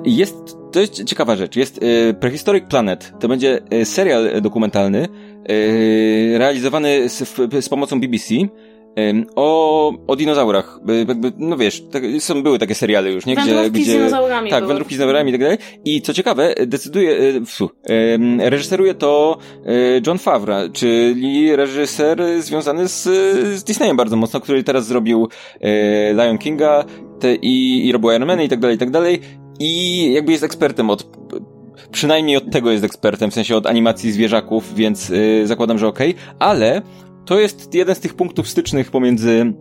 Jest, 0.06 0.36
to 0.72 0.80
jest 0.80 1.04
ciekawa 1.04 1.36
rzecz. 1.36 1.56
Jest 1.56 1.84
y, 1.84 2.14
Prehistoric 2.14 2.66
Planet. 2.70 3.14
To 3.20 3.28
będzie 3.28 3.60
y, 3.74 3.86
serial 3.86 4.42
dokumentalny, 4.42 5.08
realizowany 6.38 7.10
z, 7.10 7.38
z 7.62 7.70
pomocą 7.70 8.00
BBC 8.00 8.36
o, 9.36 9.94
o 10.08 10.16
dinozaurach. 10.16 10.80
Jakby, 11.08 11.32
no 11.38 11.58
wiesz, 11.58 11.84
tak, 11.92 12.04
są, 12.20 12.44
były 12.44 12.60
takie 12.60 12.76
seriale 12.76 13.12
już, 13.12 13.26
nie? 13.26 13.36
Gdzie, 13.36 13.54
wędrówki 13.54 13.82
gdzie, 13.82 13.92
z 13.92 13.96
dinozaurami. 13.96 14.50
Tak, 14.50 14.68
wędrówki 14.68 14.96
z 14.96 14.98
dinozaurami 14.98 15.30
i 15.30 15.34
tak 15.34 15.42
dalej. 15.42 15.58
I 15.86 16.02
co 16.02 16.14
ciekawe, 16.14 16.56
decyduje, 16.68 17.42
psu, 17.46 17.70
reżyseruje 18.40 18.94
to 18.94 19.38
e, 19.66 19.72
John 20.08 20.18
Favre, 20.18 20.70
czyli 20.74 21.56
reżyser 21.56 22.22
związany 22.40 22.88
z, 22.88 23.04
z 23.60 23.64
Disneyem 23.64 23.98
bardzo 23.98 24.16
mocno, 24.16 24.40
który 24.40 24.64
teraz 24.64 24.88
zrobił 24.88 25.28
e, 25.62 26.14
Lion 26.14 26.38
Kinga 26.38 26.86
te, 27.20 27.36
i, 27.36 27.88
i 27.88 27.92
robił 27.92 28.12
Iron 28.12 28.28
Man 28.28 28.42
i 28.42 28.50
tak 28.50 28.60
dalej, 28.60 28.76
i 28.76 28.80
tak 28.80 28.92
dalej. 28.92 29.20
I 29.60 30.14
jakby 30.14 30.32
jest 30.32 30.44
ekspertem 30.44 30.90
od 30.90 31.18
przynajmniej 31.92 32.38
od 32.38 32.52
tego 32.52 32.72
jest 32.72 32.84
ekspertem, 32.84 33.32
w 33.32 33.34
sensie 33.34 33.56
od 33.56 33.66
animacji 33.66 34.12
zwierzaków, 34.12 34.76
więc 34.76 35.10
yy, 35.10 35.48
zakładam, 35.48 35.78
że 35.78 35.88
okej, 35.88 36.10
okay. 36.12 36.36
ale 36.40 36.82
to 37.28 37.40
jest 37.40 37.74
jeden 37.74 37.96
z 37.96 38.00
tych 38.00 38.14
punktów 38.14 38.48
stycznych 38.48 38.92
pomiędzy 38.92 39.54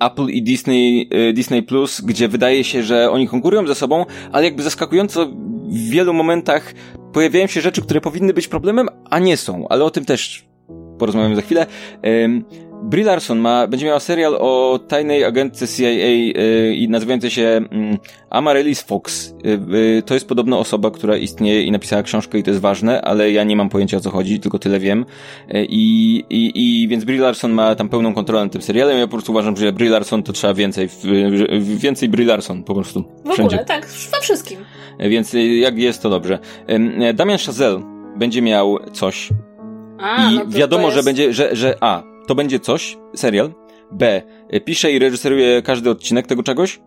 Apple 0.00 0.26
i 0.26 0.42
Disney, 0.42 1.08
y, 1.30 1.32
Disney 1.32 1.62
Plus, 1.62 2.00
gdzie 2.00 2.28
wydaje 2.28 2.64
się, 2.64 2.82
że 2.82 3.10
oni 3.10 3.28
konkurują 3.28 3.66
ze 3.66 3.74
sobą, 3.74 4.04
ale 4.32 4.44
jakby 4.44 4.62
zaskakująco 4.62 5.26
w 5.68 5.90
wielu 5.90 6.12
momentach 6.14 6.74
pojawiają 7.12 7.46
się 7.46 7.60
rzeczy, 7.60 7.82
które 7.82 8.00
powinny 8.00 8.34
być 8.34 8.48
problemem, 8.48 8.88
a 9.10 9.18
nie 9.18 9.36
są, 9.36 9.68
ale 9.68 9.84
o 9.84 9.90
tym 9.90 10.04
też 10.04 10.48
porozmawiamy 10.98 11.36
za 11.36 11.42
chwilę. 11.42 11.66
Brie 12.82 13.04
Larson 13.04 13.38
ma, 13.38 13.66
będzie 13.66 13.86
miała 13.86 14.00
serial 14.00 14.36
o 14.40 14.80
tajnej 14.88 15.24
agentce 15.24 15.68
CIA 15.68 15.90
yy, 15.90 16.74
i 16.74 16.88
nazywającej 16.88 17.30
się 17.30 17.40
yy, 17.40 17.98
Amaryllis 18.30 18.82
Fox. 18.82 19.34
Yy, 19.44 20.02
to 20.02 20.14
jest 20.14 20.28
podobno 20.28 20.58
osoba, 20.58 20.90
która 20.90 21.16
istnieje 21.16 21.62
i 21.62 21.70
napisała 21.72 22.02
książkę 22.02 22.38
i 22.38 22.42
to 22.42 22.50
jest 22.50 22.60
ważne, 22.60 23.02
ale 23.02 23.32
ja 23.32 23.44
nie 23.44 23.56
mam 23.56 23.68
pojęcia 23.68 23.96
o 23.96 24.00
co 24.00 24.10
chodzi, 24.10 24.40
tylko 24.40 24.58
tyle 24.58 24.78
wiem. 24.78 25.06
Y, 25.54 25.66
I, 25.68 26.14
i, 26.30 26.52
i 26.54 26.88
więc 26.88 27.04
Brie 27.04 27.20
Larson 27.20 27.52
ma 27.52 27.74
tam 27.74 27.88
pełną 27.88 28.14
kontrolę 28.14 28.42
nad 28.42 28.52
tym 28.52 28.62
serialem. 28.62 28.98
Ja 28.98 29.06
po 29.06 29.12
prostu 29.12 29.32
uważam, 29.32 29.56
że 29.56 29.72
Brie 29.72 29.90
Larson 29.90 30.22
to 30.22 30.32
trzeba 30.32 30.54
więcej, 30.54 30.88
więcej 31.60 32.08
Brie 32.08 32.26
Larson 32.26 32.64
po 32.64 32.74
prostu. 32.74 33.04
W 33.24 33.32
Wszędzie. 33.32 33.42
ogóle, 33.42 33.64
tak, 33.64 33.86
we 33.86 34.20
wszystkim. 34.20 34.58
Więc 35.00 35.34
y, 35.34 35.40
jak 35.40 35.78
jest, 35.78 36.02
to 36.02 36.10
dobrze. 36.10 36.38
Damian 37.14 37.38
Chazelle 37.38 37.82
będzie 38.16 38.42
miał 38.42 38.78
coś. 38.92 39.28
A, 39.98 40.30
I 40.30 40.34
no 40.34 40.46
wiadomo, 40.46 40.84
jest... 40.84 40.96
że 40.96 41.02
będzie, 41.02 41.32
że, 41.32 41.56
że 41.56 41.76
A, 41.80 42.02
to 42.28 42.34
będzie 42.34 42.60
coś, 42.60 42.98
serial. 43.16 43.52
B. 43.92 44.22
Pisze 44.64 44.92
i 44.92 44.98
reżyseruje 44.98 45.62
każdy 45.62 45.90
odcinek 45.90 46.26
tego 46.26 46.42
czegoś. 46.42 46.80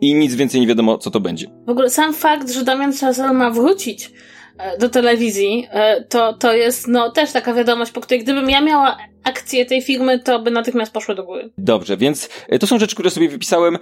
I 0.00 0.14
nic 0.14 0.34
więcej 0.34 0.60
nie 0.60 0.66
wiadomo, 0.66 0.98
co 0.98 1.10
to 1.10 1.20
będzie. 1.20 1.46
W 1.66 1.70
ogóle 1.70 1.90
sam 1.90 2.14
fakt, 2.14 2.50
że 2.50 2.64
Damian 2.64 2.92
Chazelle 2.92 3.32
ma 3.32 3.50
wrócić 3.50 4.12
e, 4.58 4.78
do 4.78 4.88
telewizji, 4.88 5.66
e, 5.70 6.04
to, 6.04 6.32
to 6.32 6.52
jest 6.52 6.88
no 6.88 7.10
też 7.10 7.32
taka 7.32 7.54
wiadomość, 7.54 7.92
po 7.92 8.00
której 8.00 8.22
gdybym 8.22 8.50
ja 8.50 8.60
miała 8.60 8.96
akcje 9.24 9.66
tej 9.66 9.82
firmy, 9.82 10.18
to 10.18 10.42
by 10.42 10.50
natychmiast 10.50 10.92
poszły 10.92 11.14
do 11.14 11.24
góry. 11.24 11.50
Dobrze, 11.58 11.96
więc 11.96 12.28
e, 12.48 12.58
to 12.58 12.66
są 12.66 12.78
rzeczy, 12.78 12.94
które 12.94 13.10
sobie 13.10 13.28
wypisałem. 13.28 13.78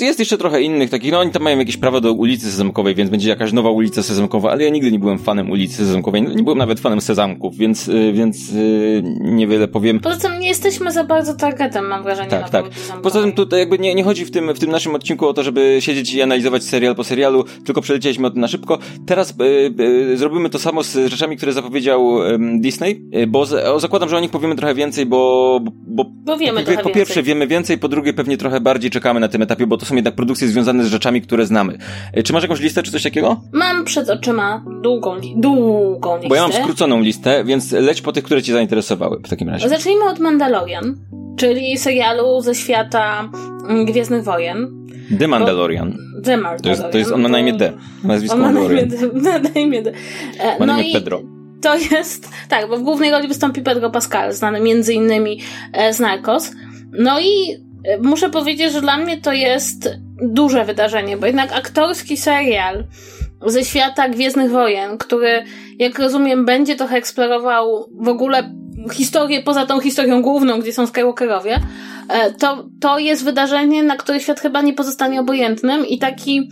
Jest 0.00 0.18
jeszcze 0.18 0.38
trochę 0.38 0.62
innych 0.62 0.90
takich, 0.90 1.12
no 1.12 1.18
oni 1.18 1.30
tam 1.30 1.42
mają 1.42 1.58
jakieś 1.58 1.76
prawo 1.76 2.00
do 2.00 2.12
ulicy 2.12 2.50
Sezamkowej, 2.50 2.94
więc 2.94 3.10
będzie 3.10 3.28
jakaś 3.28 3.52
nowa 3.52 3.70
ulica 3.70 4.02
Sezamkowa, 4.02 4.50
ale 4.50 4.64
ja 4.64 4.70
nigdy 4.70 4.92
nie 4.92 4.98
byłem 4.98 5.18
fanem 5.18 5.50
ulicy 5.50 5.76
Sezamkowej, 5.76 6.22
nie 6.22 6.42
byłem 6.42 6.58
nawet 6.58 6.80
fanem 6.80 7.00
Sezamków, 7.00 7.56
więc, 7.56 7.90
więc 8.12 8.36
niewiele 9.20 9.68
powiem. 9.68 10.00
Poza 10.00 10.16
tym 10.28 10.40
nie 10.40 10.48
jesteśmy 10.48 10.92
za 10.92 11.04
bardzo 11.04 11.34
targetem, 11.34 11.86
mam 11.86 12.02
wrażenie. 12.02 12.30
Tak, 12.30 12.50
tak. 12.50 12.64
Poza 13.02 13.20
tym 13.20 13.32
tutaj 13.32 13.60
jakby 13.60 13.78
nie, 13.78 13.94
nie 13.94 14.04
chodzi 14.04 14.24
w 14.24 14.30
tym, 14.30 14.54
w 14.54 14.58
tym 14.58 14.70
naszym 14.70 14.94
odcinku 14.94 15.28
o 15.28 15.34
to, 15.34 15.42
żeby 15.42 15.76
siedzieć 15.80 16.14
i 16.14 16.22
analizować 16.22 16.64
serial 16.64 16.94
po 16.94 17.04
serialu, 17.04 17.44
tylko 17.64 17.80
przelecieliśmy 17.80 18.26
o 18.26 18.30
tym 18.30 18.40
na 18.40 18.48
szybko. 18.48 18.78
Teraz 19.06 19.30
e, 19.30 20.12
e, 20.12 20.16
zrobimy 20.16 20.50
to 20.50 20.58
samo 20.58 20.82
z 20.82 21.10
rzeczami, 21.10 21.36
które 21.36 21.52
zapowiedział 21.52 22.22
e, 22.22 22.38
Disney, 22.60 23.04
bo 23.28 23.46
z, 23.46 23.80
zakładam, 23.80 24.08
że 24.08 24.16
o 24.16 24.20
nich 24.20 24.30
powiemy 24.30 24.56
trochę 24.56 24.73
więcej, 24.74 25.06
bo, 25.06 25.60
bo, 25.86 26.04
bo 26.24 26.36
wiemy 26.36 26.64
po, 26.64 26.82
po 26.82 26.90
pierwsze 26.90 27.14
więcej. 27.14 27.24
wiemy 27.24 27.46
więcej, 27.46 27.78
po 27.78 27.88
drugie 27.88 28.12
pewnie 28.12 28.36
trochę 28.36 28.60
bardziej 28.60 28.90
czekamy 28.90 29.20
na 29.20 29.28
tym 29.28 29.42
etapie, 29.42 29.66
bo 29.66 29.76
to 29.76 29.86
są 29.86 29.94
jednak 29.94 30.14
produkcje 30.14 30.48
związane 30.48 30.84
z 30.84 30.86
rzeczami, 30.86 31.22
które 31.22 31.46
znamy. 31.46 31.78
Czy 32.24 32.32
masz 32.32 32.42
jakąś 32.42 32.60
listę, 32.60 32.82
czy 32.82 32.92
coś 32.92 33.02
takiego? 33.02 33.40
Mam 33.52 33.84
przed 33.84 34.10
oczyma 34.10 34.64
długą, 34.82 35.16
długą 35.36 36.14
listę. 36.14 36.28
Bo 36.28 36.34
ja 36.34 36.42
mam 36.42 36.52
skróconą 36.52 37.00
listę, 37.00 37.44
więc 37.44 37.72
leć 37.72 38.02
po 38.02 38.12
tych, 38.12 38.24
które 38.24 38.42
cię 38.42 38.52
zainteresowały 38.52 39.20
w 39.24 39.28
takim 39.28 39.48
razie. 39.48 39.68
Zacznijmy 39.68 40.04
od 40.04 40.18
Mandalorian, 40.18 40.96
czyli 41.36 41.78
serialu 41.78 42.40
ze 42.40 42.54
świata 42.54 43.30
mm, 43.68 43.84
Gwiezdnych 43.84 44.24
Wojen. 44.24 44.86
The 45.18 45.28
Mandalorian. 45.28 45.96
The 46.24 46.36
Mandalorian. 46.36 46.62
To 46.62 46.68
jest, 46.68 46.82
to 46.92 46.98
jest 46.98 47.12
on 47.12 47.22
ma 47.22 47.28
na 47.28 47.38
imię 47.38 47.52
D. 47.52 47.72
Nazwisko 48.04 48.36
on 48.36 48.42
ma. 48.42 48.52
Na 48.52 48.60
imię, 48.60 48.86
na 49.54 49.60
imię 49.60 49.82
D. 49.82 49.92
E, 50.40 50.58
ma 50.58 50.66
na 50.66 50.72
no 50.72 50.80
imię 50.80 50.90
i 50.90 50.92
Pedro. 50.92 51.33
To 51.64 51.76
jest, 51.76 52.28
tak, 52.48 52.68
bo 52.68 52.76
w 52.76 52.82
głównej 52.82 53.10
roli 53.10 53.28
wystąpi 53.28 53.62
Pedro 53.62 53.90
Pascal, 53.90 54.32
znany 54.32 54.60
między 54.60 54.94
innymi 54.94 55.40
e, 55.72 55.92
z 55.92 56.00
Narcos. 56.00 56.52
No 56.92 57.20
i 57.20 57.56
e, 57.84 57.98
muszę 57.98 58.30
powiedzieć, 58.30 58.72
że 58.72 58.80
dla 58.80 58.96
mnie 58.96 59.20
to 59.20 59.32
jest 59.32 59.90
duże 60.22 60.64
wydarzenie, 60.64 61.16
bo 61.16 61.26
jednak 61.26 61.52
aktorski 61.52 62.16
serial 62.16 62.84
ze 63.46 63.64
świata 63.64 64.08
Gwiezdnych 64.08 64.50
Wojen, 64.50 64.98
który, 64.98 65.44
jak 65.78 65.98
rozumiem, 65.98 66.44
będzie 66.44 66.76
trochę 66.76 66.96
eksplorował 66.96 67.90
w 68.00 68.08
ogóle 68.08 68.54
historię 68.92 69.42
poza 69.42 69.66
tą 69.66 69.80
historią 69.80 70.22
główną, 70.22 70.60
gdzie 70.60 70.72
są 70.72 70.86
Skywalkerowie, 70.86 71.60
e, 72.08 72.32
to, 72.32 72.68
to 72.80 72.98
jest 72.98 73.24
wydarzenie, 73.24 73.82
na 73.82 73.96
które 73.96 74.20
świat 74.20 74.40
chyba 74.40 74.62
nie 74.62 74.72
pozostanie 74.72 75.20
obojętnym 75.20 75.86
i 75.86 75.98
taki 75.98 76.48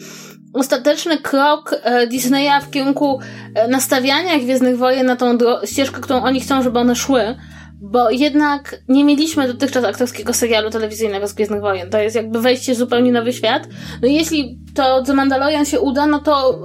ostateczny 0.53 1.19
krok 1.19 1.75
e, 1.83 2.07
Disneya 2.07 2.61
w 2.63 2.71
kierunku 2.71 3.21
e, 3.55 3.69
nastawiania 3.69 4.39
Gwiezdnych 4.39 4.79
Wojen 4.79 5.07
na 5.07 5.17
tą 5.17 5.39
ścieżkę, 5.65 6.01
którą 6.01 6.23
oni 6.23 6.41
chcą, 6.41 6.63
żeby 6.63 6.79
one 6.79 6.97
szły, 6.97 7.37
bo 7.81 8.11
jednak 8.11 8.77
nie 8.89 9.05
mieliśmy 9.05 9.49
dotychczas 9.49 9.85
aktorskiego 9.85 10.33
serialu 10.35 10.71
telewizyjnego 10.71 11.29
z 11.29 11.35
Gwiezdnych 11.35 11.61
Wojen. 11.61 11.91
To 11.91 11.99
jest 11.99 12.17
jakby 12.17 12.41
wejście 12.41 12.75
w 12.75 12.77
zupełnie 12.77 13.13
nowy 13.13 13.33
świat. 13.33 13.69
No 14.03 14.09
i 14.09 14.15
jeśli 14.15 14.59
to 14.75 15.03
The 15.03 15.15
Mandalorian 15.15 15.65
się 15.65 15.81
uda, 15.81 16.07
no 16.07 16.19
to 16.19 16.61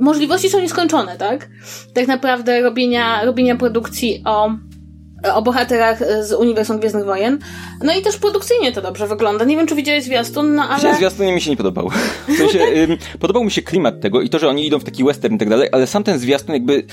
możliwości 0.00 0.50
są 0.50 0.60
nieskończone, 0.60 1.16
tak? 1.16 1.48
Tak 1.94 2.06
naprawdę 2.06 2.60
robienia, 2.60 3.24
robienia 3.24 3.56
produkcji 3.56 4.22
o 4.26 4.50
o 5.34 5.42
bohaterach 5.42 5.98
z 6.22 6.32
uniwersum 6.32 6.78
Gwiezdnych 6.78 7.04
Wojen. 7.04 7.38
No 7.84 7.92
i 7.98 8.02
też 8.02 8.16
produkcyjnie 8.18 8.72
to 8.72 8.82
dobrze 8.82 9.06
wygląda. 9.06 9.44
Nie 9.44 9.56
wiem, 9.56 9.66
czy 9.66 9.74
widziałeś 9.74 10.04
zwiastun, 10.04 10.54
no 10.54 10.62
ale... 10.62 10.96
Zwiastun 10.96 11.26
mi 11.26 11.40
się 11.40 11.50
nie 11.50 11.56
podobał. 11.56 11.90
W 12.28 12.36
sensie, 12.36 12.58
ym, 12.58 12.96
podobał 13.20 13.44
mi 13.44 13.50
się 13.50 13.62
klimat 13.62 14.00
tego 14.00 14.20
i 14.20 14.28
to, 14.28 14.38
że 14.38 14.48
oni 14.48 14.66
idą 14.66 14.78
w 14.78 14.84
taki 14.84 15.04
western 15.04 15.34
i 15.34 15.38
tak 15.38 15.48
dalej, 15.48 15.68
ale 15.72 15.86
sam 15.86 16.04
ten 16.04 16.18
zwiastun 16.18 16.54
jakby... 16.54 16.84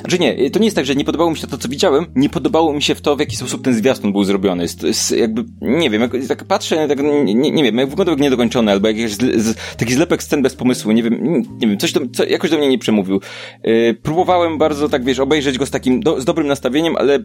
Znaczy 0.00 0.18
nie, 0.18 0.50
to 0.50 0.58
nie 0.58 0.64
jest 0.64 0.76
tak, 0.76 0.86
że 0.86 0.94
nie 0.94 1.04
podobało 1.04 1.30
mi 1.30 1.36
się 1.36 1.46
to, 1.46 1.58
co 1.58 1.68
widziałem, 1.68 2.06
nie 2.14 2.28
podobało 2.28 2.72
mi 2.72 2.82
się 2.82 2.94
w 2.94 3.00
to, 3.00 3.16
w 3.16 3.20
jaki 3.20 3.36
sposób 3.36 3.64
ten 3.64 3.74
zwiastun 3.74 4.12
był 4.12 4.24
zrobiony. 4.24 4.62
Jest, 4.62 4.82
jest 4.82 5.10
jakby, 5.10 5.44
nie 5.60 5.90
wiem, 5.90 6.02
jak, 6.02 6.12
tak 6.28 6.44
patrzę, 6.44 6.88
tak, 6.88 6.98
nie, 7.24 7.34
nie 7.34 7.62
wiem, 7.62 7.78
jak 7.78 7.88
wyglądał 7.88 8.12
jak 8.12 8.22
niedokończony, 8.22 8.72
albo 8.72 8.88
jakiś 8.88 9.10
zle, 9.10 9.40
z, 9.40 9.56
taki 9.76 9.94
zlepek 9.94 10.22
scen 10.22 10.42
bez 10.42 10.54
pomysłu, 10.54 10.92
nie 10.92 11.02
wiem, 11.02 11.42
nie 11.60 11.68
wiem, 11.68 11.78
coś 11.78 11.92
to, 11.92 12.00
co, 12.14 12.24
jakoś 12.24 12.50
do 12.50 12.58
mnie 12.58 12.68
nie 12.68 12.78
przemówił. 12.78 13.20
Yy, 13.64 13.94
próbowałem 14.02 14.58
bardzo, 14.58 14.88
tak 14.88 15.04
wiesz, 15.04 15.18
obejrzeć 15.18 15.58
go 15.58 15.66
z 15.66 15.70
takim, 15.70 16.00
do, 16.00 16.20
z 16.20 16.24
dobrym 16.24 16.46
nastawieniem, 16.46 16.96
ale 16.96 17.18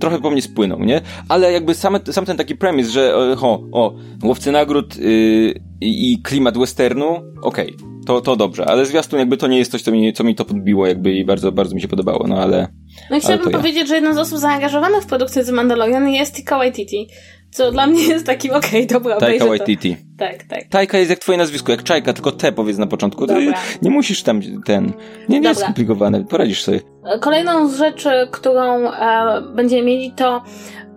trochę 0.00 0.20
po 0.20 0.30
mnie 0.30 0.42
spłynął, 0.42 0.84
nie? 0.84 1.00
Ale 1.28 1.52
jakby 1.52 1.74
sam, 1.74 1.98
sam 2.10 2.24
ten 2.24 2.36
taki 2.36 2.56
premis, 2.56 2.88
że 2.88 3.16
o, 3.16 3.62
o 3.72 3.94
łowcy 4.24 4.52
nagród 4.52 4.96
yy, 4.96 5.54
i 5.80 6.22
klimat 6.22 6.58
westernu, 6.58 7.06
okej, 7.42 7.76
okay, 7.76 7.96
to, 8.06 8.20
to 8.20 8.36
dobrze, 8.36 8.66
ale 8.66 8.86
zwiastun 8.86 9.18
jakby 9.18 9.36
to 9.36 9.46
nie 9.46 9.58
jest 9.58 9.72
coś, 9.72 9.82
co 9.82 9.92
mi, 9.92 10.12
co 10.12 10.24
mi 10.24 10.34
to 10.34 10.44
podbiło 10.44 10.86
jakby 10.86 11.12
i 11.12 11.24
bardzo, 11.24 11.52
bardzo 11.52 11.74
mi 11.74 11.80
się 11.80 11.88
podobało, 11.88 12.26
no 12.28 12.42
ale... 12.42 12.68
No 13.10 13.16
i 13.16 13.20
chciałabym 13.20 13.52
powiedzieć, 13.52 13.80
ja. 13.80 13.86
że 13.86 13.94
jedną 13.94 14.14
z 14.14 14.18
osób 14.18 14.38
zaangażowanych 14.38 15.02
w 15.02 15.06
produkcję 15.06 15.44
The 15.44 15.52
Mandalorian 15.52 16.08
jest 16.08 16.34
Tika 16.34 16.58
Waititi, 16.58 17.08
co 17.56 17.72
dla 17.72 17.86
mnie 17.86 18.02
jest 18.02 18.26
takim, 18.26 18.50
okej, 18.50 18.84
okay, 18.84 18.86
dobra, 18.86 19.16
Taika 19.16 19.46
Waititi. 19.46 19.96
Tak, 20.18 20.42
tak. 20.42 20.64
Tajka 20.70 20.98
jest 20.98 21.10
jak 21.10 21.18
twoje 21.18 21.38
nazwisko, 21.38 21.72
jak 21.72 21.82
Czajka, 21.82 22.12
tylko 22.12 22.32
te 22.32 22.52
powiedz 22.52 22.78
na 22.78 22.86
początku. 22.86 23.26
Dobra. 23.26 23.54
Nie 23.82 23.90
musisz 23.90 24.22
tam 24.22 24.40
ten... 24.64 24.92
Nie, 25.28 25.40
nie 25.40 25.48
jest 25.48 25.60
skomplikowane, 25.60 26.24
poradzisz 26.24 26.62
sobie. 26.62 26.80
Kolejną 27.20 27.68
z 27.68 27.76
rzeczy, 27.76 28.10
którą 28.30 28.92
e, 28.92 29.42
będziemy 29.54 29.82
mieli 29.82 30.12
to 30.12 30.42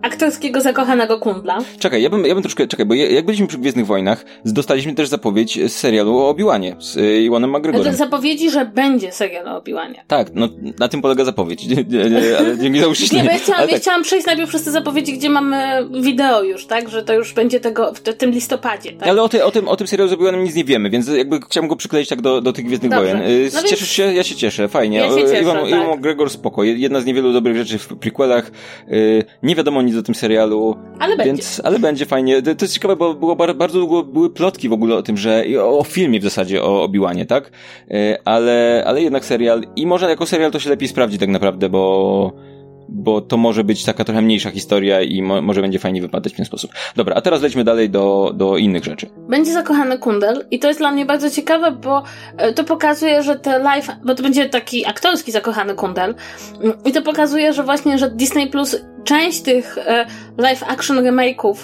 aktorskiego 0.02 0.60
zakochanego 0.60 1.18
kundla. 1.18 1.58
Czekaj, 1.78 2.02
ja 2.02 2.10
bym, 2.10 2.26
ja 2.26 2.34
bym 2.34 2.42
troszkę, 2.42 2.66
czekaj, 2.66 2.86
bo 2.86 2.94
jak 2.94 3.24
byliśmy 3.24 3.46
przy 3.46 3.58
Gwiezdnych 3.58 3.86
Wojnach, 3.86 4.24
dostaliśmy 4.44 4.94
też 4.94 5.08
zapowiedź 5.08 5.58
z 5.72 5.72
serialu 5.72 6.18
o 6.18 6.28
Obiłanie 6.28 6.76
z 6.78 6.96
y, 6.96 7.22
Iwanem 7.22 7.50
McGregorem. 7.50 7.94
Zapowiedzi, 7.94 8.50
że 8.50 8.64
będzie 8.64 9.12
serial 9.12 9.48
o 9.48 9.56
Obiłanie. 9.56 10.04
Tak, 10.06 10.30
no 10.34 10.48
na 10.78 10.88
tym 10.88 11.02
polega 11.02 11.24
zapowiedź, 11.24 11.66
ale 12.38 12.58
dzięki 12.58 12.80
za 12.80 12.88
uściślenie. 12.88 13.22
Nie, 13.22 13.28
bo 13.28 13.34
ja 13.34 13.40
chciałam, 13.40 13.62
ja 13.62 13.68
tak. 13.68 13.80
chciałam 13.80 14.02
przejść 14.02 14.26
najpierw 14.26 14.48
przez 14.48 14.64
te 14.64 14.70
zapowiedzi, 14.70 15.12
gdzie 15.12 15.30
mamy 15.30 15.88
wideo 16.00 16.42
już, 16.50 16.66
tak, 16.66 16.88
że 16.88 17.02
to 17.02 17.14
już 17.14 17.32
będzie 17.32 17.60
tego, 17.60 17.92
w 17.94 18.00
tym 18.00 18.30
listopadzie, 18.30 18.92
tak? 18.92 19.08
Ale 19.08 19.22
o, 19.22 19.28
ty, 19.28 19.44
o, 19.44 19.50
tym, 19.50 19.68
o 19.68 19.76
tym 19.76 19.86
serialu 19.86 20.10
z 20.10 20.12
Obiłanem 20.12 20.44
nic 20.44 20.54
nie 20.54 20.64
wiemy, 20.64 20.90
więc 20.90 21.08
jakby 21.08 21.40
chciałam 21.40 21.68
go 21.68 21.76
przykleić 21.76 22.08
tak 22.08 22.20
do, 22.20 22.40
do 22.40 22.52
tych 22.52 22.64
Gwiezdnych 22.64 22.90
Dobrze. 22.90 23.12
Wojen. 23.12 23.30
Y, 23.30 23.50
no 23.54 23.62
Cieszysz 23.62 23.78
więc... 23.80 23.90
się? 23.90 24.14
Ja 24.14 24.22
się 24.22 24.34
cieszę, 24.34 24.68
fajnie. 24.68 24.98
Ja 24.98 25.08
się 25.08 25.16
cieszę, 25.16 25.40
Iwan, 25.40 25.56
tak. 25.56 25.68
Iwan 25.68 25.96
McGregor 25.96 26.30
spoko, 26.30 26.64
jedna 26.64 27.00
z 27.00 27.04
niewielu 27.04 27.32
dobrych 27.32 27.56
rzeczy 27.56 27.78
w 27.78 27.86
prequelach. 27.86 28.50
Nie 29.42 29.54
wiadomo 29.54 29.82
nic 29.82 29.96
o 29.96 30.02
tym 30.02 30.14
serialu, 30.14 30.76
ale 30.98 31.16
będzie. 31.16 31.32
Więc, 31.32 31.60
ale 31.64 31.78
będzie 31.78 32.06
fajnie. 32.06 32.42
To, 32.42 32.50
jest 32.60 32.74
ciekawe, 32.74 32.96
bo 32.96 33.14
było 33.14 33.36
bardzo 33.36 33.78
długo 33.78 34.02
były 34.02 34.30
plotki 34.30 34.68
w 34.68 34.72
ogóle 34.72 34.96
o 34.96 35.02
tym, 35.02 35.16
że 35.16 35.44
o, 35.62 35.84
filmie 35.84 36.20
w 36.20 36.22
zasadzie 36.22 36.62
o 36.62 36.82
Obiłanie, 36.82 37.26
tak? 37.26 37.50
E, 37.90 38.18
ale, 38.24 38.84
ale 38.86 39.02
jednak 39.02 39.24
serial 39.24 39.64
i 39.76 39.86
może 39.86 40.08
jako 40.08 40.26
serial 40.26 40.50
to 40.50 40.60
się 40.60 40.70
lepiej 40.70 40.88
sprawdzi 40.88 41.18
tak 41.18 41.28
naprawdę, 41.28 41.68
bo 41.68 42.32
bo 42.90 43.20
to 43.20 43.36
może 43.36 43.64
być 43.64 43.84
taka 43.84 44.04
trochę 44.04 44.22
mniejsza 44.22 44.50
historia 44.50 45.02
i 45.02 45.22
mo 45.22 45.42
może 45.42 45.60
będzie 45.60 45.78
fajnie 45.78 46.02
wypadać 46.02 46.32
w 46.32 46.36
ten 46.36 46.46
sposób. 46.46 46.70
Dobra, 46.96 47.14
a 47.14 47.20
teraz 47.20 47.42
lećmy 47.42 47.64
dalej 47.64 47.90
do, 47.90 48.32
do 48.34 48.56
innych 48.56 48.84
rzeczy. 48.84 49.06
Będzie 49.28 49.52
zakochany 49.52 49.98
kundel 49.98 50.46
i 50.50 50.58
to 50.58 50.68
jest 50.68 50.80
dla 50.80 50.92
mnie 50.92 51.06
bardzo 51.06 51.30
ciekawe, 51.30 51.72
bo 51.72 52.02
e, 52.36 52.52
to 52.52 52.64
pokazuje, 52.64 53.22
że 53.22 53.38
te 53.38 53.58
live, 53.58 53.88
bo 54.04 54.14
to 54.14 54.22
będzie 54.22 54.48
taki 54.48 54.86
aktorski 54.86 55.32
zakochany 55.32 55.74
kundel 55.74 56.14
mm, 56.62 56.76
i 56.84 56.92
to 56.92 57.02
pokazuje, 57.02 57.52
że 57.52 57.62
właśnie, 57.62 57.98
że 57.98 58.10
Disney 58.10 58.46
Plus 58.46 58.76
część 59.04 59.42
tych 59.42 59.78
e, 59.78 60.06
live 60.38 60.62
action 60.62 60.98
remake'ów 60.98 61.54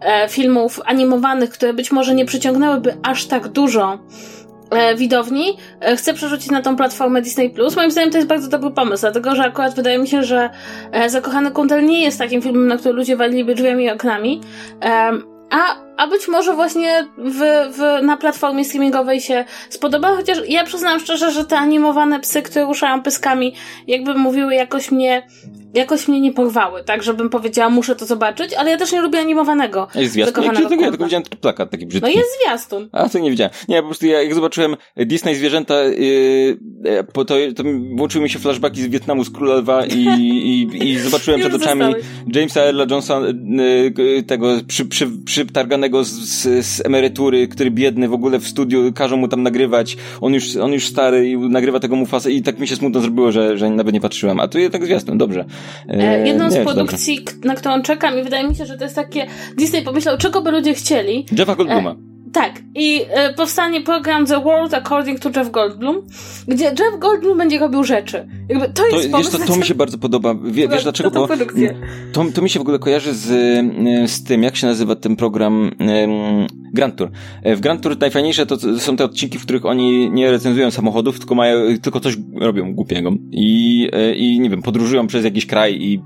e, 0.00 0.28
filmów 0.28 0.80
animowanych, 0.84 1.50
które 1.50 1.74
być 1.74 1.92
może 1.92 2.14
nie 2.14 2.24
przyciągnęłyby 2.24 2.96
aż 3.02 3.26
tak 3.26 3.48
dużo 3.48 3.98
widowni 4.96 5.56
e, 5.80 5.96
chce 5.96 6.14
przerzucić 6.14 6.50
na 6.50 6.62
tą 6.62 6.76
platformę 6.76 7.22
Disney 7.22 7.50
Plus. 7.50 7.76
Moim 7.76 7.90
zdaniem 7.90 8.10
to 8.10 8.18
jest 8.18 8.28
bardzo 8.28 8.48
dobry 8.48 8.70
pomysł, 8.70 9.00
dlatego 9.00 9.34
że 9.34 9.44
akurat 9.44 9.74
wydaje 9.74 9.98
mi 9.98 10.08
się, 10.08 10.22
że 10.22 10.50
e, 10.92 11.10
Zakochany 11.10 11.50
Kundel 11.50 11.84
nie 11.84 12.02
jest 12.02 12.18
takim 12.18 12.42
filmem, 12.42 12.66
na 12.66 12.76
który 12.76 12.94
ludzie 12.94 13.16
waliliby 13.16 13.54
drzwiami 13.54 13.84
i 13.84 13.90
oknami. 13.90 14.40
A, 15.50 15.76
a 15.96 16.06
być 16.06 16.28
może 16.28 16.54
właśnie 16.54 17.08
w, 17.18 17.40
w, 17.72 18.02
na 18.02 18.16
platformie 18.16 18.64
streamingowej 18.64 19.20
się 19.20 19.44
spodoba, 19.70 20.16
chociaż 20.16 20.38
ja 20.48 20.64
przyznam 20.64 21.00
szczerze, 21.00 21.30
że 21.30 21.44
te 21.44 21.58
animowane 21.58 22.20
psy, 22.20 22.42
które 22.42 22.64
ruszają 22.64 23.02
pyskami, 23.02 23.54
jakby 23.86 24.14
mówiły, 24.14 24.54
jakoś 24.54 24.90
mnie, 24.90 25.26
jakoś 25.76 26.08
mnie 26.08 26.20
nie 26.20 26.32
porwały, 26.32 26.84
tak, 26.84 27.02
żebym 27.02 27.30
powiedziała, 27.30 27.70
muszę 27.70 27.96
to 27.96 28.06
zobaczyć, 28.06 28.54
ale 28.54 28.70
ja 28.70 28.76
też 28.76 28.92
nie 28.92 29.00
lubię 29.00 29.18
animowanego. 29.18 29.88
Jest 29.94 30.12
zwiastun? 30.12 30.44
Ja, 30.44 30.52
tego, 30.52 30.82
ja 30.82 30.90
tylko 30.90 31.04
widziałem 31.04 31.24
plakat 31.40 31.70
taki 31.70 31.86
brzydki. 31.86 32.10
No 32.10 32.20
jest 32.20 32.28
zwiastun. 32.40 32.88
A, 32.92 33.08
to 33.08 33.18
nie 33.18 33.30
widziałem. 33.30 33.52
Nie, 33.68 33.82
po 33.82 33.88
prostu 33.88 34.06
ja, 34.06 34.22
jak 34.22 34.34
zobaczyłem 34.34 34.76
Disney 34.96 35.34
zwierzęta, 35.34 35.84
yy, 35.84 36.58
to, 37.12 37.24
to 37.24 37.62
włączyły 37.96 38.24
mi 38.24 38.30
się 38.30 38.38
flashbacki 38.38 38.82
z 38.82 38.86
Wietnamu, 38.86 39.24
z 39.24 39.30
Króla 39.30 39.54
Lwa 39.54 39.86
i, 39.86 39.98
i, 39.98 40.88
i 40.90 40.98
zobaczyłem 41.08 41.40
przed 41.40 41.54
oczami 41.54 41.82
zostałeś. 41.82 42.04
Jamesa 42.34 42.60
Earla 42.60 42.86
Johnsona, 42.90 43.26
yy, 43.98 44.22
tego 44.22 44.60
przy, 44.68 44.84
przy, 44.84 45.06
przytarganego 45.24 46.04
z, 46.04 46.10
z, 46.10 46.66
z, 46.66 46.86
emerytury, 46.86 47.48
który 47.48 47.70
biedny 47.70 48.08
w 48.08 48.12
ogóle 48.12 48.38
w 48.38 48.48
studiu, 48.48 48.92
każą 48.94 49.16
mu 49.16 49.28
tam 49.28 49.42
nagrywać, 49.42 49.96
on 50.20 50.34
już, 50.34 50.56
on 50.56 50.72
już 50.72 50.86
stary 50.86 51.28
i 51.28 51.36
nagrywa 51.38 51.80
tego 51.80 51.96
Mufasa 51.96 52.30
i 52.30 52.42
tak 52.42 52.58
mi 52.58 52.68
się 52.68 52.76
smutno 52.76 53.00
zrobiło, 53.00 53.32
że, 53.32 53.58
że 53.58 53.70
nawet 53.70 53.94
nie 53.94 54.00
patrzyłem. 54.00 54.40
A 54.40 54.48
tu 54.48 54.58
jednak 54.58 54.84
zwiastun, 54.84 55.18
dobrze. 55.18 55.44
E, 55.88 56.28
jedną 56.28 56.50
z 56.50 56.56
produkcji, 56.56 57.24
na 57.44 57.54
którą 57.54 57.82
czekam 57.82 58.18
i 58.18 58.22
wydaje 58.22 58.48
mi 58.48 58.54
się, 58.54 58.66
że 58.66 58.76
to 58.76 58.84
jest 58.84 58.96
takie, 58.96 59.26
Disney 59.58 59.82
pomyślał, 59.82 60.18
czego 60.18 60.42
by 60.42 60.50
ludzie 60.50 60.74
chcieli. 60.74 61.26
Jeffa 61.38 61.54
Goldbluma. 61.54 61.96
Tak, 62.36 62.62
i 62.74 63.02
e, 63.10 63.34
powstanie 63.34 63.80
program 63.80 64.26
The 64.26 64.40
World 64.40 64.74
According 64.74 65.20
to 65.20 65.30
Jeff 65.36 65.50
Goldblum, 65.50 65.96
gdzie 66.48 66.64
Jeff 66.64 66.98
Goldblum 66.98 67.38
będzie 67.38 67.58
robił 67.58 67.84
rzeczy. 67.84 68.28
Jakby 68.48 68.68
to 68.68 68.86
jest 68.86 69.10
to, 69.10 69.18
wiesz, 69.18 69.28
to, 69.28 69.38
to 69.38 69.56
mi 69.56 69.64
się 69.64 69.74
bardzo 69.74 69.98
podoba. 69.98 70.34
Wie, 70.44 70.68
wiesz 70.68 70.82
dlaczego? 70.82 71.10
Bo 71.10 71.28
to, 72.12 72.24
to 72.34 72.42
mi 72.42 72.50
się 72.50 72.58
w 72.58 72.62
ogóle 72.62 72.78
kojarzy 72.78 73.14
z, 73.14 73.30
e, 73.30 74.08
z 74.08 74.24
tym, 74.24 74.42
jak 74.42 74.56
się 74.56 74.66
nazywa 74.66 74.96
ten 74.96 75.16
program 75.16 75.70
um, 75.80 76.46
Grand 76.72 76.96
Tour. 76.96 77.10
E, 77.42 77.56
w 77.56 77.60
Grand 77.60 77.80
Tour 77.80 77.98
najfajniejsze 78.00 78.46
to 78.46 78.78
są 78.78 78.96
te 78.96 79.04
odcinki, 79.04 79.38
w 79.38 79.42
których 79.42 79.66
oni 79.66 80.10
nie 80.10 80.30
recenzują 80.30 80.70
samochodów, 80.70 81.18
tylko 81.18 81.34
mają, 81.34 81.78
tylko 81.82 82.00
coś 82.00 82.16
robią 82.40 82.74
głupiego. 82.74 83.12
I, 83.32 83.88
e, 83.92 84.14
i 84.14 84.40
nie 84.40 84.50
wiem, 84.50 84.62
podróżują 84.62 85.06
przez 85.06 85.24
jakiś 85.24 85.46
kraj 85.46 85.82
i 85.82 86.00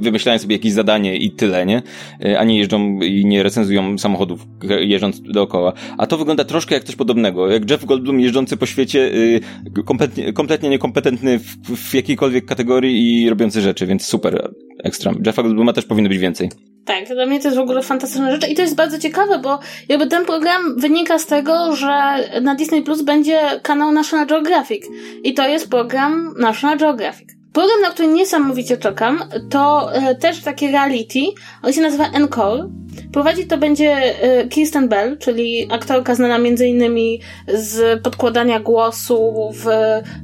wymyślają 0.00 0.38
sobie 0.38 0.54
jakieś 0.56 0.72
zadanie 0.72 1.16
i 1.16 1.30
tyle, 1.30 1.66
nie? 1.66 1.82
E, 2.24 2.38
a 2.38 2.44
nie 2.44 2.58
jeżdżą 2.58 3.00
i 3.00 3.26
nie 3.26 3.42
recenzują 3.42 3.98
samochodów 3.98 4.46
jeżdżąc 4.80 5.20
dookoła. 5.22 5.72
A 5.98 6.06
to 6.06 6.18
wygląda 6.18 6.44
troszkę 6.44 6.74
jak 6.74 6.84
coś 6.84 6.96
podobnego. 6.96 7.50
Jak 7.50 7.70
Jeff 7.70 7.84
Goldblum 7.84 8.20
jeżdżący 8.20 8.56
po 8.56 8.66
świecie, 8.66 9.14
y, 9.14 9.40
kompletnie, 9.84 10.32
kompletnie 10.32 10.68
niekompetentny 10.68 11.38
w, 11.38 11.76
w 11.76 11.94
jakiejkolwiek 11.94 12.46
kategorii 12.46 13.22
i 13.22 13.30
robiący 13.30 13.60
rzeczy, 13.60 13.86
więc 13.86 14.06
super, 14.06 14.52
ekstra. 14.84 15.12
Jeffa 15.26 15.42
Goldbluma 15.42 15.72
też 15.72 15.84
powinno 15.84 16.08
być 16.08 16.18
więcej. 16.18 16.50
Tak, 16.84 17.08
dla 17.08 17.26
mnie 17.26 17.40
to 17.40 17.48
jest 17.48 17.58
w 17.58 17.60
ogóle 17.60 17.82
fantastyczna 17.82 18.30
rzecz 18.30 18.48
i 18.48 18.54
to 18.54 18.62
jest 18.62 18.76
bardzo 18.76 18.98
ciekawe, 18.98 19.38
bo 19.38 19.58
jakby 19.88 20.06
ten 20.06 20.24
program 20.24 20.78
wynika 20.78 21.18
z 21.18 21.26
tego, 21.26 21.76
że 21.76 22.16
na 22.42 22.54
Disney 22.54 22.82
Plus 22.82 23.02
będzie 23.02 23.40
kanał 23.62 23.92
National 23.92 24.26
Geographic 24.26 24.86
i 25.24 25.34
to 25.34 25.48
jest 25.48 25.70
program 25.70 26.34
National 26.38 26.78
Geographic. 26.78 27.35
Program, 27.56 27.80
na 27.80 27.90
który 27.90 28.08
niesamowicie 28.08 28.76
czekam, 28.76 29.24
to 29.50 29.92
e, 29.94 30.14
też 30.14 30.42
takie 30.42 30.70
reality. 30.70 31.20
On 31.62 31.72
się 31.72 31.80
nazywa 31.80 32.04
Encore. 32.04 32.68
Prowadzi 33.12 33.46
to 33.46 33.58
będzie 33.58 33.92
e, 33.92 34.48
Kirsten 34.48 34.88
Bell, 34.88 35.18
czyli 35.18 35.68
aktorka 35.70 36.14
znana 36.14 36.38
innymi 36.66 37.20
z 37.48 38.02
podkładania 38.02 38.60
głosu 38.60 39.50
w 39.54 39.66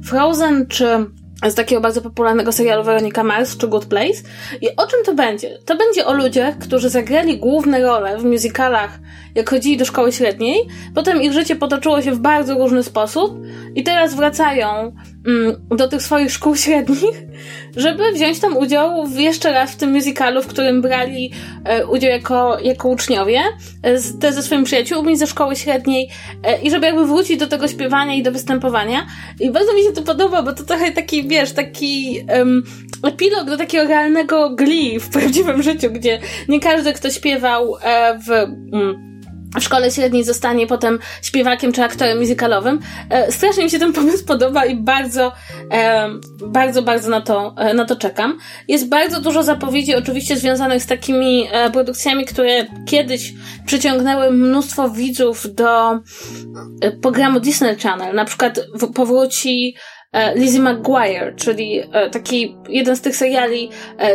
Frozen 0.05 0.67
czy 0.67 0.85
z 1.49 1.55
takiego 1.55 1.81
bardzo 1.81 2.01
popularnego 2.01 2.51
serialu 2.51 2.83
Veronica 2.83 3.23
Mars 3.23 3.57
czy 3.57 3.67
Good 3.67 3.85
Place. 3.85 4.21
I 4.61 4.75
o 4.75 4.87
czym 4.87 5.03
to 5.05 5.13
będzie? 5.13 5.59
To 5.65 5.75
będzie 5.75 6.05
o 6.05 6.13
ludziach, 6.13 6.57
którzy 6.57 6.89
zagrali 6.89 7.37
główne 7.37 7.81
role 7.81 8.17
w 8.17 8.23
musicalach, 8.23 8.99
jak 9.35 9.49
chodzili 9.49 9.77
do 9.77 9.85
szkoły 9.85 10.11
średniej, 10.11 10.67
potem 10.95 11.21
ich 11.21 11.33
życie 11.33 11.55
potoczyło 11.55 12.01
się 12.01 12.11
w 12.11 12.19
bardzo 12.19 12.53
różny 12.53 12.83
sposób 12.83 13.39
i 13.75 13.83
teraz 13.83 14.15
wracają 14.15 14.95
mm, 15.27 15.67
do 15.69 15.87
tych 15.87 16.01
swoich 16.01 16.31
szkół 16.31 16.55
średnich, 16.55 17.23
żeby 17.75 18.11
wziąć 18.11 18.39
tam 18.39 18.57
udział 18.57 19.09
jeszcze 19.15 19.51
raz 19.51 19.71
w 19.71 19.75
tym 19.75 19.91
musicalu, 19.91 20.41
w 20.41 20.47
którym 20.47 20.81
brali 20.81 21.31
e, 21.65 21.87
udział 21.87 22.11
jako, 22.11 22.59
jako 22.59 22.89
uczniowie, 22.89 23.39
e, 23.83 24.31
ze 24.31 24.43
swoimi 24.43 24.65
przyjaciółmi 24.65 25.17
ze 25.17 25.27
szkoły 25.27 25.55
średniej 25.55 26.09
e, 26.43 26.61
i 26.61 26.71
żeby 26.71 26.85
jakby 26.85 27.05
wrócić 27.05 27.37
do 27.37 27.47
tego 27.47 27.67
śpiewania 27.67 28.15
i 28.15 28.23
do 28.23 28.31
występowania. 28.31 29.07
I 29.39 29.51
bardzo 29.51 29.73
mi 29.73 29.83
się 29.83 29.91
to 29.91 30.01
podoba, 30.01 30.43
bo 30.43 30.53
to 30.53 30.63
trochę 30.63 30.91
taki, 30.91 31.27
wiesz, 31.27 31.51
taki 31.51 32.25
um, 32.37 32.63
epilog 33.03 33.45
do 33.45 33.57
takiego 33.57 33.87
realnego 33.87 34.49
glee 34.55 34.99
w 34.99 35.09
prawdziwym 35.09 35.63
życiu, 35.63 35.91
gdzie 35.91 36.19
nie 36.47 36.59
każdy, 36.59 36.93
kto 36.93 37.09
śpiewał 37.09 37.75
w... 38.27 38.31
Mm, 38.73 39.13
w 39.59 39.63
szkole 39.63 39.91
średniej 39.91 40.23
zostanie 40.23 40.67
potem 40.67 40.99
śpiewakiem 41.21 41.71
czy 41.71 41.83
aktorem 41.83 42.19
muzykalowym. 42.19 42.79
E, 43.09 43.31
strasznie 43.31 43.63
mi 43.63 43.69
się 43.69 43.79
ten 43.79 43.93
pomysł 43.93 44.25
podoba 44.25 44.65
i 44.65 44.75
bardzo, 44.75 45.31
e, 45.71 46.09
bardzo, 46.47 46.81
bardzo 46.81 47.09
na 47.09 47.21
to, 47.21 47.55
e, 47.57 47.73
na 47.73 47.85
to 47.85 47.95
czekam. 47.95 48.37
Jest 48.67 48.89
bardzo 48.89 49.21
dużo 49.21 49.43
zapowiedzi 49.43 49.95
oczywiście 49.95 50.37
związanych 50.37 50.83
z 50.83 50.85
takimi 50.85 51.47
e, 51.51 51.71
produkcjami, 51.71 52.25
które 52.25 52.65
kiedyś 52.85 53.33
przyciągnęły 53.65 54.31
mnóstwo 54.31 54.89
widzów 54.89 55.55
do 55.55 55.91
e, 55.91 56.91
programu 57.01 57.39
Disney 57.39 57.75
Channel. 57.75 58.15
Na 58.15 58.25
przykład 58.25 58.59
w, 58.73 58.93
powróci 58.93 59.75
e, 60.11 60.35
Lizzie 60.35 60.59
McGuire, 60.59 61.35
czyli 61.35 61.81
taki 62.11 62.55
jeden 62.69 62.95
z 62.95 63.01
tych 63.01 63.15
seriali 63.15 63.69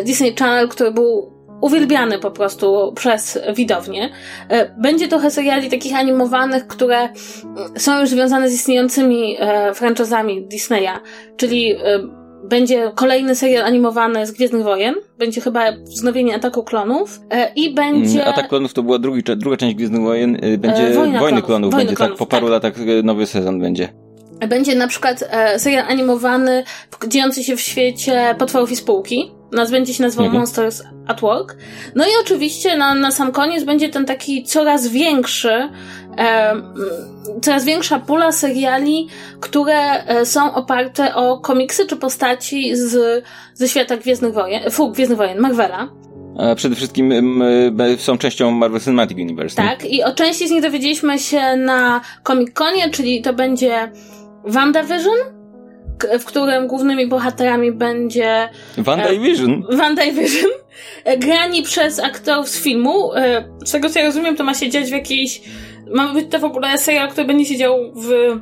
Disney 0.05 0.35
Channel, 0.35 0.69
który 0.69 0.93
był 0.93 1.38
uwielbiany 1.61 2.19
po 2.19 2.31
prostu 2.31 2.93
przez 2.97 3.39
widownię. 3.55 4.11
E, 4.49 4.75
będzie 4.79 5.09
trochę 5.09 5.31
seriali 5.31 5.71
takich 5.71 5.97
animowanych, 5.97 6.67
które 6.67 7.09
są 7.77 8.01
już 8.01 8.09
związane 8.09 8.51
z 8.51 8.55
istniejącymi 8.55 9.37
e, 9.39 9.75
franczyzami 9.75 10.47
Disneya, 10.47 10.99
czyli 11.37 11.73
e, 11.73 11.79
będzie 12.45 12.93
kolejny 12.95 13.35
serial 13.35 13.65
animowany 13.65 14.27
z 14.27 14.33
Gwiezdnych 14.33 14.63
Wojen. 14.63 14.95
Będzie 15.19 15.41
chyba 15.41 15.73
wznowienie 15.73 16.35
Ataku 16.35 16.65
Klonów. 16.65 17.21
I 17.57 17.75
będzie... 17.75 18.23
Mm, 18.23 18.35
Atak 18.35 18.49
Klonów 18.49 18.75
to 18.75 18.83
była 18.83 18.99
drugi, 18.99 19.23
druga 19.37 19.57
część 19.57 19.77
Gwiezdnych 19.77 20.03
Wojen. 20.03 20.39
Będzie 20.59 20.91
Wojna 20.91 21.21
Wojny 21.21 21.43
Klonów. 21.43 21.45
Klonów 21.47 21.71
Wojny 21.71 21.85
będzie, 21.85 21.97
Klonów, 21.97 22.19
tak. 22.19 22.19
Po 22.19 22.27
paru 22.27 22.47
tak. 22.47 22.53
latach 22.53 22.75
nowy 23.05 23.27
sezon 23.27 23.61
będzie. 23.61 23.89
Będzie 24.49 24.75
na 24.75 24.89
przykład 24.89 25.31
serial 25.57 25.87
animowany 25.89 26.65
dziejący 27.09 27.45
się 27.45 27.57
w 27.57 27.61
świecie 27.61 28.35
potworów 28.39 28.73
i 28.73 28.77
spółki. 28.77 29.38
Naz 29.53 29.71
będzie 29.71 29.95
się 29.95 30.03
nazywał 30.03 30.27
mhm. 30.27 30.41
Monsters 30.41 30.83
at 31.07 31.21
Work. 31.21 31.57
No 31.95 32.05
i 32.05 32.11
oczywiście 32.21 32.77
na, 32.77 32.95
na 32.95 33.11
sam 33.11 33.33
koniec 33.33 33.65
będzie 33.65 33.89
ten 33.89 34.05
taki 34.05 34.45
coraz 34.45 34.89
większy 34.89 35.69
e, 36.19 36.55
coraz 37.43 37.65
większa 37.65 37.99
pula 37.99 38.33
seriali, 38.33 39.09
które 39.41 40.05
e, 40.05 40.27
są 40.27 40.55
oparte 40.55 41.15
o 41.15 41.41
komiksy 41.41 41.87
czy 41.87 41.97
postaci 41.97 42.77
z, 42.77 43.25
ze 43.55 43.69
świata 43.69 43.97
Gwiezdnych 43.97 44.35
Wojen, 44.35 44.71
fu, 44.71 44.91
Gwiezdnych 44.91 45.19
Wojen, 45.19 45.39
Marvela. 45.39 45.89
A 46.39 46.55
przede 46.55 46.77
wszystkim 46.77 47.13
są 47.99 48.19
częścią 48.19 48.51
Marvel 48.51 48.81
Cinematic 48.81 49.19
Universe. 49.19 49.57
Tak, 49.57 49.85
nie? 49.85 49.91
i 49.91 50.05
o 50.05 50.13
części 50.13 50.49
z 50.49 50.51
nich 50.51 50.63
dowiedzieliśmy 50.63 51.19
się 51.19 51.57
na 51.57 52.01
Comic-Conie, 52.25 52.91
czyli 52.91 53.23
to 53.23 53.33
będzie 53.33 53.93
WandaVision, 54.45 55.38
w 56.21 56.25
którym 56.25 56.67
głównymi 56.67 57.07
bohaterami 57.07 57.73
będzie... 57.73 58.49
WandaVision? 58.79 59.65
E, 59.73 59.77
WandaVision. 59.77 60.51
E, 61.05 61.19
grani 61.19 61.63
przez 61.63 62.01
aktorów 62.01 62.49
z 62.49 62.63
filmu. 62.63 63.15
E, 63.15 63.49
z 63.65 63.73
tego 63.73 63.91
co 63.91 63.99
ja 63.99 64.05
rozumiem, 64.05 64.37
to 64.37 64.45
ma 64.45 64.55
się 64.55 64.71
dziać 64.71 64.89
w 64.89 64.93
jakiejś... 64.93 65.43
Ma 65.95 66.15
być 66.15 66.27
to 66.31 66.39
w 66.39 66.45
ogóle 66.45 66.79
serial, 66.79 67.09
który 67.09 67.27
będzie 67.27 67.45
się 67.45 67.57
dział 67.57 67.93
w 67.97 68.41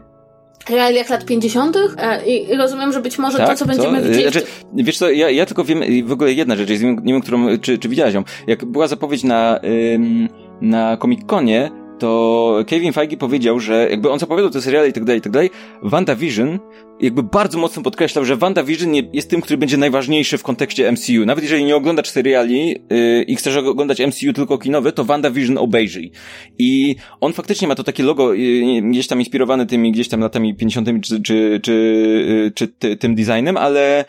realiach 0.71 1.11
lat 1.11 1.25
50. 1.25 1.77
E, 1.77 2.27
i 2.27 2.57
rozumiem, 2.57 2.93
że 2.93 3.01
być 3.01 3.19
może 3.19 3.39
tak, 3.39 3.49
to, 3.49 3.57
co 3.57 3.67
będziemy 3.67 4.03
widzieć... 4.03 4.33
Znaczy, 4.33 4.47
wiesz 4.75 4.99
co, 4.99 5.11
ja, 5.11 5.31
ja 5.31 5.47
tylko 5.47 5.65
wiem, 5.65 5.83
w 6.05 6.13
ogóle 6.13 6.33
jedna 6.33 6.57
rzecz, 6.57 6.71
nie 6.81 7.13
wiem, 7.13 7.23
którą, 7.23 7.59
czy, 7.59 7.79
czy 7.79 7.89
widziałaś 7.89 8.15
ją. 8.15 8.25
Jak 8.47 8.65
była 8.65 8.89
zapowiedź 8.89 9.25
na, 9.25 9.61
ym, 9.95 10.29
na 10.61 10.97
Comic-Conie, 10.97 11.71
to 11.99 12.65
Kevin 12.67 12.93
Feige 12.93 13.17
powiedział, 13.17 13.61
że 13.61 13.91
jakby 13.91 14.11
on 14.11 14.19
zapowiadał 14.19 14.51
te 14.51 14.63
seriale 14.63 14.89
i 14.89 14.93
tak 14.93 15.05
dalej, 15.05 15.19
i 15.19 15.23
tak 15.23 15.33
dalej, 15.33 15.51
WandaVision 15.83 16.59
jakby 17.01 17.23
bardzo 17.23 17.59
mocno 17.59 17.83
podkreślał, 17.83 18.25
że 18.25 18.37
WandaVision 18.37 18.93
jest 19.13 19.31
tym, 19.31 19.41
który 19.41 19.59
będzie 19.59 19.77
najważniejszy 19.77 20.39
w 20.39 20.43
kontekście 20.43 20.93
MCU. 20.93 21.27
Nawet 21.27 21.45
jeżeli 21.45 21.65
nie 21.65 21.77
oglądasz 21.77 22.09
seriali 22.09 22.69
yy, 22.91 23.23
i 23.23 23.37
chcesz 23.37 23.57
oglądać 23.57 24.01
MCU 24.01 24.33
tylko 24.33 24.59
kinowe, 24.59 24.93
to 24.93 25.05
WandaVision 25.05 25.59
obejrzyj. 25.59 26.13
I 26.59 26.97
on 27.21 27.33
faktycznie 27.33 27.69
ma 27.69 27.75
to 27.75 27.85
takie 27.85 28.03
logo 28.03 28.35
yy, 28.35 28.83
gdzieś 28.83 29.07
tam 29.07 29.19
inspirowane 29.19 29.67
tymi 29.67 29.93
gdzieś 29.93 30.09
tam 30.09 30.21
latami 30.21 30.55
50 30.55 30.89
czy, 31.03 31.23
czy, 31.23 31.61
czy, 31.63 31.73
yy, 32.29 32.51
czy 32.51 32.69
ty, 32.69 32.97
tym 32.97 33.15
designem, 33.15 33.57
ale 33.57 34.05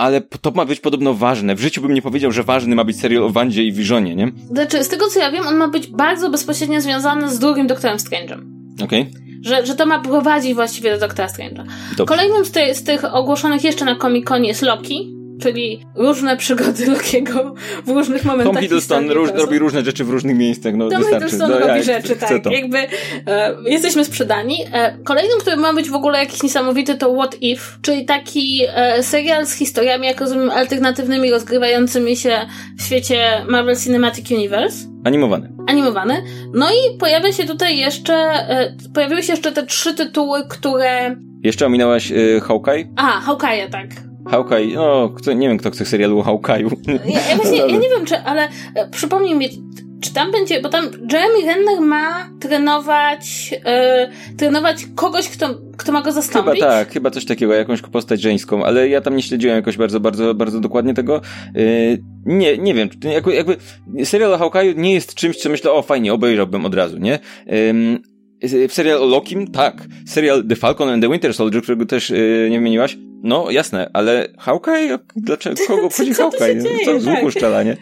ale 0.00 0.20
to 0.20 0.50
ma 0.50 0.64
być 0.64 0.80
podobno 0.80 1.14
ważne. 1.14 1.54
W 1.54 1.60
życiu 1.60 1.82
bym 1.82 1.94
nie 1.94 2.02
powiedział, 2.02 2.32
że 2.32 2.42
ważny 2.42 2.76
ma 2.76 2.84
być 2.84 3.00
serial 3.00 3.22
o 3.22 3.30
Wandzie 3.30 3.64
i 3.64 3.72
Visionie, 3.72 4.16
nie? 4.16 4.32
Znaczy, 4.50 4.84
z 4.84 4.88
tego 4.88 5.08
co 5.08 5.20
ja 5.20 5.30
wiem, 5.30 5.46
on 5.46 5.56
ma 5.56 5.68
być 5.68 5.86
bardzo 5.86 6.30
bezpośrednio 6.30 6.80
związany 6.80 7.30
z 7.30 7.38
drugim 7.38 7.66
Doktorem 7.66 7.98
Strange'em. 7.98 8.40
Okej. 8.84 9.00
Okay. 9.00 9.12
Że, 9.44 9.66
że 9.66 9.74
to 9.74 9.86
ma 9.86 9.98
prowadzić 9.98 10.54
właściwie 10.54 10.92
do 10.94 10.98
Doktora 10.98 11.28
Strange'a. 11.28 11.64
Kolejnym 12.06 12.44
z, 12.44 12.76
z 12.76 12.84
tych 12.84 13.14
ogłoszonych 13.14 13.64
jeszcze 13.64 13.84
na 13.84 13.96
Comic-Conie 13.96 14.48
jest 14.48 14.62
Loki 14.62 15.19
czyli 15.40 15.86
różne 15.94 16.36
przygody 16.36 16.86
Lokiego 16.86 17.54
w 17.86 17.88
różnych 17.88 18.24
momentach 18.24 18.54
Tom 18.54 18.62
Hiddleston 18.62 19.10
róż, 19.10 19.30
robi 19.34 19.58
różne 19.58 19.84
rzeczy 19.84 20.04
w 20.04 20.10
różnych 20.10 20.36
miejscach, 20.36 20.74
no 20.74 20.88
Tom 20.88 21.02
Hiddleston 21.04 21.50
no, 21.50 21.58
robi 21.58 21.72
ja 21.72 21.82
rzeczy, 21.82 22.16
tak, 22.16 22.44
to. 22.44 22.50
jakby 22.50 22.78
e, 23.26 23.56
jesteśmy 23.66 24.04
sprzedani. 24.04 24.64
E, 24.72 24.98
kolejnym, 25.04 25.38
który 25.40 25.56
ma 25.56 25.72
być 25.72 25.90
w 25.90 25.94
ogóle 25.94 26.18
jakiś 26.18 26.42
niesamowity 26.42 26.94
to 26.94 27.14
What 27.14 27.36
If, 27.40 27.62
czyli 27.82 28.04
taki 28.04 28.60
e, 28.74 29.02
serial 29.02 29.46
z 29.46 29.54
historiami, 29.54 30.06
jak 30.06 30.20
rozumiem, 30.20 30.50
alternatywnymi, 30.50 31.30
rozgrywającymi 31.30 32.16
się 32.16 32.46
w 32.78 32.82
świecie 32.82 33.44
Marvel 33.48 33.76
Cinematic 33.76 34.30
Universe. 34.30 34.90
Animowany. 35.04 35.52
Animowany. 35.66 36.22
No 36.54 36.66
i 36.70 36.98
pojawia 36.98 37.32
się 37.32 37.44
tutaj 37.44 37.78
jeszcze, 37.78 38.14
e, 38.14 38.76
pojawiły 38.94 39.22
się 39.22 39.32
jeszcze 39.32 39.52
te 39.52 39.66
trzy 39.66 39.94
tytuły, 39.94 40.42
które... 40.48 41.16
Jeszcze 41.42 41.66
ominęłaś 41.66 42.10
y, 42.10 42.40
Hawkeye? 42.44 42.88
Aha, 42.96 43.20
Hawkeye, 43.20 43.68
tak. 43.70 44.09
Hawkeye, 44.26 44.74
no, 44.74 45.08
kto, 45.08 45.32
nie 45.32 45.48
wiem 45.48 45.58
kto 45.58 45.70
chce 45.70 45.84
serialu 45.84 46.18
o 46.18 46.22
Hawkeye'u. 46.22 46.70
Ja, 47.04 47.28
ja 47.30 47.36
właśnie, 47.36 47.58
ja 47.58 47.66
nie 47.66 47.88
wiem 47.88 48.06
czy, 48.06 48.18
ale 48.18 48.48
e, 48.74 48.88
przypomnij 48.90 49.34
mi, 49.34 49.48
czy 50.00 50.14
tam 50.14 50.32
będzie, 50.32 50.60
bo 50.60 50.68
tam 50.68 50.84
Jeremy 51.12 51.46
Renner 51.46 51.80
ma 51.80 52.30
trenować, 52.40 53.54
e, 53.64 54.10
trenować 54.36 54.86
kogoś, 54.94 55.28
kto, 55.28 55.54
kto 55.76 55.92
ma 55.92 56.02
go 56.02 56.12
zastąpić? 56.12 56.54
Chyba 56.54 56.66
tak, 56.66 56.92
chyba 56.92 57.10
coś 57.10 57.24
takiego, 57.24 57.54
jakąś 57.54 57.82
postać 57.82 58.20
żeńską, 58.20 58.64
ale 58.64 58.88
ja 58.88 59.00
tam 59.00 59.16
nie 59.16 59.22
śledziłem 59.22 59.56
jakoś 59.56 59.76
bardzo, 59.76 60.00
bardzo, 60.00 60.34
bardzo 60.34 60.60
dokładnie 60.60 60.94
tego. 60.94 61.16
E, 61.16 61.60
nie, 62.26 62.58
nie 62.58 62.74
wiem, 62.74 62.88
jakby, 63.04 63.34
jakby 63.34 63.56
serial 64.04 64.34
o 64.34 64.38
Hawkeye'u 64.38 64.76
nie 64.76 64.94
jest 64.94 65.14
czymś, 65.14 65.36
co 65.36 65.48
myślę, 65.48 65.72
o 65.72 65.82
fajnie, 65.82 66.12
obejrzałbym 66.12 66.66
od 66.66 66.74
razu, 66.74 66.98
nie? 66.98 67.18
Serial 68.68 69.02
o 69.02 69.06
Lokim? 69.06 69.50
Tak. 69.50 69.86
Serial 70.06 70.44
The 70.48 70.56
Falcon 70.56 70.88
and 70.88 71.02
the 71.02 71.10
Winter 71.10 71.34
Soldier, 71.34 71.62
którego 71.62 71.86
też 71.86 72.10
yy, 72.10 72.48
nie 72.50 72.58
wymieniłaś? 72.58 72.96
No, 73.22 73.50
jasne, 73.50 73.90
ale 73.92 74.28
Hawkeye? 74.38 74.98
Dlaczego? 75.16 75.56
Kogo 75.68 75.86
obchodzi 75.86 76.14
Hawkeye? 76.14 76.62
Co 76.84 77.00
z 77.00 77.06
łuku 77.06 77.22
tak. 77.22 77.30
szczela, 77.30 77.62
nie? 77.62 77.76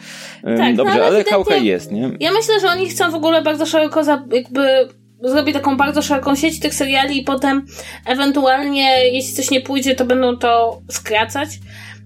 tak, 0.58 0.76
Dobrze, 0.76 0.94
no, 0.94 1.04
ale, 1.04 1.06
ale 1.06 1.24
Hawkeye 1.24 1.64
jest, 1.64 1.92
nie? 1.92 2.10
Ja 2.20 2.32
myślę, 2.32 2.60
że 2.60 2.68
oni 2.68 2.88
chcą 2.88 3.10
w 3.10 3.14
ogóle 3.14 3.42
bardzo 3.42 3.66
szeroko 3.66 4.04
za, 4.04 4.24
jakby 4.32 4.88
zrobić 5.22 5.54
taką 5.54 5.76
bardzo 5.76 6.02
szeroką 6.02 6.34
sieć 6.34 6.60
tych 6.60 6.74
seriali 6.74 7.20
i 7.20 7.24
potem 7.24 7.66
ewentualnie, 8.06 9.12
jeśli 9.12 9.34
coś 9.34 9.50
nie 9.50 9.60
pójdzie, 9.60 9.94
to 9.94 10.04
będą 10.04 10.36
to 10.36 10.80
skracać. 10.90 11.48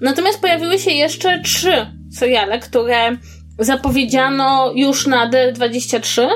Natomiast 0.01 0.41
pojawiły 0.41 0.79
się 0.79 0.91
jeszcze 0.91 1.41
trzy 1.41 1.87
seriale, 2.13 2.59
które 2.59 3.17
zapowiedziano 3.59 4.73
już 4.75 5.07
na 5.07 5.31
D23 5.31 6.29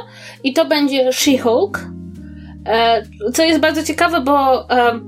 i 0.45 0.53
to 0.53 0.64
będzie 0.64 1.09
She-Hulk, 1.11 1.79
co 3.35 3.43
jest 3.43 3.61
bardzo 3.61 3.83
ciekawe, 3.83 4.21
bo 4.21 4.71
e, 4.71 5.01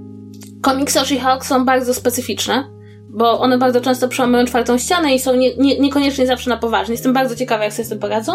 komiksy 0.63 1.01
o 1.01 1.03
She-Hulk 1.03 1.45
są 1.45 1.65
bardzo 1.65 1.95
specyficzne, 1.95 2.65
bo 3.11 3.41
one 3.41 3.59
bardzo 3.59 3.81
często 3.81 4.09
przełamiają 4.09 4.45
czwartą 4.45 4.79
ścianę 4.79 5.15
i 5.15 5.19
są 5.19 5.37
nie, 5.37 5.57
nie, 5.57 5.79
niekoniecznie 5.79 6.27
zawsze 6.27 6.51
na 6.51 6.57
poważnie. 6.57 6.95
Jestem 6.95 7.13
bardzo 7.13 7.37
ciekawa, 7.37 7.65
jak 7.65 7.73
sobie 7.73 7.87
z 7.87 7.89
tym 7.89 7.99
poradzą. 7.99 8.33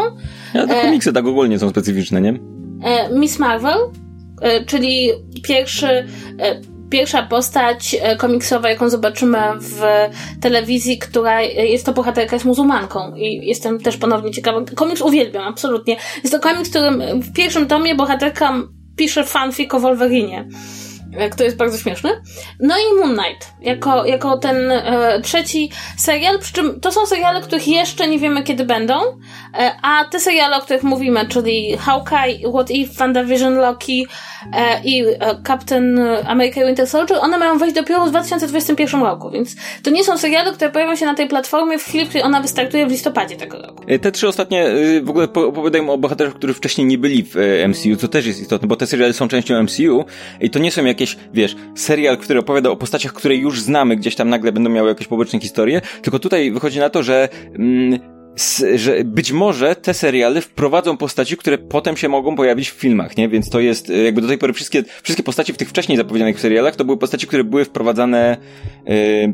Ja, 0.53 0.67
te 0.67 0.81
komiksy 0.81 1.09
e, 1.09 1.13
tak 1.13 1.25
ogólnie 1.25 1.59
są 1.59 1.69
specyficzne, 1.69 2.21
nie? 2.21 2.39
Miss 3.13 3.39
Marvel, 3.39 3.77
czyli 4.67 5.09
pierwszy 5.43 6.07
pierwsza 6.93 7.23
postać 7.23 7.95
e, 8.01 8.15
komiksowa, 8.15 8.69
jaką 8.69 8.89
zobaczymy 8.89 9.37
w 9.59 9.81
telewizji, 10.41 10.97
która 10.97 11.41
jest 11.41 11.85
to 11.85 11.93
bohaterka 11.93 12.35
jest 12.35 12.45
muzułmanką 12.45 13.15
i 13.15 13.47
jestem 13.47 13.79
też 13.79 13.97
ponownie 13.97 14.31
ciekawa. 14.31 14.61
Komiks 14.75 15.01
uwielbiam, 15.01 15.43
absolutnie. 15.43 15.97
Jest 16.23 16.33
to 16.33 16.39
komiks, 16.39 16.67
w 16.67 16.69
którym 16.69 17.21
w 17.21 17.33
pierwszym 17.33 17.67
tomie 17.67 17.95
bohaterka 17.95 18.53
pisze 18.95 19.23
fanfic 19.23 19.73
o 19.73 19.79
Wolverinie 19.79 20.47
który 21.31 21.45
jest 21.45 21.57
bardzo 21.57 21.77
śmieszny. 21.77 22.09
No 22.59 22.75
i 22.77 22.99
Moon 22.99 23.17
Knight, 23.17 23.53
jako, 23.61 24.05
jako 24.05 24.37
ten 24.37 24.71
e, 24.71 25.19
trzeci 25.21 25.69
serial, 25.97 26.39
przy 26.39 26.53
czym 26.53 26.79
to 26.79 26.91
są 26.91 27.05
seriale, 27.05 27.41
których 27.41 27.67
jeszcze 27.67 28.07
nie 28.07 28.19
wiemy 28.19 28.43
kiedy 28.43 28.65
będą, 28.65 28.93
e, 29.57 29.71
a 29.81 30.05
te 30.05 30.19
seriale, 30.19 30.57
o 30.57 30.61
których 30.61 30.83
mówimy, 30.83 31.27
czyli 31.27 31.77
Hawkeye, 31.77 32.51
What 32.53 32.71
If, 32.71 32.93
WandaVision, 32.93 33.55
Loki 33.55 34.07
e, 34.53 34.81
i 34.83 35.01
e, 35.01 35.15
Captain 35.47 35.99
America 36.25 36.65
Winter 36.65 36.87
Soldier, 36.87 37.17
one 37.21 37.37
mają 37.37 37.57
wejść 37.57 37.75
dopiero 37.75 38.05
w 38.05 38.09
2021 38.09 39.01
roku, 39.01 39.31
więc 39.31 39.55
to 39.83 39.89
nie 39.89 40.03
są 40.03 40.17
seriale, 40.17 40.53
które 40.53 40.71
pojawią 40.71 40.95
się 40.95 41.05
na 41.05 41.15
tej 41.15 41.27
platformie 41.27 41.79
w 41.79 41.83
chwili, 41.83 42.05
w 42.05 42.09
której 42.09 42.23
ona 42.23 42.41
wystartuje 42.41 42.87
w 42.87 42.91
listopadzie 42.91 43.35
tego 43.35 43.57
roku. 43.57 43.83
E, 43.87 43.99
te 43.99 44.11
trzy 44.11 44.27
ostatnie 44.27 44.65
e, 44.65 45.01
w 45.01 45.09
ogóle 45.09 45.27
opowiadają 45.33 45.89
o 45.89 45.97
bohaterach, 45.97 46.33
którzy 46.33 46.53
wcześniej 46.53 46.87
nie 46.87 46.97
byli 46.97 47.23
w 47.23 47.35
MCU, 47.67 47.95
co 47.95 48.07
też 48.07 48.25
jest 48.25 48.41
istotne, 48.41 48.67
bo 48.67 48.75
te 48.75 48.87
seriale 48.87 49.13
są 49.13 49.27
częścią 49.27 49.63
MCU 49.63 50.05
i 50.41 50.49
to 50.49 50.59
nie 50.59 50.71
są 50.71 50.85
jakieś 50.85 51.02
jakieś, 51.03 51.17
wiesz, 51.33 51.55
serial, 51.75 52.17
który 52.17 52.39
opowiada 52.39 52.69
o 52.69 52.75
postaciach, 52.75 53.13
które 53.13 53.35
już 53.35 53.61
znamy, 53.61 53.95
gdzieś 53.95 54.15
tam 54.15 54.29
nagle 54.29 54.51
będą 54.51 54.69
miały 54.69 54.89
jakieś 54.89 55.07
poboczne 55.07 55.39
historie, 55.39 55.81
tylko 56.01 56.19
tutaj 56.19 56.51
wychodzi 56.51 56.79
na 56.79 56.89
to, 56.89 57.03
że 57.03 57.29
mm, 57.55 57.99
że 58.75 59.03
być 59.03 59.31
może 59.31 59.75
te 59.75 59.93
seriale 59.93 60.41
wprowadzą 60.41 60.97
postaci, 60.97 61.37
które 61.37 61.57
potem 61.57 61.97
się 61.97 62.09
mogą 62.09 62.35
pojawić 62.35 62.69
w 62.69 62.73
filmach, 62.73 63.17
nie? 63.17 63.29
Więc 63.29 63.49
to 63.49 63.59
jest, 63.59 63.89
e, 63.89 63.97
jakby 63.97 64.21
do 64.21 64.27
tej 64.27 64.37
pory 64.37 64.53
wszystkie, 64.53 64.83
wszystkie 65.03 65.23
postaci 65.23 65.53
w 65.53 65.57
tych 65.57 65.69
wcześniej 65.69 65.97
zapowiedzianych 65.97 66.39
serialach 66.39 66.75
to 66.75 66.85
były 66.85 66.97
postaci, 66.97 67.27
które 67.27 67.43
były 67.43 67.65
wprowadzane 67.65 68.37
yy, 68.85 69.33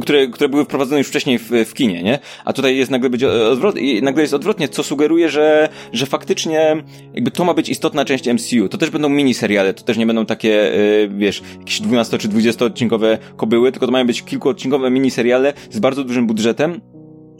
które, 0.00 0.26
które 0.26 0.48
były 0.48 0.64
wprowadzone 0.64 0.98
już 0.98 1.08
wcześniej 1.08 1.38
w, 1.38 1.50
w 1.50 1.74
kinie, 1.74 2.02
nie? 2.02 2.18
A 2.44 2.52
tutaj 2.52 2.76
jest 2.76 2.90
nagle 2.90 3.10
będzie 3.10 3.28
odwrot, 3.28 3.78
i 3.78 4.02
nagle 4.02 4.22
jest 4.22 4.34
odwrotnie, 4.34 4.68
co 4.68 4.82
sugeruje, 4.82 5.30
że, 5.30 5.68
że 5.92 6.06
faktycznie 6.06 6.76
jakby 7.14 7.30
to 7.30 7.44
ma 7.44 7.54
być 7.54 7.68
istotna 7.68 8.04
część 8.04 8.28
MCU. 8.28 8.68
To 8.68 8.78
też 8.78 8.90
będą 8.90 9.08
miniseriale, 9.08 9.74
to 9.74 9.84
też 9.84 9.96
nie 9.96 10.06
będą 10.06 10.26
takie, 10.26 10.48
yy, 10.48 11.18
wiesz, 11.18 11.42
jakieś 11.58 11.80
12 11.80 12.18
czy 12.18 12.28
20 12.28 12.64
odcinkowe 12.64 13.18
kobyły, 13.36 13.72
tylko 13.72 13.86
to 13.86 13.92
mają 13.92 14.06
być 14.06 14.22
kilkuodcinkowe 14.22 14.90
miniseriale 14.90 15.52
z 15.70 15.78
bardzo 15.78 16.04
dużym 16.04 16.26
budżetem, 16.26 16.80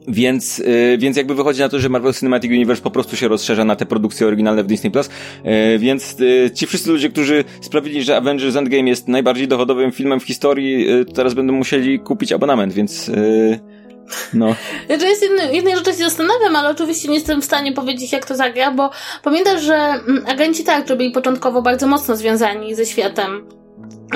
Więc, 0.08 0.58
yy, 0.58 0.98
więc 0.98 1.16
jakby 1.16 1.34
wychodzi 1.34 1.60
na 1.60 1.68
to, 1.68 1.80
że 1.80 1.88
Marvel 1.88 2.14
Cinematic 2.14 2.50
Universe 2.50 2.82
po 2.82 2.90
prostu 2.90 3.16
się 3.16 3.28
rozszerza 3.28 3.64
na 3.64 3.76
te 3.76 3.86
produkcje 3.86 4.26
oryginalne 4.26 4.62
w 4.62 4.66
Disney 4.66 4.90
Plus. 4.90 5.10
Yy, 5.44 5.78
więc 5.78 6.18
yy, 6.18 6.50
ci 6.50 6.66
wszyscy 6.66 6.90
ludzie, 6.90 7.10
którzy 7.10 7.44
sprawili, 7.60 8.02
że 8.02 8.16
Avengers 8.16 8.56
Endgame 8.56 8.88
jest 8.88 9.08
najbardziej 9.08 9.48
dochodowym 9.48 9.92
filmem 9.92 10.20
w 10.20 10.24
historii, 10.24 10.86
teraz 11.14 11.34
będą 11.34 11.52
musieli 11.52 12.00
kupić 12.00 12.32
abonament, 12.32 12.72
więc 12.72 13.10
no. 14.34 14.54
Znaczy 14.86 15.06
jest 15.06 15.22
jednej, 15.22 15.56
jednej 15.56 15.76
rzeczy 15.76 15.90
się 15.90 15.98
zastanawiam, 15.98 16.56
ale 16.56 16.70
oczywiście 16.70 17.08
nie 17.08 17.14
jestem 17.14 17.42
w 17.42 17.44
stanie 17.44 17.72
powiedzieć, 17.72 18.12
jak 18.12 18.26
to 18.26 18.36
zagra, 18.36 18.70
bo 18.70 18.90
pamiętasz, 19.22 19.62
że 19.62 19.74
mm, 19.74 20.24
agenci 20.26 20.64
tak, 20.64 20.96
byli 20.96 21.10
początkowo 21.10 21.62
bardzo 21.62 21.86
mocno 21.86 22.16
związani 22.16 22.74
ze 22.74 22.86
światem 22.86 23.48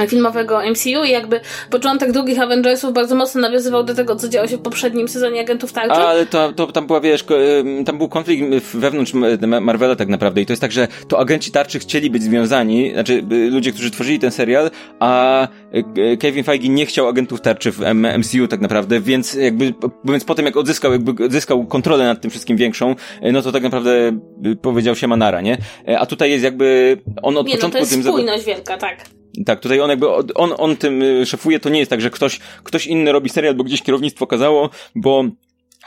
filmowego 0.08 0.60
MCU 0.70 1.04
i 1.04 1.10
jakby 1.10 1.40
początek 1.70 2.12
drugich 2.12 2.40
Avengersów 2.40 2.92
bardzo 2.92 3.14
mocno 3.14 3.40
nawiązywał 3.40 3.84
do 3.84 3.94
tego, 3.94 4.16
co 4.16 4.28
działo 4.28 4.48
się 4.48 4.56
w 4.56 4.60
poprzednim 4.60 5.08
sezonie 5.08 5.40
Agentów 5.40 5.72
Tarczy. 5.72 5.94
Ale 5.94 6.26
to, 6.26 6.52
to 6.52 6.66
tam 6.66 6.86
była, 6.86 7.00
wiesz, 7.00 7.24
tam 7.86 7.98
był 7.98 8.08
konflikt 8.08 8.44
wewnątrz 8.74 9.12
Marvela 9.60 9.96
tak 9.96 10.08
naprawdę 10.08 10.40
i 10.40 10.46
to 10.46 10.52
jest 10.52 10.60
tak, 10.60 10.72
że 10.72 10.88
to 11.08 11.18
agenci 11.18 11.50
Tarczy 11.50 11.78
chcieli 11.78 12.10
być 12.10 12.22
związani, 12.22 12.92
znaczy 12.92 13.24
ludzie, 13.50 13.72
którzy 13.72 13.90
tworzyli 13.90 14.18
ten 14.18 14.30
serial, 14.30 14.70
a 15.00 15.48
e, 15.72 16.16
Kevin 16.16 16.44
Feige 16.44 16.68
nie 16.68 16.86
chciał 16.86 17.08
Agentów 17.08 17.40
Tarczy 17.40 17.72
w 17.72 17.80
MCU 18.18 18.48
tak 18.48 18.60
naprawdę, 18.60 19.00
więc 19.00 19.34
jakby, 19.34 19.74
więc 20.04 20.24
potem 20.24 20.46
jak 20.46 20.56
odzyskał, 20.56 20.92
jakby 20.92 21.24
odzyskał 21.24 21.66
kontrolę 21.66 22.04
nad 22.04 22.20
tym 22.20 22.30
wszystkim 22.30 22.56
większą, 22.56 22.94
no 23.32 23.42
to 23.42 23.52
tak 23.52 23.62
naprawdę 23.62 24.18
powiedział 24.62 24.96
się 24.96 25.08
Manara, 25.08 25.40
nie? 25.40 25.58
A 25.98 26.06
tutaj 26.06 26.30
jest 26.30 26.44
jakby, 26.44 26.98
on 27.22 27.36
od 27.36 27.46
nie, 27.46 27.54
początku... 27.54 27.78
No 27.78 27.86
to 27.86 27.94
jest 27.94 28.08
spójność 28.08 28.44
wielka, 28.44 28.76
tak. 28.76 29.19
Tak, 29.46 29.60
tutaj 29.60 29.80
on 29.80 29.90
jakby, 29.90 30.08
on, 30.34 30.52
on 30.58 30.76
tym 30.76 31.02
y, 31.02 31.26
szefuje, 31.26 31.60
to 31.60 31.68
nie 31.68 31.78
jest 31.78 31.90
tak, 31.90 32.00
że 32.00 32.10
ktoś, 32.10 32.38
ktoś 32.38 32.86
inny 32.86 33.12
robi 33.12 33.30
serial, 33.30 33.54
bo 33.54 33.64
gdzieś 33.64 33.82
kierownictwo 33.82 34.26
kazało, 34.26 34.70
bo 34.94 35.24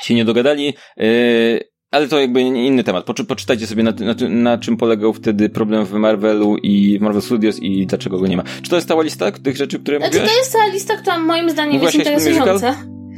się 0.02 0.16
nie 0.16 0.26
dogadali, 0.26 0.74
yy, 0.98 1.74
ale 1.92 2.08
to 2.08 2.20
jakby 2.20 2.42
inny 2.42 2.84
temat. 2.84 3.06
Poczy, 3.06 3.26
poczytajcie 3.26 3.68
sobie 3.68 3.84
na, 3.84 3.92
na, 3.92 4.16
na, 4.30 4.58
czym 4.58 4.78
polegał 4.78 5.14
wtedy 5.14 5.50
problem 5.50 5.86
w 5.86 5.94
Marvelu 5.94 6.58
i 6.58 7.00
w 7.00 7.02
Marvel 7.02 7.22
Studios 7.22 7.60
i 7.60 7.88
dlaczego 7.88 8.20
go 8.20 8.28
nie 8.28 8.38
ma. 8.38 8.44
Czy 8.62 8.70
to 8.70 8.76
jest 8.76 8.88
cała 8.88 9.04
lista 9.04 9.32
tych 9.32 9.58
rzeczy, 9.58 9.80
które 9.80 9.98
znaczy, 9.98 10.12
mówiłaś? 10.12 10.32
To 10.32 10.38
jest 10.38 10.54
ta 10.54 10.68
lista, 10.74 10.98
która 10.98 11.20
moim 11.20 11.50
zdaniem 11.50 11.74
Mówiłaś 11.74 11.96
jest 11.96 12.10
interesująca. 12.10 12.76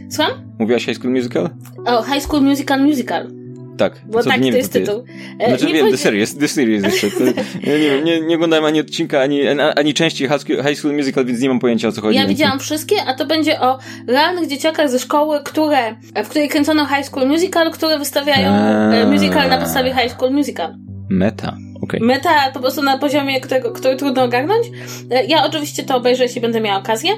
Słucham? 0.09 0.32
Mówiłaś 0.59 0.86
High 0.86 0.97
School 0.97 1.13
Musical? 1.13 1.49
O, 1.86 2.03
High 2.03 2.23
School 2.23 2.41
Musical 2.41 2.84
Musical. 2.84 3.45
Tak. 3.78 4.01
Bo 4.05 4.23
tak, 4.23 4.41
nie 4.41 4.51
to 4.51 4.57
jest 4.57 4.73
tytuł. 4.73 5.03
E, 5.39 5.47
znaczy 5.47 5.65
nie 5.65 5.73
wiem, 5.73 5.91
The 5.91 5.97
Series, 5.97 6.38
The 6.38 6.47
Series 6.47 6.84
jeszcze. 6.84 7.11
To, 7.11 7.23
ja 7.71 7.78
nie 7.78 7.89
wiem, 7.89 8.05
nie, 8.05 8.21
nie 8.21 8.36
oglądałem 8.36 8.65
ani 8.65 8.80
odcinka, 8.80 9.21
ani, 9.21 9.41
ani 9.76 9.93
części 9.93 10.28
High 10.67 10.78
School 10.78 10.95
Musical, 10.95 11.26
więc 11.26 11.41
nie 11.41 11.49
mam 11.49 11.59
pojęcia 11.59 11.88
o 11.88 11.91
co 11.91 12.01
chodzi. 12.01 12.17
Ja 12.17 12.28
widziałam 12.28 12.59
wszystkie, 12.59 12.95
a 13.07 13.13
to 13.13 13.26
będzie 13.26 13.59
o 13.59 13.80
realnych 14.07 14.49
dzieciakach 14.49 14.89
ze 14.89 14.99
szkoły, 14.99 15.39
które, 15.43 15.95
w 16.26 16.28
której 16.28 16.49
kręcono 16.49 16.86
High 16.86 17.05
School 17.05 17.28
Musical, 17.28 17.71
które 17.71 17.99
wystawiają 17.99 18.49
a... 18.49 18.91
E, 18.91 19.05
musical 19.05 19.49
na 19.49 19.57
podstawie 19.57 19.93
High 19.93 20.11
School 20.11 20.32
Musical. 20.32 20.85
Meta. 21.10 21.58
Okay. 21.82 21.99
Meta 21.99 22.51
po 22.53 22.60
prostu 22.60 22.82
na 22.82 22.97
poziomie, 22.97 23.41
którego, 23.41 23.72
który 23.72 23.95
trudno 23.95 24.24
ogarnąć. 24.24 24.68
E, 25.12 25.26
ja 25.26 25.45
oczywiście 25.45 25.84
to 25.84 25.95
obejrzę, 25.95 26.24
jeśli 26.24 26.41
będę 26.41 26.62
miała 26.62 26.80
okazję. 26.80 27.12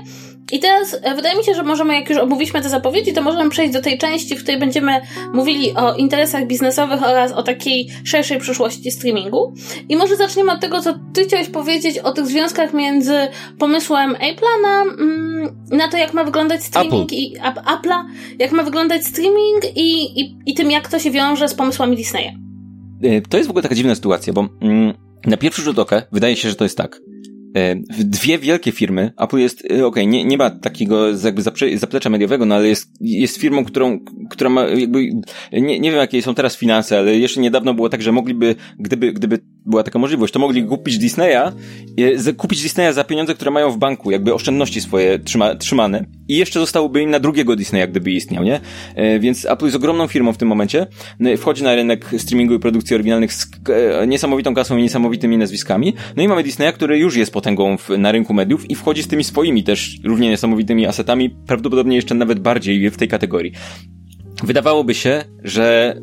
I 0.52 0.60
teraz 0.60 0.98
e, 1.02 1.16
wydaje 1.16 1.38
mi 1.38 1.44
się, 1.44 1.54
że 1.54 1.64
możemy, 1.64 1.96
jak 1.96 2.10
już 2.10 2.20
omówiliśmy 2.20 2.62
te 2.62 2.70
zapowiedzi, 2.70 3.14
to 3.14 3.22
możemy 3.22 3.50
przejść 3.50 3.74
do 3.74 3.82
tej 3.82 3.98
części, 3.98 4.36
w 4.36 4.44
której 4.44 4.60
będziemy 4.60 5.02
mówili 5.34 5.74
o 5.76 5.94
interesach 5.94 6.48
biznesowych 6.48 7.04
oraz 7.04 7.32
o 7.32 7.44
takiej 7.44 7.88
szerszej 8.04 8.40
przyszłości 8.40 8.92
streamingu. 8.92 9.54
I 9.90 9.96
może 9.96 10.16
zaczniemy 10.16 10.52
od 10.52 10.62
tego, 10.62 10.82
co 10.82 11.00
ty 11.14 11.24
chciałeś 11.24 11.50
powiedzieć 11.50 12.00
o 12.00 12.12
tych 12.12 12.26
związkach 12.26 12.74
między 12.74 13.28
pomysłem 13.60 14.14
Apple'a 14.14 14.62
na, 14.64 14.82
mm, 14.82 15.68
na 15.72 15.88
to, 15.88 15.98
jak 15.98 16.14
ma 16.14 16.24
wyglądać 16.24 16.64
streaming 16.64 17.04
Apple. 17.04 17.16
i 17.16 17.38
Apple'a, 17.66 18.04
jak 18.40 18.52
ma 18.52 18.64
wyglądać 18.64 19.06
streaming 19.06 19.66
i, 19.76 20.20
i, 20.22 20.38
i 20.46 20.54
tym, 20.54 20.72
jak 20.72 20.90
to 20.90 21.00
się 21.00 21.12
wiąże 21.12 21.50
z 21.50 21.54
pomysłami 21.54 21.98
Disneya. 21.98 22.47
E, 23.04 23.22
to 23.22 23.38
jest 23.38 23.48
w 23.48 23.50
ogóle 23.50 23.64
taka 23.64 23.76
dziwna 23.76 23.96
sytuacja, 23.96 24.34
bo 24.34 24.48
mm, 24.62 24.94
na 25.26 25.38
pierwszy 25.38 25.62
rzut 25.62 25.80
oka 25.80 26.02
wydaje 26.12 26.36
się, 26.36 26.50
że 26.50 26.56
to 26.56 26.66
jest 26.66 26.78
tak. 26.78 27.02
E, 27.56 27.76
dwie 28.00 28.40
wielkie 28.40 28.72
firmy, 28.72 29.12
Apple 29.18 29.38
jest, 29.38 29.66
e, 29.66 29.66
okej, 29.66 29.84
okay, 29.84 30.06
nie, 30.06 30.26
nie 30.26 30.38
ma 30.38 30.50
takiego 30.50 31.08
jakby 31.24 31.42
zaplecza 31.76 32.10
mediowego, 32.10 32.46
no 32.46 32.56
ale 32.56 32.68
jest, 32.68 32.92
jest 33.02 33.38
firmą, 33.38 33.66
którą, 33.66 34.00
która 34.30 34.50
ma 34.50 34.62
jakby, 34.62 35.10
nie, 35.54 35.80
nie 35.80 35.92
wiem 35.92 36.00
jakie 36.00 36.22
są 36.22 36.36
teraz 36.36 36.58
finanse, 36.58 37.00
ale 37.00 37.18
jeszcze 37.18 37.42
niedawno 37.42 37.74
było 37.74 37.90
tak, 37.90 38.02
że 38.02 38.12
mogliby, 38.12 38.56
gdyby, 38.80 39.14
gdyby 39.14 39.40
była 39.68 39.84
taka 39.84 40.00
możliwość, 40.00 40.34
to 40.34 40.40
mogli 40.40 40.66
kupić 40.66 40.98
Disneya, 40.98 41.52
kupić 42.38 42.62
Disneya 42.62 42.94
za 42.94 43.04
pieniądze, 43.04 43.36
które 43.36 43.52
mają 43.52 43.72
w 43.72 43.78
banku, 43.78 44.12
jakby 44.12 44.34
oszczędności 44.34 44.82
swoje 44.82 45.20
trzyma, 45.20 45.56
trzymane 45.56 46.06
i 46.28 46.38
jeszcze 46.38 46.60
zostałoby 46.60 47.02
im 47.02 47.10
na 47.10 47.20
drugiego 47.20 47.56
Disneya, 47.56 47.88
gdyby 47.88 48.12
istniał, 48.12 48.44
nie? 48.44 48.60
E, 48.96 49.20
więc 49.20 49.46
Apple 49.46 49.66
jest 49.66 49.78
ogromną 49.78 50.08
firmą 50.08 50.34
w 50.34 50.38
tym 50.38 50.48
momencie, 50.48 50.88
wchodzi 51.38 51.64
na 51.64 51.76
rynek 51.76 52.06
streamingu 52.18 52.54
i 52.54 52.60
produkcji 52.60 52.96
oryginalnych 52.96 53.34
z 53.34 53.48
niesamowitą 54.08 54.54
kasą 54.54 54.78
i 54.78 54.82
niesamowitymi 54.82 55.38
nazwiskami, 55.38 55.94
no 56.16 56.24
i 56.24 56.28
mamy 56.28 56.44
Disneya, 56.44 56.74
który 56.74 57.00
już 57.00 57.16
jest 57.16 57.34
potęgą 57.34 57.78
w, 57.78 57.90
na 57.90 58.12
rynku 58.12 58.34
mediów 58.34 58.70
i 58.70 58.76
wchodzi 58.76 59.04
z 59.04 59.08
tymi 59.08 59.24
swoimi 59.24 59.64
też 59.64 60.00
równie 60.04 60.30
niesamowitymi 60.30 60.86
asetami, 60.86 61.30
prawdopodobnie 61.30 61.96
jeszcze 61.96 62.16
nawet 62.16 62.40
bardziej 62.40 62.90
w 62.90 62.98
tej 62.98 63.08
kategorii. 63.08 63.52
Wydawałoby 64.44 64.94
się, 64.94 65.24
że 65.44 65.96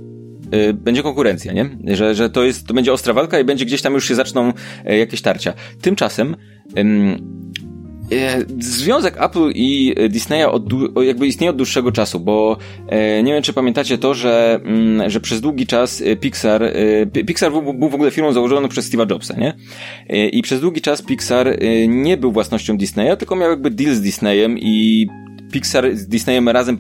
będzie 0.75 1.03
konkurencja, 1.03 1.53
nie? 1.53 1.71
Że, 1.85 2.15
że 2.15 2.31
to 2.31 2.45
jest, 2.45 2.67
to 2.67 2.75
będzie 2.75 2.93
ostra 2.93 3.13
walka 3.15 3.41
i 3.41 3.45
będzie 3.45 3.65
gdzieś 3.65 3.83
tam 3.83 3.95
już 3.95 4.09
się 4.09 4.15
zaczną 4.15 4.53
y, 4.91 4.97
jakieś 4.97 5.23
tarcia. 5.23 5.53
Tymczasem 5.81 6.37
E, 8.13 8.45
związek 8.59 9.23
Apple 9.23 9.51
i 9.55 9.95
Disneya 10.11 10.45
od, 10.45 10.63
jakby 11.03 11.27
istnieje 11.27 11.51
od 11.51 11.57
dłuższego 11.57 11.93
czasu, 11.93 12.21
bo 12.21 12.57
e, 12.89 13.23
nie 13.23 13.33
wiem, 13.33 13.43
czy 13.43 13.53
pamiętacie 13.53 13.99
to, 13.99 14.15
że, 14.15 14.61
mm, 14.65 15.11
że 15.11 15.21
przez 15.21 15.41
długi 15.41 15.67
czas 15.67 16.01
e, 16.01 16.17
Pixar, 16.17 16.63
Pixar 17.27 17.53
był 17.53 17.89
w 17.91 17.95
ogóle 17.95 18.11
firmą 18.11 18.33
założoną 18.33 18.69
przez 18.69 18.91
Steve'a 18.91 19.11
Jobsa, 19.11 19.35
nie? 19.37 19.55
I 20.31 20.43
przez 20.43 20.61
długi 20.61 20.81
czas 20.81 21.03
Pixar 21.03 21.59
nie 21.89 22.17
był 22.17 22.33
własnością 22.33 22.77
Disneya, 22.77 23.17
tylko 23.19 23.37
miał 23.37 23.51
jakby 23.51 23.71
deal 23.71 23.95
z 23.95 24.01
Disneyem 24.01 24.59
i 24.59 25.07
Pixar 25.55 25.97
z 25.97 26.09
Disneyem 26.09 26.49
razem 26.49 26.79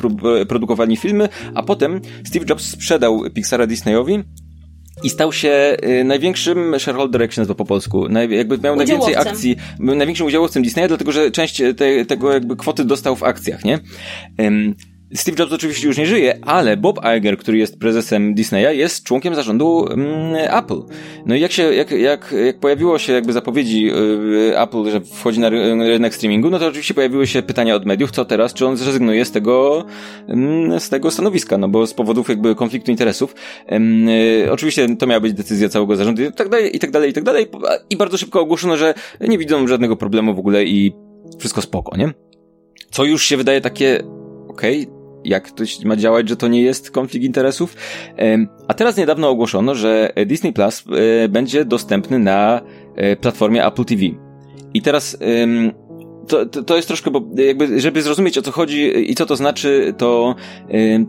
produkowali 0.48 0.96
filmy, 0.96 1.28
a 1.54 1.62
potem 1.62 2.00
Steve 2.24 2.44
Jobs 2.48 2.70
sprzedał 2.70 3.22
Pixara 3.34 3.66
Disneyowi 3.66 4.24
i 5.02 5.10
stał 5.10 5.32
się 5.32 5.76
y, 6.00 6.04
największym 6.04 6.74
shareholder, 6.78 7.20
jak 7.20 7.32
się 7.32 7.40
nazywa 7.40 7.54
po 7.54 7.64
polsku, 7.64 8.08
Naj, 8.08 8.30
jakby 8.30 8.58
miał 8.58 8.76
najwięcej 8.76 9.16
akcji, 9.16 9.56
największym 9.78 10.26
udziałowcem 10.26 10.62
Disneya, 10.62 10.88
dlatego 10.88 11.12
że 11.12 11.30
część 11.30 11.62
te, 11.76 12.04
tego 12.04 12.32
jakby 12.32 12.56
kwoty 12.56 12.84
dostał 12.84 13.16
w 13.16 13.22
akcjach, 13.22 13.64
nie? 13.64 13.78
Um, 14.38 14.74
Steve 15.16 15.36
Jobs 15.38 15.52
oczywiście 15.52 15.86
już 15.86 15.98
nie 15.98 16.06
żyje, 16.06 16.38
ale 16.42 16.76
Bob 16.76 17.00
Iger, 17.16 17.38
który 17.38 17.58
jest 17.58 17.78
prezesem 17.78 18.34
Disneya, 18.34 18.78
jest 18.78 19.04
członkiem 19.04 19.34
zarządu 19.34 19.86
mm, 19.90 20.34
Apple. 20.34 20.82
No 21.26 21.34
i 21.34 21.40
jak 21.40 21.52
się, 21.52 21.62
jak, 21.62 21.90
jak, 21.90 22.34
jak 22.46 22.60
pojawiło 22.60 22.98
się 22.98 23.12
jakby 23.12 23.32
zapowiedzi 23.32 23.90
y, 24.50 24.58
Apple, 24.60 24.90
że 24.90 25.00
wchodzi 25.00 25.40
na 25.40 25.48
rynek 25.48 26.14
streamingu, 26.14 26.50
no 26.50 26.58
to 26.58 26.66
oczywiście 26.66 26.94
pojawiły 26.94 27.26
się 27.26 27.42
pytania 27.42 27.74
od 27.74 27.86
mediów, 27.86 28.10
co 28.10 28.24
teraz, 28.24 28.54
czy 28.54 28.66
on 28.66 28.76
zrezygnuje 28.76 29.24
z 29.24 29.30
tego, 29.30 29.84
mm, 30.28 30.80
z 30.80 30.88
tego 30.88 31.10
stanowiska, 31.10 31.58
no 31.58 31.68
bo 31.68 31.86
z 31.86 31.94
powodów 31.94 32.28
jakby 32.28 32.54
konfliktu 32.54 32.90
interesów. 32.90 33.34
Y, 34.44 34.52
oczywiście 34.52 34.96
to 34.96 35.06
miała 35.06 35.20
być 35.20 35.32
decyzja 35.32 35.68
całego 35.68 35.96
zarządu 35.96 36.22
i 36.22 36.32
tak 36.32 36.48
dalej, 36.48 36.76
i 36.76 36.78
tak 36.78 36.90
dalej, 36.90 37.10
i 37.10 37.12
tak 37.12 37.24
dalej. 37.24 37.46
I 37.90 37.96
bardzo 37.96 38.18
szybko 38.18 38.40
ogłoszono, 38.40 38.76
że 38.76 38.94
nie 39.20 39.38
widzą 39.38 39.66
żadnego 39.66 39.96
problemu 39.96 40.34
w 40.34 40.38
ogóle 40.38 40.64
i 40.64 40.92
wszystko 41.38 41.62
spoko, 41.62 41.96
nie? 41.96 42.12
Co 42.90 43.04
już 43.04 43.24
się 43.24 43.36
wydaje 43.36 43.60
takie, 43.60 44.02
okej, 44.48 44.86
jak 45.24 45.50
to 45.50 45.64
ma 45.84 45.96
działać, 45.96 46.28
że 46.28 46.36
to 46.36 46.48
nie 46.48 46.62
jest 46.62 46.90
konflikt 46.90 47.26
interesów. 47.26 47.76
A 48.68 48.74
teraz 48.74 48.96
niedawno 48.96 49.28
ogłoszono, 49.28 49.74
że 49.74 50.12
Disney 50.26 50.52
Plus 50.52 50.84
e, 51.24 51.28
będzie 51.28 51.64
dostępny 51.64 52.18
na 52.18 52.60
e, 52.96 53.16
platformie 53.16 53.66
Apple 53.66 53.84
TV. 53.84 54.02
I 54.74 54.82
teraz 54.82 55.18
to, 56.28 56.46
to, 56.46 56.62
to 56.62 56.76
jest 56.76 56.88
troszkę, 56.88 57.10
bo 57.10 57.22
jakby, 57.34 57.80
żeby 57.80 58.02
zrozumieć 58.02 58.38
o 58.38 58.42
co 58.42 58.52
chodzi 58.52 59.10
i 59.10 59.14
co 59.14 59.26
to 59.26 59.36
znaczy, 59.36 59.94
to, 59.98 60.34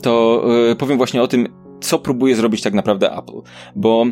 to 0.01 0.45
e, 0.72 0.76
powiem 0.76 0.97
właśnie 0.97 1.22
o 1.22 1.28
tym, 1.28 1.47
co 1.82 1.99
próbuje 1.99 2.36
zrobić 2.36 2.61
tak 2.61 2.74
naprawdę 2.74 3.11
Apple. 3.18 3.41
Bo 3.76 4.05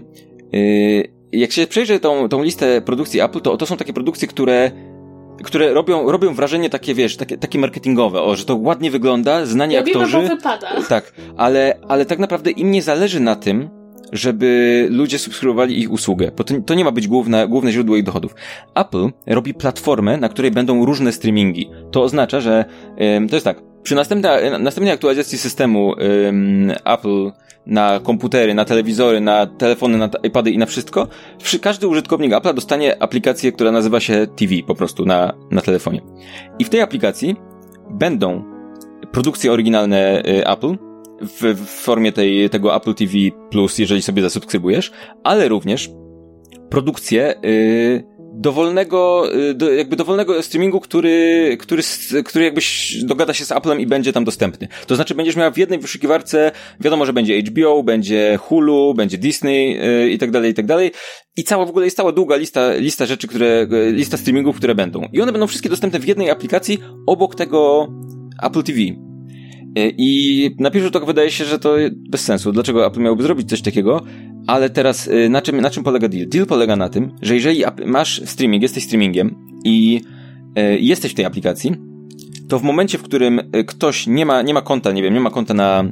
jak 1.32 1.52
się 1.52 1.68
przejrzy 1.68 2.00
tą, 2.00 2.30
tą 2.30 2.44
listę 2.44 2.82
produkcji 2.82 3.20
Apple, 3.20 3.42
to 3.42 3.58
to 3.58 3.66
są 3.66 3.78
takie 3.78 3.94
produkcje, 3.94 4.28
które 4.28 4.72
które 5.44 5.74
robią, 5.74 6.12
robią 6.12 6.34
wrażenie 6.34 6.70
takie, 6.70 6.94
wiesz, 6.94 7.18
takie, 7.18 7.38
takie 7.38 7.60
marketingowe, 7.60 8.22
o, 8.22 8.36
że 8.36 8.46
to 8.46 8.56
ładnie 8.56 8.92
wygląda, 8.92 9.46
znani 9.46 9.76
Robimy, 9.76 9.98
aktorzy. 9.98 10.18
Bo 10.18 10.36
wypada. 10.36 10.68
Tak, 10.90 11.14
ale, 11.38 11.80
ale 11.88 12.06
tak 12.06 12.20
naprawdę 12.20 12.52
im 12.52 12.72
nie 12.72 12.82
zależy 12.82 13.20
na 13.20 13.36
tym, 13.36 13.70
żeby 14.12 14.88
ludzie 14.92 15.20
subskrybowali 15.20 15.80
ich 15.80 15.92
usługę, 15.92 16.32
bo 16.38 16.44
to, 16.44 16.54
to 16.66 16.74
nie 16.74 16.84
ma 16.84 16.92
być 16.92 17.08
główne, 17.08 17.48
główne 17.48 17.72
źródło 17.72 17.96
ich 17.96 18.04
dochodów. 18.04 18.36
Apple 18.76 19.10
robi 19.28 19.54
platformę, 19.54 20.18
na 20.18 20.30
której 20.30 20.52
będą 20.52 20.86
różne 20.86 21.12
streamingi. 21.12 21.70
To 21.92 22.04
oznacza, 22.04 22.42
że 22.42 22.66
ym, 23.18 23.30
to 23.30 23.36
jest 23.36 23.46
tak, 23.46 23.73
przy 23.84 23.96
następnej, 23.96 24.60
następnej 24.60 24.94
aktualizacji 24.94 25.38
systemu 25.38 25.94
ym, 26.28 26.72
Apple 26.86 27.32
na 27.66 28.00
komputery, 28.00 28.54
na 28.54 28.66
telewizory, 28.66 29.22
na 29.22 29.46
telefony, 29.46 29.98
na 29.98 30.10
iPady 30.24 30.52
i 30.52 30.58
na 30.58 30.66
wszystko, 30.66 31.08
każdy 31.62 31.88
użytkownik 31.88 32.34
Apple 32.34 32.54
dostanie 32.54 33.04
aplikację, 33.04 33.52
która 33.52 33.72
nazywa 33.72 34.00
się 34.00 34.28
TV 34.36 34.56
po 34.68 34.76
prostu 34.76 35.06
na, 35.06 35.34
na 35.52 35.62
telefonie. 35.62 36.02
I 36.60 36.64
w 36.64 36.70
tej 36.70 36.82
aplikacji 36.82 37.36
będą 37.90 38.44
produkcje 39.12 39.52
oryginalne 39.52 40.20
y, 40.20 40.48
Apple, 40.48 40.78
w, 41.22 41.42
w 41.42 41.70
formie 41.70 42.12
tej, 42.12 42.50
tego 42.50 42.76
Apple 42.76 42.94
TV 42.94 43.12
Plus, 43.50 43.78
jeżeli 43.78 44.02
sobie 44.02 44.22
zasubskrybujesz, 44.22 44.92
ale 45.24 45.48
również 45.48 45.90
produkcję 46.70 47.36
yy, 47.44 48.04
dowolnego, 48.44 49.26
y, 49.50 49.54
do, 49.54 49.74
jakby 49.74 49.96
dowolnego 49.96 50.44
streamingu, 50.44 50.80
który, 50.80 51.58
który, 51.60 51.84
który 52.26 52.46
jakbyś 52.46 52.96
dogada 53.04 53.34
się 53.34 53.46
z 53.46 53.52
Applem 53.52 53.80
i 53.80 53.88
będzie 53.88 54.14
tam 54.14 54.24
dostępny. 54.24 54.68
To 54.88 54.96
znaczy 54.96 55.16
będziesz 55.16 55.36
miała 55.36 55.52
w 55.52 55.58
jednej 55.58 55.80
wyszukiwarce, 55.80 56.52
wiadomo, 56.80 57.06
że 57.06 57.14
będzie 57.14 57.42
HBO, 57.42 57.84
będzie 57.84 58.38
Hulu, 58.42 58.94
będzie 58.94 59.18
Disney 59.18 59.74
yy, 59.74 60.10
i 60.10 60.18
tak 60.18 60.32
dalej, 60.32 60.52
i 60.52 60.54
tak 60.54 60.66
dalej. 60.66 60.92
I 61.38 61.44
cała 61.44 61.66
w 61.66 61.70
ogóle 61.70 61.86
jest 61.86 61.98
cała 61.98 62.12
długa 62.12 62.36
lista, 62.36 62.74
lista 62.74 63.06
rzeczy, 63.06 63.28
które, 63.28 63.68
y, 63.74 63.92
lista 63.92 64.18
streamingów, 64.18 64.58
które 64.58 64.76
będą. 64.76 65.08
I 65.14 65.22
one 65.22 65.32
będą 65.32 65.48
wszystkie 65.48 65.70
dostępne 65.70 66.00
w 66.00 66.08
jednej 66.08 66.30
aplikacji 66.30 66.80
obok 67.08 67.36
tego 67.36 67.88
Apple 68.44 68.64
TV. 68.64 68.80
Y, 68.80 68.96
I 69.98 70.50
na 70.60 70.72
pierwszy 70.72 70.90
rzut 70.94 71.06
wydaje 71.06 71.32
się, 71.32 71.46
że 71.46 71.60
to 71.60 71.76
bez 72.10 72.22
sensu. 72.22 72.52
Dlaczego 72.52 72.88
Apple 72.88 73.00
miałby 73.00 73.24
zrobić 73.24 73.50
coś 73.50 73.62
takiego? 73.62 74.02
Ale 74.48 74.70
teraz 74.70 75.08
y, 75.08 75.30
na 75.30 75.42
czym, 75.42 75.62
na 75.62 75.70
czym 75.70 75.84
polega 75.84 76.08
deal? 76.08 76.28
Deal 76.28 76.46
polega 76.46 76.76
na 76.76 76.90
tym, 76.90 77.12
że 77.22 77.36
jeżeli 77.36 77.64
masz 77.86 78.22
streaming, 78.26 78.64
jesteś 78.64 78.84
streamingiem 78.84 79.36
i 79.64 80.02
y, 80.60 80.80
jesteś 80.80 81.12
w 81.12 81.16
tej 81.16 81.26
aplikacji, 81.26 81.76
to 82.50 82.60
w 82.60 82.64
momencie, 82.64 82.98
w 82.98 83.04
którym 83.04 83.42
ktoś 83.68 84.08
nie 84.08 84.26
ma, 84.26 84.42
nie 84.42 84.54
ma 84.54 84.62
konta, 84.62 84.92
nie 84.92 85.04
wiem, 85.04 85.14
nie 85.14 85.20
ma 85.20 85.30
konta 85.30 85.54
na, 85.54 85.84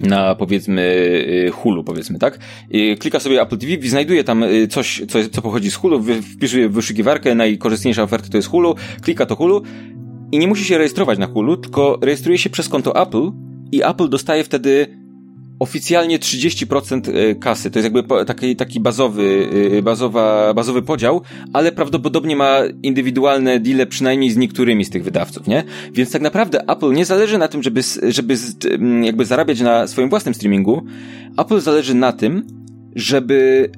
na 0.00 0.34
powiedzmy 0.34 0.96
Hulu, 1.52 1.84
powiedzmy, 1.84 2.18
tak? 2.18 2.38
Klika 2.98 3.20
sobie 3.20 3.42
Apple 3.42 3.58
TV 3.58 3.88
znajduje 3.88 4.24
tam 4.24 4.44
coś, 4.70 5.02
co, 5.08 5.18
co 5.28 5.42
pochodzi 5.42 5.70
z 5.70 5.74
Hulu, 5.74 6.02
wpisuje 6.36 6.68
w 6.68 6.72
wyszukiwarkę, 6.72 7.34
najkorzystniejsza 7.34 8.02
oferta 8.02 8.28
to 8.28 8.36
jest 8.36 8.48
Hulu, 8.48 8.74
klika 9.02 9.26
to 9.26 9.36
Hulu 9.36 9.62
i 10.32 10.38
nie 10.38 10.48
musi 10.48 10.64
się 10.64 10.78
rejestrować 10.78 11.18
na 11.18 11.26
Hulu, 11.26 11.56
tylko 11.56 11.98
rejestruje 12.02 12.38
się 12.38 12.50
przez 12.50 12.68
konto 12.68 13.02
Apple 13.02 13.30
i 13.72 13.82
Apple 13.82 14.08
dostaje 14.08 14.44
wtedy 14.44 14.86
oficjalnie 15.58 16.18
30% 16.18 17.16
e, 17.16 17.34
kasy. 17.34 17.70
To 17.70 17.78
jest 17.78 17.94
jakby 17.94 18.24
taki, 18.24 18.56
taki 18.56 18.80
bazowy, 18.80 19.48
e, 19.78 19.82
bazowa, 19.82 20.54
bazowy 20.54 20.82
podział, 20.82 21.22
ale 21.52 21.72
prawdopodobnie 21.72 22.36
ma 22.36 22.58
indywidualne 22.82 23.60
deale 23.60 23.86
przynajmniej 23.86 24.30
z 24.30 24.36
niektórymi 24.36 24.84
z 24.84 24.90
tych 24.90 25.04
wydawców, 25.04 25.46
nie? 25.46 25.64
Więc 25.92 26.10
tak 26.10 26.22
naprawdę 26.22 26.68
Apple 26.68 26.92
nie 26.92 27.04
zależy 27.04 27.38
na 27.38 27.48
tym, 27.48 27.62
żeby, 27.62 27.80
żeby 28.08 28.36
jakby 29.02 29.24
zarabiać 29.24 29.60
na 29.60 29.86
swoim 29.86 30.08
własnym 30.08 30.34
streamingu. 30.34 30.82
Apple 31.38 31.60
zależy 31.60 31.94
na 31.94 32.12
tym, 32.12 32.46
żeby 32.94 33.70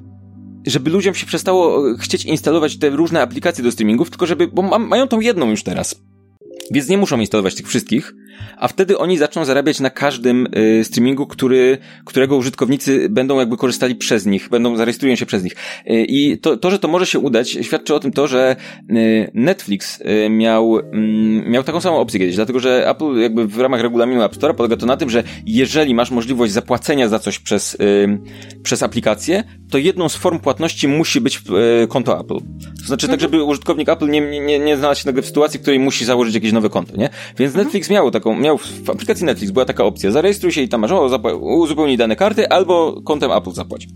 żeby 0.67 0.89
ludziom 0.89 1.13
się 1.13 1.25
przestało 1.25 1.83
chcieć 1.97 2.25
instalować 2.25 2.77
te 2.77 2.89
różne 2.89 3.21
aplikacje 3.21 3.63
do 3.63 3.71
streamingów, 3.71 4.09
tylko 4.09 4.25
żeby, 4.25 4.47
bo 4.47 4.61
ma, 4.61 4.79
mają 4.79 5.07
tą 5.07 5.19
jedną 5.19 5.49
już 5.49 5.63
teraz. 5.63 6.01
Więc 6.71 6.89
nie 6.89 6.97
muszą 6.97 7.19
instalować 7.19 7.55
tych 7.55 7.67
wszystkich, 7.67 8.13
a 8.57 8.67
wtedy 8.67 8.97
oni 8.97 9.17
zaczną 9.17 9.45
zarabiać 9.45 9.79
na 9.79 9.89
każdym 9.89 10.47
y, 10.57 10.83
streamingu, 10.83 11.27
który, 11.27 11.77
którego 12.05 12.37
użytkownicy 12.37 13.09
będą 13.09 13.39
jakby 13.39 13.57
korzystali 13.57 13.95
przez 13.95 14.25
nich, 14.25 14.49
będą 14.49 14.75
zarejestrują 14.75 15.15
się 15.15 15.25
przez 15.25 15.43
nich. 15.43 15.53
Y, 15.53 16.05
I 16.07 16.37
to, 16.37 16.57
to, 16.57 16.71
że 16.71 16.79
to 16.79 16.87
może 16.87 17.05
się 17.05 17.19
udać, 17.19 17.49
świadczy 17.61 17.95
o 17.95 17.99
tym 17.99 18.11
to, 18.11 18.27
że 18.27 18.55
y, 18.89 19.31
Netflix 19.33 20.01
y, 20.01 20.29
miał, 20.29 20.79
mm, 20.79 21.51
miał 21.51 21.63
taką 21.63 21.81
samą 21.81 21.97
opcję 21.97 22.19
kiedyś, 22.19 22.35
dlatego 22.35 22.59
że 22.59 22.89
Apple 22.89 23.15
jakby 23.17 23.47
w 23.47 23.59
ramach 23.59 23.81
regulaminu 23.81 24.23
App 24.23 24.35
Store 24.35 24.53
polega 24.53 24.77
to 24.77 24.85
na 24.85 24.97
tym, 24.97 25.09
że 25.09 25.23
jeżeli 25.45 25.95
masz 25.95 26.11
możliwość 26.11 26.53
zapłacenia 26.53 27.07
za 27.07 27.19
coś 27.19 27.39
przez, 27.39 27.73
y, 27.73 28.19
przez 28.63 28.83
aplikację, 28.83 29.43
to 29.69 29.77
jedną 29.77 30.09
z 30.09 30.15
form 30.15 30.39
płatności 30.39 30.87
musi 30.87 31.21
być 31.21 31.41
y, 31.83 31.87
konto 31.87 32.19
Apple. 32.19 32.39
To 32.81 32.87
znaczy 32.87 33.07
tak, 33.07 33.13
mhm. 33.15 33.19
tak, 33.19 33.19
żeby 33.19 33.43
użytkownik 33.43 33.89
Apple 33.89 34.09
nie, 34.09 34.21
nie, 34.21 34.59
nie 34.59 34.77
znalazł 34.77 35.01
się 35.01 35.07
nagle 35.07 35.21
w 35.21 35.25
sytuacji, 35.25 35.59
w 35.59 35.61
której 35.61 35.79
musi 35.79 36.05
założyć 36.05 36.35
jakieś 36.35 36.51
nowe 36.51 36.69
konto, 36.69 36.97
nie? 36.97 37.09
Więc 37.37 37.51
mhm. 37.51 37.65
Netflix 37.65 37.89
miał 37.89 38.11
taką, 38.19 38.39
miał 38.39 38.57
w 38.57 38.89
aplikacji 38.89 39.25
Netflix 39.25 39.51
była 39.51 39.65
taka 39.65 39.83
opcja, 39.83 40.11
zarejestruj 40.11 40.51
się 40.51 40.61
i 40.61 40.69
tam 40.69 40.81
masz, 40.81 40.91
o, 40.91 41.19
uzupełnij 41.37 41.97
dane 41.97 42.15
karty, 42.15 42.49
albo 42.49 43.01
kontem 43.01 43.31
Apple 43.31 43.51
zapłać. 43.51 43.87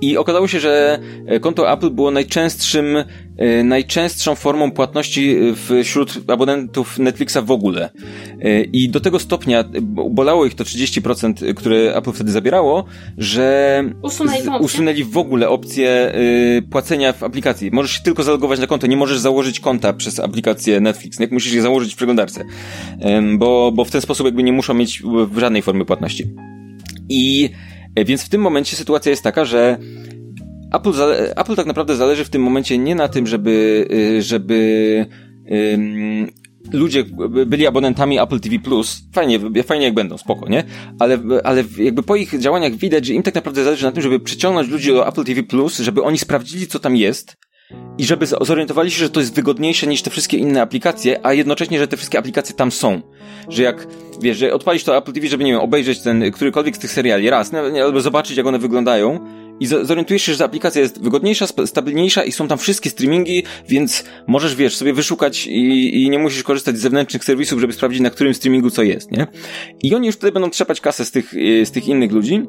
I 0.00 0.16
okazało 0.16 0.48
się, 0.48 0.60
że 0.60 0.98
e, 1.26 1.40
konto 1.40 1.72
Apple 1.72 1.90
było 1.90 2.10
najczęstszym, 2.10 2.96
e, 3.36 3.64
najczęstszą 3.64 4.34
formą 4.34 4.70
płatności 4.70 5.36
e, 5.70 5.84
wśród 5.84 6.30
abonentów 6.30 6.98
Netflixa 6.98 7.38
w 7.44 7.50
ogóle. 7.50 7.90
I 8.72 8.88
do 8.88 9.00
tego 9.00 9.18
stopnia 9.18 9.64
bolało 10.10 10.46
ich 10.46 10.54
to 10.54 10.64
30%, 10.64 11.54
które 11.54 11.96
Apple 11.96 12.12
wtedy 12.12 12.32
zabierało, 12.32 12.84
że 13.18 13.84
usunęli 14.60 15.04
w 15.04 15.18
ogóle 15.18 15.48
opcję 15.48 16.12
płacenia 16.70 17.12
w 17.12 17.22
aplikacji. 17.22 17.70
Możesz 17.72 17.92
się 17.92 18.02
tylko 18.02 18.22
zalogować 18.22 18.60
na 18.60 18.66
konto, 18.66 18.86
nie 18.86 18.96
możesz 18.96 19.18
założyć 19.18 19.60
konta 19.60 19.92
przez 19.92 20.20
aplikację 20.20 20.80
Netflix. 20.80 21.18
Nie? 21.18 21.28
Musisz 21.30 21.52
je 21.52 21.62
założyć 21.62 21.92
w 21.92 21.96
przeglądarce. 21.96 22.44
Bo, 23.38 23.72
bo 23.72 23.84
w 23.84 23.90
ten 23.90 24.00
sposób 24.00 24.26
jakby 24.26 24.42
nie 24.42 24.52
muszą 24.52 24.74
mieć 24.74 25.02
w 25.28 25.38
żadnej 25.38 25.62
formie 25.62 25.84
płatności. 25.84 26.24
I 27.08 27.50
więc 27.96 28.22
w 28.22 28.28
tym 28.28 28.40
momencie 28.40 28.76
sytuacja 28.76 29.10
jest 29.10 29.22
taka, 29.22 29.44
że 29.44 29.78
Apple, 30.72 30.92
Apple 31.36 31.56
tak 31.56 31.66
naprawdę 31.66 31.96
zależy 31.96 32.24
w 32.24 32.30
tym 32.30 32.42
momencie 32.42 32.78
nie 32.78 32.94
na 32.94 33.08
tym, 33.08 33.26
żeby, 33.26 33.86
y, 33.90 34.22
żeby 34.22 35.06
um, 35.50 36.26
ludzie 36.72 37.04
byli 37.46 37.66
abonentami 37.66 38.20
Apple 38.20 38.40
TV 38.40 38.58
Plus, 38.58 39.02
fajnie, 39.12 39.40
fajnie 39.62 39.84
jak 39.84 39.94
będą, 39.94 40.18
spoko, 40.18 40.48
nie? 40.48 40.64
Ale, 40.98 41.18
ale 41.44 41.64
jakby 41.78 42.02
po 42.02 42.16
ich 42.16 42.38
działaniach 42.38 42.74
widać, 42.74 43.06
że 43.06 43.14
im 43.14 43.22
tak 43.22 43.34
naprawdę 43.34 43.64
zależy 43.64 43.84
na 43.84 43.92
tym, 43.92 44.02
żeby 44.02 44.20
przyciągnąć 44.20 44.68
ludzi 44.68 44.88
do 44.88 45.08
Apple 45.08 45.24
TV 45.24 45.42
Plus, 45.42 45.78
żeby 45.78 46.02
oni 46.02 46.18
sprawdzili, 46.18 46.66
co 46.66 46.78
tam 46.78 46.96
jest, 46.96 47.36
i 47.98 48.04
żeby 48.04 48.26
zorientowali 48.26 48.90
się, 48.90 48.98
że 48.98 49.10
to 49.10 49.20
jest 49.20 49.34
wygodniejsze 49.34 49.86
niż 49.86 50.02
te 50.02 50.10
wszystkie 50.10 50.36
inne 50.36 50.62
aplikacje, 50.62 51.26
a 51.26 51.32
jednocześnie, 51.32 51.78
że 51.78 51.88
te 51.88 51.96
wszystkie 51.96 52.18
aplikacje 52.18 52.54
tam 52.54 52.72
są. 52.72 53.02
Że 53.50 53.62
jak, 53.62 53.86
wiesz, 54.22 54.38
że 54.38 54.52
odpalisz 54.52 54.84
to 54.84 54.96
Apple 54.96 55.12
TV, 55.12 55.26
żeby, 55.26 55.44
nie 55.44 55.52
wiem, 55.52 55.60
obejrzeć 55.60 56.02
ten, 56.02 56.30
którykolwiek 56.32 56.76
z 56.76 56.78
tych 56.78 56.92
seriali 56.92 57.30
raz, 57.30 57.50
albo 57.84 58.00
zobaczyć, 58.00 58.36
jak 58.36 58.46
one 58.46 58.58
wyglądają, 58.58 59.20
i 59.60 59.66
zorientujesz 59.66 60.22
się, 60.22 60.34
że 60.34 60.44
aplikacja 60.44 60.80
jest 60.80 61.02
wygodniejsza, 61.02 61.46
stabilniejsza 61.66 62.24
i 62.24 62.32
są 62.32 62.48
tam 62.48 62.58
wszystkie 62.58 62.90
streamingi, 62.90 63.44
więc 63.68 64.04
możesz, 64.26 64.56
wiesz, 64.56 64.76
sobie 64.76 64.92
wyszukać 64.92 65.46
i, 65.46 66.02
i 66.02 66.10
nie 66.10 66.18
musisz 66.18 66.42
korzystać 66.42 66.78
z 66.78 66.80
zewnętrznych 66.80 67.24
serwisów, 67.24 67.60
żeby 67.60 67.72
sprawdzić, 67.72 68.00
na 68.00 68.10
którym 68.10 68.34
streamingu 68.34 68.70
co 68.70 68.82
jest, 68.82 69.10
nie? 69.10 69.26
I 69.82 69.94
oni 69.94 70.06
już 70.06 70.16
wtedy 70.16 70.32
będą 70.32 70.50
trzepać 70.50 70.80
kasę 70.80 71.04
z 71.04 71.10
tych, 71.10 71.32
z 71.64 71.70
tych 71.70 71.88
innych 71.88 72.12
ludzi, 72.12 72.42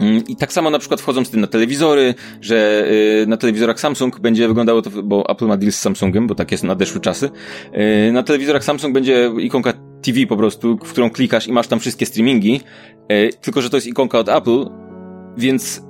Mm, 0.00 0.22
I 0.28 0.36
tak 0.36 0.52
samo 0.52 0.70
na 0.70 0.78
przykład 0.78 1.00
wchodzą 1.00 1.24
z 1.24 1.30
tym 1.30 1.40
na 1.40 1.46
telewizory, 1.46 2.14
że 2.40 2.86
y, 3.22 3.26
na 3.26 3.36
telewizorach 3.36 3.80
Samsung 3.80 4.20
będzie 4.20 4.48
wyglądało 4.48 4.82
to, 4.82 4.90
bo 4.90 5.28
Apple 5.28 5.46
ma 5.46 5.56
deal 5.56 5.72
z 5.72 5.80
Samsungiem, 5.80 6.26
bo 6.26 6.34
tak 6.34 6.52
jest 6.52 6.64
nadeszły 6.64 7.00
czasy. 7.00 7.30
Y, 8.08 8.12
na 8.12 8.22
telewizorach 8.22 8.64
Samsung 8.64 8.94
będzie 8.94 9.30
ikonka 9.38 9.72
TV 10.02 10.26
po 10.26 10.36
prostu, 10.36 10.76
w 10.76 10.90
którą 10.90 11.10
klikasz 11.10 11.48
i 11.48 11.52
masz 11.52 11.66
tam 11.66 11.80
wszystkie 11.80 12.06
streamingi, 12.06 12.60
y, 13.12 13.30
tylko 13.40 13.62
że 13.62 13.70
to 13.70 13.76
jest 13.76 13.86
ikonka 13.86 14.18
od 14.18 14.28
Apple, 14.28 14.66
więc 15.36 15.82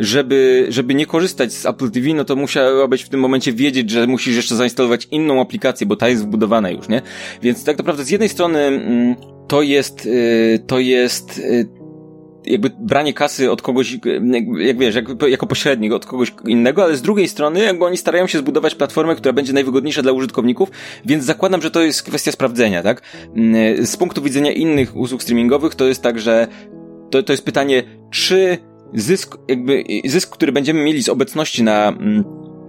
żeby, 0.00 0.66
żeby 0.68 0.94
nie 0.94 1.06
korzystać 1.06 1.52
z 1.52 1.66
Apple 1.66 1.90
TV, 1.90 2.14
no 2.14 2.24
to 2.24 2.36
musiałabyś 2.36 3.02
w 3.02 3.08
tym 3.08 3.20
momencie 3.20 3.52
wiedzieć, 3.52 3.90
że 3.90 4.06
musisz 4.06 4.36
jeszcze 4.36 4.56
zainstalować 4.56 5.08
inną 5.10 5.40
aplikację, 5.40 5.86
bo 5.86 5.96
ta 5.96 6.08
jest 6.08 6.22
wbudowana 6.22 6.70
już, 6.70 6.88
nie? 6.88 7.02
Więc 7.42 7.64
tak 7.64 7.78
naprawdę 7.78 8.04
z 8.04 8.10
jednej 8.10 8.28
strony 8.28 8.58
mm, 8.58 9.16
to 9.48 9.62
jest, 9.62 10.08
to 10.66 10.78
jest 10.78 11.42
jakby 12.48 12.70
branie 12.78 13.12
kasy 13.12 13.50
od 13.50 13.62
kogoś, 13.62 13.98
jak 14.58 14.78
wiesz, 14.78 14.94
jak, 14.94 15.04
jako 15.28 15.46
pośrednik 15.46 15.92
od 15.92 16.06
kogoś 16.06 16.32
innego, 16.46 16.84
ale 16.84 16.96
z 16.96 17.02
drugiej 17.02 17.28
strony 17.28 17.60
jakby 17.60 17.84
oni 17.84 17.96
starają 17.96 18.26
się 18.26 18.38
zbudować 18.38 18.74
platformę, 18.74 19.14
która 19.16 19.32
będzie 19.32 19.52
najwygodniejsza 19.52 20.02
dla 20.02 20.12
użytkowników, 20.12 20.70
więc 21.04 21.24
zakładam, 21.24 21.62
że 21.62 21.70
to 21.70 21.80
jest 21.80 22.02
kwestia 22.02 22.32
sprawdzenia, 22.32 22.82
tak? 22.82 23.02
Mm, 23.36 23.86
z 23.86 23.96
punktu 23.96 24.22
widzenia 24.22 24.52
innych 24.52 24.96
usług 24.96 25.22
streamingowych 25.22 25.74
to 25.74 25.84
jest 25.84 26.02
tak, 26.02 26.20
że 26.20 26.46
to, 27.10 27.22
to 27.22 27.32
jest 27.32 27.44
pytanie, 27.44 27.82
czy 28.10 28.58
zysk, 28.94 29.38
jakby 29.48 29.84
zysk, 30.04 30.30
który 30.30 30.52
będziemy 30.52 30.84
mieli 30.84 31.02
z 31.02 31.08
obecności 31.08 31.62
na, 31.62 31.88
mm, 31.88 32.24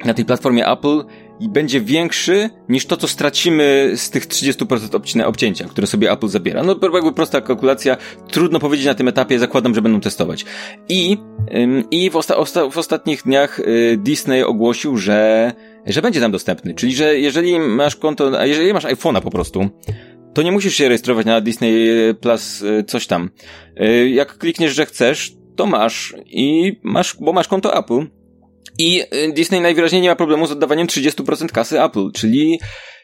na 0.05 0.13
tej 0.13 0.25
platformie 0.25 0.67
Apple 0.67 1.03
i 1.39 1.49
będzie 1.49 1.81
większy 1.81 2.49
niż 2.69 2.85
to, 2.85 2.97
co 2.97 3.07
stracimy 3.07 3.91
z 3.95 4.09
tych 4.09 4.27
30% 4.27 4.95
obcina, 4.95 5.27
obcięcia, 5.27 5.67
które 5.67 5.87
sobie 5.87 6.11
Apple 6.11 6.27
zabiera. 6.27 6.63
No 6.63 6.75
jakby 6.93 7.13
prosta 7.13 7.41
kalkulacja, 7.41 7.97
trudno 8.31 8.59
powiedzieć 8.59 8.85
na 8.85 8.95
tym 8.95 9.07
etapie, 9.07 9.39
zakładam, 9.39 9.75
że 9.75 9.81
będą 9.81 10.01
testować. 10.01 10.45
I, 10.89 11.17
ym, 11.55 11.83
i 11.91 12.09
w, 12.09 12.15
osta 12.15 12.37
osta 12.37 12.69
w 12.69 12.77
ostatnich 12.77 13.23
dniach 13.23 13.59
y, 13.59 13.97
Disney 13.97 14.43
ogłosił, 14.43 14.97
że, 14.97 15.51
że 15.85 16.01
będzie 16.01 16.19
tam 16.19 16.31
dostępny, 16.31 16.73
czyli 16.73 16.95
że 16.95 17.19
jeżeli 17.19 17.59
masz 17.59 17.95
konto, 17.95 18.45
jeżeli 18.45 18.73
masz 18.73 18.85
iPhone'a 18.85 19.21
po 19.21 19.31
prostu, 19.31 19.69
to 20.33 20.41
nie 20.41 20.51
musisz 20.51 20.75
się 20.75 20.87
rejestrować 20.87 21.25
na 21.25 21.41
Disney 21.41 21.89
Plus 22.21 22.61
y, 22.61 22.83
coś 22.83 23.07
tam. 23.07 23.29
Y, 23.81 24.09
jak 24.09 24.37
klikniesz, 24.37 24.75
że 24.75 24.85
chcesz, 24.85 25.33
to 25.55 25.65
masz 25.65 26.15
i 26.25 26.79
masz, 26.83 27.17
bo 27.19 27.33
masz 27.33 27.47
konto 27.47 27.77
Apple 27.77 28.18
i 28.77 29.01
y, 29.01 29.33
Disney 29.33 29.61
najwyraźniej 29.61 30.01
nie 30.01 30.09
ma 30.09 30.15
problemu 30.15 30.47
z 30.47 30.51
oddawaniem 30.51 30.87
30% 30.87 31.47
kasy 31.47 31.83
Apple, 31.83 32.11
czyli 32.13 32.59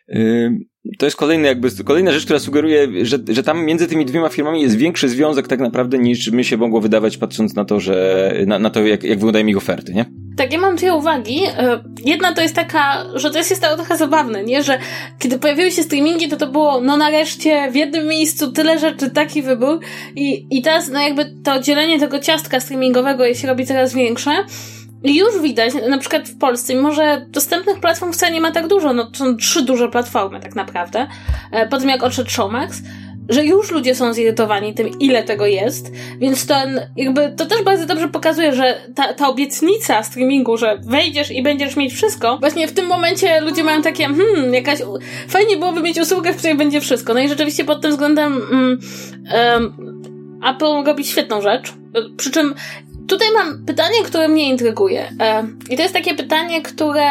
yy, 0.08 0.52
to 1.00 1.06
jest 1.06 1.18
kolejny 1.18 1.48
jakby, 1.48 1.70
kolejna 1.86 2.12
rzecz, 2.12 2.24
która 2.24 2.40
sugeruje, 2.40 3.06
że, 3.06 3.18
że 3.28 3.44
tam 3.44 3.66
między 3.66 3.88
tymi 3.88 4.06
dwiema 4.06 4.30
firmami 4.30 4.62
jest 4.62 4.78
większy 4.78 5.10
związek 5.10 5.48
tak 5.48 5.60
naprawdę 5.60 5.98
niż 6.00 6.32
my 6.32 6.44
się 6.44 6.58
mogło 6.58 6.82
wydawać 6.82 7.18
patrząc 7.18 7.56
na 7.56 7.66
to, 7.66 7.80
że, 7.80 8.34
na, 8.48 8.60
na 8.60 8.70
to 8.70 8.86
jak, 8.86 9.04
jak 9.04 9.18
wyglądają 9.18 9.48
ich 9.48 9.58
oferty, 9.58 9.94
nie? 9.94 10.06
Tak, 10.38 10.54
ja 10.54 10.60
mam 10.60 10.76
dwie 10.76 10.94
uwagi. 10.94 11.40
E, 11.46 11.84
jedna 12.06 12.34
to 12.34 12.42
jest 12.42 12.56
taka, 12.56 13.06
że 13.14 13.32
to 13.32 13.38
jest 13.38 13.56
stało 13.56 13.76
trochę 13.76 13.98
zabawne, 13.98 14.44
nie? 14.44 14.64
Że 14.64 14.80
kiedy 15.20 15.40
pojawiły 15.40 15.72
się 15.72 15.84
streamingi, 15.84 16.30
to 16.30 16.38
to 16.38 16.48
było, 16.48 16.82
no 16.82 16.98
nareszcie 16.98 17.72
w 17.72 17.76
jednym 17.76 18.08
miejscu 18.08 18.52
tyle 18.52 18.80
rzeczy, 18.80 19.10
taki 19.10 19.42
wybór. 19.42 19.80
I, 20.16 20.48
i 20.52 20.62
teraz, 20.62 20.90
no 20.90 21.02
jakby 21.02 21.26
to 21.44 21.60
dzielenie 21.60 22.00
tego 22.00 22.20
ciastka 22.20 22.60
streamingowego 22.60 23.34
się 23.34 23.48
robi 23.48 23.66
coraz 23.66 23.94
większe. 23.94 24.32
Już 25.06 25.42
widać, 25.42 25.74
na 25.90 25.98
przykład 25.98 26.30
w 26.30 26.38
Polsce, 26.38 26.76
mimo 26.76 26.94
że 26.94 27.26
dostępnych 27.30 27.80
platform 27.80 28.14
wcale 28.14 28.32
nie 28.32 28.42
ma 28.42 28.52
tak 28.52 28.68
dużo, 28.68 28.94
no 28.94 29.06
to 29.06 29.18
są 29.18 29.38
trzy 29.38 29.62
duże 29.62 29.90
platformy 29.90 30.40
tak 30.40 30.56
naprawdę, 30.56 31.08
e, 31.52 31.68
po 31.68 31.78
tym 31.78 31.90
jak 31.90 32.04
odszedł 32.04 32.30
Showmax, 32.30 32.82
że 33.30 33.46
już 33.46 33.72
ludzie 33.72 33.96
są 33.96 34.14
zirytowani 34.14 34.74
tym, 34.74 35.00
ile 35.00 35.24
tego 35.24 35.46
jest, 35.46 35.92
więc 36.20 36.48
ten, 36.48 36.82
jakby, 36.96 37.34
to 37.38 37.46
też 37.46 37.64
bardzo 37.64 37.86
dobrze 37.86 38.08
pokazuje, 38.08 38.54
że 38.54 38.82
ta, 38.96 39.14
ta 39.14 39.30
obietnica 39.30 40.04
streamingu, 40.04 40.58
że 40.58 40.80
wejdziesz 40.84 41.32
i 41.32 41.44
będziesz 41.44 41.76
mieć 41.76 41.94
wszystko, 41.94 42.38
właśnie 42.38 42.68
w 42.68 42.74
tym 42.74 42.88
momencie 42.88 43.42
ludzie 43.42 43.64
mają 43.64 43.82
takie, 43.82 44.04
hmm, 44.04 44.54
jakaś, 44.54 44.80
fajnie 45.28 45.58
byłoby 45.58 45.82
mieć 45.82 46.00
usługę, 46.00 46.34
w 46.34 46.38
której 46.38 46.58
będzie 46.58 46.82
wszystko. 46.82 47.14
No 47.14 47.20
i 47.20 47.30
rzeczywiście 47.30 47.66
pod 47.66 47.82
tym 47.82 47.92
względem 47.92 48.34
mm, 48.52 48.80
um, 49.54 50.02
Apple 50.46 50.84
robi 50.86 51.06
świetną 51.06 51.42
rzecz, 51.42 51.74
przy 52.18 52.32
czym 52.32 52.56
tutaj 53.08 53.28
mam 53.34 53.66
pytanie, 53.66 54.04
które 54.06 54.28
mnie 54.28 54.50
intryguje. 54.50 55.12
E, 55.20 55.48
I 55.70 55.76
to 55.76 55.82
jest 55.82 55.94
takie 55.94 56.16
pytanie, 56.16 56.62
które 56.62 57.06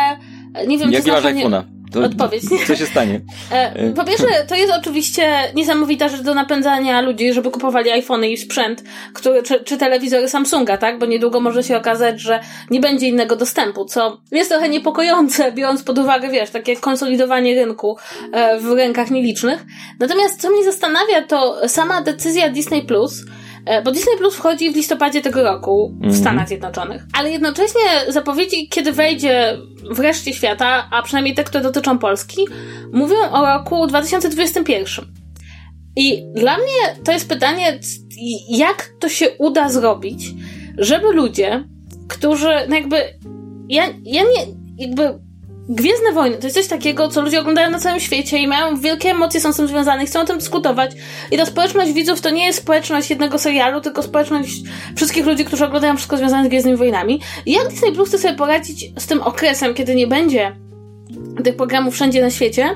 nie 0.66 0.78
wiem, 0.78 0.92
Jakie 0.92 1.04
czy 1.04 1.12
masz 1.12 1.24
iPhone'a? 1.24 1.62
To 1.92 2.00
odpowiedź. 2.00 2.42
Co 2.66 2.76
się 2.76 2.86
stanie? 2.86 3.20
E, 3.50 3.92
po 3.92 4.04
pierwsze, 4.04 4.26
to 4.48 4.54
jest 4.54 4.72
oczywiście 4.72 5.32
niesamowita 5.54 6.08
rzecz 6.08 6.20
do 6.20 6.34
napędzania 6.34 7.00
ludzi, 7.00 7.32
żeby 7.32 7.50
kupowali 7.50 7.90
iPhony 7.90 8.30
i 8.30 8.36
sprzęt, 8.36 8.84
który, 9.12 9.42
czy, 9.42 9.64
czy 9.64 9.78
telewizory 9.78 10.28
Samsunga, 10.28 10.76
tak? 10.76 10.98
Bo 10.98 11.06
niedługo 11.06 11.40
może 11.40 11.62
się 11.62 11.76
okazać, 11.76 12.20
że 12.20 12.40
nie 12.70 12.80
będzie 12.80 13.08
innego 13.08 13.36
dostępu, 13.36 13.84
co 13.84 14.20
jest 14.32 14.50
trochę 14.50 14.68
niepokojące, 14.68 15.52
biorąc 15.52 15.82
pod 15.82 15.98
uwagę, 15.98 16.28
wiesz, 16.30 16.50
takie 16.50 16.76
konsolidowanie 16.76 17.54
rynku 17.54 17.96
e, 18.32 18.60
w 18.60 18.72
rękach 18.72 19.10
nielicznych. 19.10 19.64
Natomiast 20.00 20.40
co 20.40 20.50
mnie 20.50 20.64
zastanawia, 20.64 21.22
to 21.22 21.68
sama 21.68 22.02
decyzja 22.02 22.48
Disney 22.48 22.82
Plus, 22.82 23.24
E, 23.24 23.43
bo 23.84 23.90
Disney 23.92 24.16
Plus 24.18 24.34
wchodzi 24.34 24.70
w 24.70 24.76
listopadzie 24.76 25.20
tego 25.20 25.42
roku 25.42 25.94
w 26.00 26.04
mm. 26.04 26.16
Stanach 26.16 26.48
Zjednoczonych. 26.48 27.02
Ale 27.12 27.30
jednocześnie 27.30 27.80
zapowiedzi, 28.08 28.68
kiedy 28.68 28.92
wejdzie 28.92 29.58
w 29.90 29.98
reszcie 29.98 30.34
świata, 30.34 30.88
a 30.90 31.02
przynajmniej 31.02 31.34
te, 31.34 31.44
które 31.44 31.62
dotyczą 31.62 31.98
Polski, 31.98 32.46
mówią 32.92 33.16
o 33.32 33.46
roku 33.46 33.86
2021. 33.86 35.04
I 35.96 36.24
dla 36.34 36.56
mnie 36.56 37.04
to 37.04 37.12
jest 37.12 37.28
pytanie, 37.28 37.80
jak 38.48 38.90
to 39.00 39.08
się 39.08 39.26
uda 39.38 39.68
zrobić, 39.68 40.26
żeby 40.78 41.12
ludzie, 41.12 41.64
którzy, 42.08 42.50
no 42.68 42.76
jakby, 42.76 42.96
ja, 43.68 43.84
ja 44.04 44.22
nie, 44.22 44.46
jakby 44.78 45.18
Gwiezdne 45.68 46.12
Wojny 46.12 46.36
to 46.36 46.46
jest 46.46 46.56
coś 46.56 46.66
takiego, 46.66 47.08
co 47.08 47.22
ludzie 47.22 47.40
oglądają 47.40 47.70
na 47.70 47.78
całym 47.78 48.00
świecie 48.00 48.38
i 48.38 48.46
mają 48.46 48.80
wielkie 48.80 49.10
emocje, 49.10 49.40
są 49.40 49.52
z 49.52 49.56
tym 49.56 49.68
związane, 49.68 50.06
chcą 50.06 50.20
o 50.20 50.24
tym 50.24 50.38
dyskutować. 50.38 50.90
I 51.30 51.36
ta 51.36 51.46
społeczność 51.46 51.92
widzów 51.92 52.20
to 52.20 52.30
nie 52.30 52.46
jest 52.46 52.58
społeczność 52.58 53.10
jednego 53.10 53.38
serialu, 53.38 53.80
tylko 53.80 54.02
społeczność 54.02 54.62
wszystkich 54.96 55.26
ludzi, 55.26 55.44
którzy 55.44 55.64
oglądają 55.66 55.96
wszystko 55.96 56.16
związane 56.16 56.44
z 56.44 56.48
Gwiezdnymi 56.48 56.76
Wojnami. 56.76 57.20
I 57.46 57.52
jak 57.52 57.68
Disney 57.68 57.92
Plus 57.92 58.08
chce 58.08 58.18
sobie 58.18 58.34
poradzić 58.34 58.92
z 58.98 59.06
tym 59.06 59.22
okresem, 59.22 59.74
kiedy 59.74 59.94
nie 59.94 60.06
będzie 60.06 60.56
tych 61.44 61.56
programów 61.56 61.94
wszędzie 61.94 62.22
na 62.22 62.30
świecie, 62.30 62.70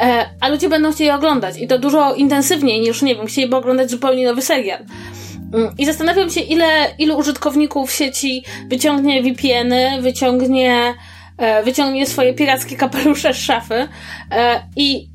e, 0.00 0.30
a 0.40 0.48
ludzie 0.48 0.68
będą 0.68 0.92
chcieli 0.92 1.10
oglądać 1.10 1.58
i 1.58 1.68
to 1.68 1.78
dużo 1.78 2.14
intensywniej 2.14 2.80
niż, 2.80 3.02
nie 3.02 3.16
wiem, 3.16 3.26
chcieliby 3.26 3.56
oglądać 3.56 3.90
zupełnie 3.90 4.26
nowy 4.26 4.42
serial. 4.42 4.84
Mm, 5.54 5.70
I 5.78 5.86
zastanawiam 5.86 6.30
się, 6.30 6.40
ile, 6.40 6.66
ilu 6.98 7.18
użytkowników 7.18 7.92
sieci 7.92 8.44
wyciągnie 8.68 9.22
VPN-y, 9.22 10.02
wyciągnie 10.02 10.94
wyciągnie 11.64 12.06
swoje 12.06 12.34
pirackie 12.34 12.76
kapelusze 12.76 13.34
z 13.34 13.36
szafy 13.36 13.88
e, 14.30 14.62
i 14.76 15.12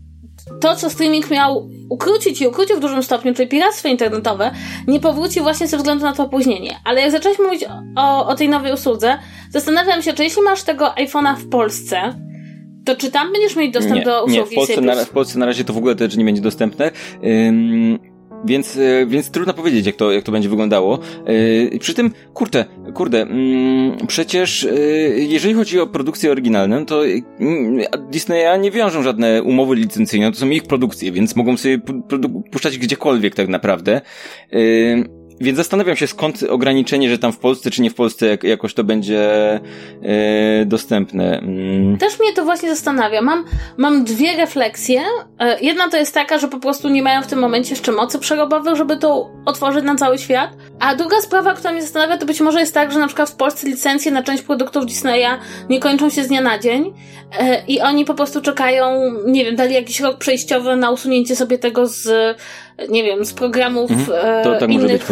to, 0.62 0.76
co 0.76 0.90
streaming 0.90 1.32
miał 1.32 1.70
ukrócić 1.90 2.42
i 2.42 2.48
ukrócił 2.48 2.78
w 2.78 2.80
dużym 2.80 3.04
stopniu, 3.04 3.34
czyli 3.34 3.50
piractwo 3.50 3.88
internetowe, 3.88 4.52
nie 4.88 5.00
powróci 5.00 5.42
właśnie 5.42 5.68
ze 5.68 5.78
względu 5.78 6.06
na 6.06 6.14
to 6.14 6.24
opóźnienie. 6.24 6.76
Ale 6.84 7.02
jak 7.02 7.12
zaczęliśmy 7.12 7.46
mówić 7.46 7.66
o, 7.96 8.28
o 8.28 8.36
tej 8.36 8.50
nowej 8.50 8.74
usłudze, 8.74 9.18
zastanawiam 9.52 10.02
się, 10.02 10.14
czy 10.14 10.24
jeśli 10.24 10.42
masz 10.42 10.64
tego 10.64 10.88
iPhone'a 10.88 11.36
w 11.36 11.50
Polsce, 11.50 12.14
to 12.86 12.96
czy 12.96 13.12
tam 13.12 13.34
będziesz 13.34 13.56
mieć 13.56 13.74
dostęp 13.74 13.96
nie, 13.96 14.06
do 14.06 14.24
usługi? 14.24 14.40
Nie, 14.40 14.46
w 14.46 14.56
Polsce, 14.56 14.82
na, 14.82 15.06
w 15.06 15.10
Polsce 15.10 15.40
na 15.40 15.46
razie 15.46 15.64
to 15.64 15.74
w 15.74 15.78
ogóle 15.78 15.96
też 15.96 16.18
nie 16.18 16.26
będzie 16.26 16.42
dostępne. 16.42 16.92
Ym, 17.24 18.00
więc, 18.46 18.78
e, 18.78 19.06
więc 19.06 19.32
trudno 19.32 19.54
powiedzieć, 19.54 19.86
jak 19.86 19.96
to, 19.96 20.12
jak 20.12 20.24
to 20.24 20.32
będzie 20.32 20.50
wyglądało. 20.50 21.00
E, 21.74 21.80
przy 21.80 21.94
tym, 21.94 22.12
kurde, 22.34 22.66
kurde, 22.94 23.22
mm, 23.22 24.08
przecież 24.08 24.64
e, 24.64 24.80
jeżeli 25.20 25.54
chodzi 25.54 25.80
o 25.80 25.88
produkcję 25.88 26.32
oryginalną, 26.32 26.86
to 26.86 27.06
mm, 27.06 27.80
Disneya 28.12 28.60
nie 28.60 28.72
wiążą 28.72 29.04
żadne 29.04 29.44
umowy 29.44 29.76
licencyjne, 29.76 30.32
to 30.32 30.38
są 30.38 30.50
ich 30.50 30.64
produkcje, 30.64 31.12
więc 31.12 31.36
mogą 31.36 31.58
sobie 31.58 31.80
puszczać 32.52 32.78
gdziekolwiek 32.78 33.36
tak 33.36 33.48
naprawdę. 33.48 34.02
Więc 35.42 35.58
zastanawiam 35.58 35.96
się, 35.96 36.08
skąd 36.08 36.44
ograniczenie, 36.44 37.10
że 37.10 37.20
tam 37.20 37.32
w 37.32 37.38
Polsce 37.38 37.72
czy 37.72 37.82
nie 37.82 37.90
w 37.90 37.96
Polsce 37.96 38.26
jak, 38.28 38.44
jakoś 38.44 38.74
to 38.74 38.84
będzie 38.84 39.54
e, 39.54 40.66
dostępne. 40.66 41.40
Mm. 41.40 41.98
Też 41.98 42.20
mnie 42.20 42.34
to 42.34 42.44
właśnie 42.44 42.70
zastanawia. 42.70 43.22
Mam, 43.22 43.46
mam 43.78 44.04
dwie 44.04 44.38
refleksje. 44.38 45.02
E, 45.40 45.60
jedna 45.60 45.90
to 45.90 45.98
jest 45.98 46.14
taka, 46.14 46.40
że 46.40 46.48
po 46.48 46.60
prostu 46.60 46.90
nie 46.90 47.04
mają 47.04 47.22
w 47.22 47.28
tym 47.28 47.40
momencie 47.40 47.70
jeszcze 47.70 47.92
mocy 47.92 48.20
przerobowych, 48.20 48.76
żeby 48.76 48.98
to 48.98 49.30
otworzyć 49.46 49.84
na 49.84 49.96
cały 49.96 50.18
świat. 50.18 50.50
A 50.80 50.96
druga 50.96 51.22
sprawa, 51.22 51.54
która 51.54 51.72
mnie 51.72 51.82
zastanawia, 51.82 52.18
to 52.18 52.26
być 52.26 52.42
może 52.42 52.60
jest 52.60 52.74
tak, 52.74 52.92
że 52.92 53.00
na 53.00 53.08
przykład 53.08 53.30
w 53.30 53.36
Polsce 53.36 53.68
licencje 53.68 54.12
na 54.12 54.24
część 54.24 54.44
produktów 54.44 54.86
Disneya 54.86 55.40
nie 55.70 55.80
kończą 55.80 56.10
się 56.10 56.24
z 56.24 56.28
dnia 56.28 56.42
na 56.42 56.60
dzień 56.60 56.94
e, 57.40 57.66
i 57.68 57.82
oni 57.82 58.06
po 58.06 58.14
prostu 58.14 58.42
czekają, 58.42 59.12
nie 59.26 59.46
wiem, 59.46 59.56
dali 59.56 59.74
jakiś 59.74 60.00
rok 60.00 60.18
przejściowy 60.18 60.76
na 60.76 60.92
usunięcie 60.92 61.36
sobie 61.36 61.58
tego 61.58 61.88
z 61.88 62.38
nie 62.90 63.04
wiem, 63.04 63.26
z 63.26 63.34
programów 63.34 63.92
mhm. 63.92 64.44
to, 64.44 64.60
tak 64.60 64.70
innych, 64.70 65.12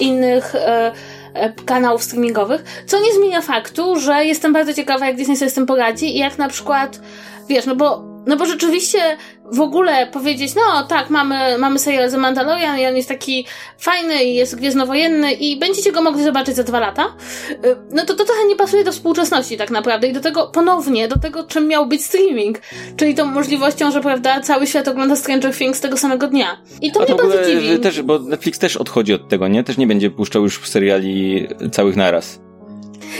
innych 0.00 0.54
e, 0.54 0.92
e, 1.34 1.52
kanałów 1.52 2.02
streamingowych, 2.02 2.84
co 2.86 3.00
nie 3.00 3.12
zmienia 3.12 3.40
faktu, 3.40 4.00
że 4.00 4.24
jestem 4.24 4.52
bardzo 4.52 4.74
ciekawa, 4.74 5.06
jak 5.06 5.16
Disney 5.16 5.36
sobie 5.36 5.50
z 5.50 5.54
tym 5.54 5.66
poradzi 5.66 6.16
i 6.16 6.18
jak 6.18 6.38
na 6.38 6.48
przykład, 6.48 7.00
wiesz, 7.48 7.66
no 7.66 7.76
bo 7.76 8.12
no 8.26 8.36
bo 8.36 8.46
rzeczywiście 8.46 9.16
w 9.44 9.60
ogóle 9.60 10.06
powiedzieć, 10.06 10.54
no 10.54 10.86
tak, 10.86 11.10
mamy, 11.10 11.58
mamy 11.58 11.78
serial 11.78 12.10
The 12.10 12.18
Mandalorian 12.18 12.78
i 12.78 12.86
on 12.86 12.96
jest 12.96 13.08
taki 13.08 13.46
fajny 13.78 14.24
i 14.24 14.34
jest 14.34 14.56
gwiezdnowojenny 14.56 15.32
i 15.32 15.58
będziecie 15.58 15.92
go 15.92 16.02
mogli 16.02 16.24
zobaczyć 16.24 16.56
za 16.56 16.62
dwa 16.62 16.80
lata, 16.80 17.04
y, 17.50 17.76
no 17.90 18.04
to 18.04 18.14
to 18.14 18.24
trochę 18.24 18.46
nie 18.48 18.56
pasuje 18.56 18.84
do 18.84 18.92
współczesności 18.92 19.56
tak 19.56 19.70
naprawdę 19.70 20.08
i 20.08 20.12
do 20.12 20.20
tego 20.20 20.46
ponownie, 20.46 21.08
do 21.08 21.18
tego 21.18 21.44
czym 21.44 21.68
miał 21.68 21.86
być 21.86 22.04
streaming, 22.04 22.58
czyli 22.96 23.14
tą 23.14 23.24
możliwością, 23.24 23.90
że 23.90 24.00
prawda, 24.00 24.40
cały 24.40 24.66
świat 24.66 24.88
ogląda 24.88 25.16
Stranger 25.16 25.54
Things 25.54 25.80
tego 25.80 25.96
samego 25.96 26.28
dnia. 26.28 26.62
I 26.80 26.92
to 26.92 27.00
A 27.00 27.02
mnie 27.02 27.14
to 27.14 27.16
bardzo 27.16 27.44
dziwi. 27.44 27.78
Też, 27.78 28.02
bo 28.02 28.18
Netflix 28.18 28.58
też 28.58 28.76
odchodzi 28.76 29.14
od 29.14 29.28
tego, 29.28 29.48
nie? 29.48 29.64
Też 29.64 29.78
nie 29.78 29.86
będzie 29.86 30.10
puszczał 30.10 30.42
już 30.42 30.68
seriali 30.68 31.48
całych 31.72 31.96
naraz. 31.96 32.40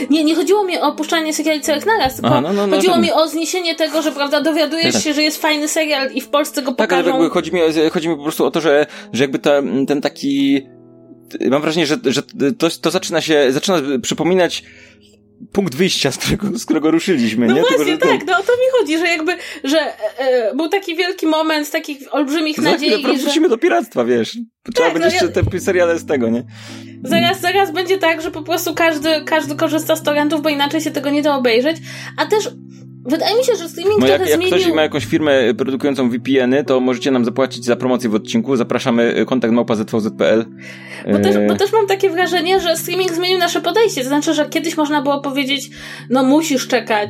Nie, 0.09 0.23
nie 0.23 0.35
chodziło 0.35 0.63
mi 0.63 0.77
o 0.77 0.81
opuszczanie 0.81 1.33
seriali 1.33 1.61
całych 1.61 1.85
naraz, 1.85 2.13
tylko 2.13 2.29
Aha, 2.29 2.41
no, 2.41 2.53
no, 2.53 2.67
no, 2.67 2.75
chodziło 2.75 2.97
mi 2.97 3.11
o 3.11 3.27
zniesienie 3.27 3.75
tego, 3.75 4.01
że 4.01 4.11
prawda, 4.11 4.41
dowiadujesz 4.41 4.93
tak. 4.93 5.03
się, 5.03 5.13
że 5.13 5.23
jest 5.23 5.41
fajny 5.41 5.67
serial 5.67 6.11
i 6.11 6.21
w 6.21 6.29
Polsce 6.29 6.61
go 6.61 6.71
pokażą. 6.71 6.89
Tak, 6.89 6.93
ale 6.93 7.09
jakby 7.09 7.29
chodzi 7.29 7.53
mi, 7.53 7.61
chodzi 7.91 8.09
mi 8.09 8.15
po 8.15 8.23
prostu 8.23 8.45
o 8.45 8.51
to, 8.51 8.61
że, 8.61 8.85
że 9.13 9.23
jakby 9.23 9.39
ta, 9.39 9.61
ten 9.87 10.01
taki 10.01 10.61
mam 11.49 11.61
wrażenie, 11.61 11.85
że, 11.85 11.97
że 12.05 12.21
to, 12.57 12.67
to 12.81 12.91
zaczyna 12.91 13.21
się, 13.21 13.51
zaczyna 13.51 13.81
przypominać 14.01 14.63
punkt 15.51 15.75
wyjścia, 15.75 16.11
z 16.11 16.17
którego, 16.17 16.59
z 16.59 16.65
którego 16.65 16.91
ruszyliśmy, 16.91 17.47
no 17.47 17.53
nie? 17.53 17.61
właśnie, 17.61 17.85
Tylko, 17.85 18.07
tak, 18.07 18.25
no 18.25 18.33
o 18.33 18.43
to 18.43 18.51
mi 18.51 18.79
chodzi, 18.79 18.97
że 18.97 19.07
jakby, 19.07 19.31
że 19.63 19.79
e, 20.17 20.55
był 20.55 20.69
taki 20.69 20.95
wielki 20.95 21.27
moment 21.27 21.71
takich 21.71 22.15
olbrzymich 22.15 22.55
Za 22.55 22.61
nadziei. 22.61 23.03
Wrócimy 23.03 23.45
że... 23.45 23.49
do 23.49 23.57
piractwa, 23.57 24.05
wiesz. 24.05 24.37
Trzeba 24.73 24.89
tak, 24.89 24.93
będzie 24.93 25.07
no, 25.07 25.25
jeszcze 25.25 25.41
ja... 25.41 25.51
te 25.51 25.59
seriale 25.59 25.99
z 25.99 26.05
tego, 26.05 26.29
nie? 26.29 26.43
Zaraz, 27.03 27.39
zaraz 27.39 27.71
będzie 27.71 27.97
tak, 27.97 28.21
że 28.21 28.31
po 28.31 28.41
prostu 28.41 28.73
każdy, 28.73 29.23
każdy 29.25 29.55
korzysta 29.55 29.95
z 29.95 30.03
torrentów, 30.03 30.41
bo 30.41 30.49
inaczej 30.49 30.81
się 30.81 30.91
tego 30.91 31.09
nie 31.09 31.21
da 31.21 31.35
obejrzeć. 31.35 31.77
A 32.17 32.25
też 32.25 32.49
Wydaje 33.05 33.37
mi 33.37 33.43
się, 33.43 33.55
że 33.55 33.69
streaming 33.69 33.99
no 33.99 34.07
jak, 34.07 34.21
jak 34.27 34.39
zmienił... 34.39 34.57
ktoś 34.57 34.73
ma 34.73 34.81
jakąś 34.81 35.05
firmę 35.05 35.53
produkującą 35.53 36.09
VPN-y, 36.09 36.63
to 36.63 36.79
możecie 36.79 37.11
nam 37.11 37.25
zapłacić 37.25 37.65
za 37.65 37.75
promocję 37.75 38.09
w 38.09 38.15
odcinku. 38.15 38.55
Zapraszamy 38.55 39.17
y, 39.19 39.25
kontakt 39.25 39.53
małpa 39.53 39.75
ZVZ.pl. 39.75 40.45
Bo 41.11 41.19
też, 41.19 41.35
bo 41.47 41.55
też 41.55 41.73
mam 41.73 41.87
takie 41.87 42.09
wrażenie, 42.09 42.59
że 42.59 42.77
streaming 42.77 43.13
zmienił 43.13 43.39
nasze 43.39 43.61
podejście. 43.61 44.01
To 44.01 44.07
znaczy, 44.07 44.33
że 44.33 44.49
kiedyś 44.49 44.77
można 44.77 45.01
było 45.01 45.21
powiedzieć, 45.21 45.69
no 46.09 46.23
musisz 46.23 46.67
czekać 46.67 47.09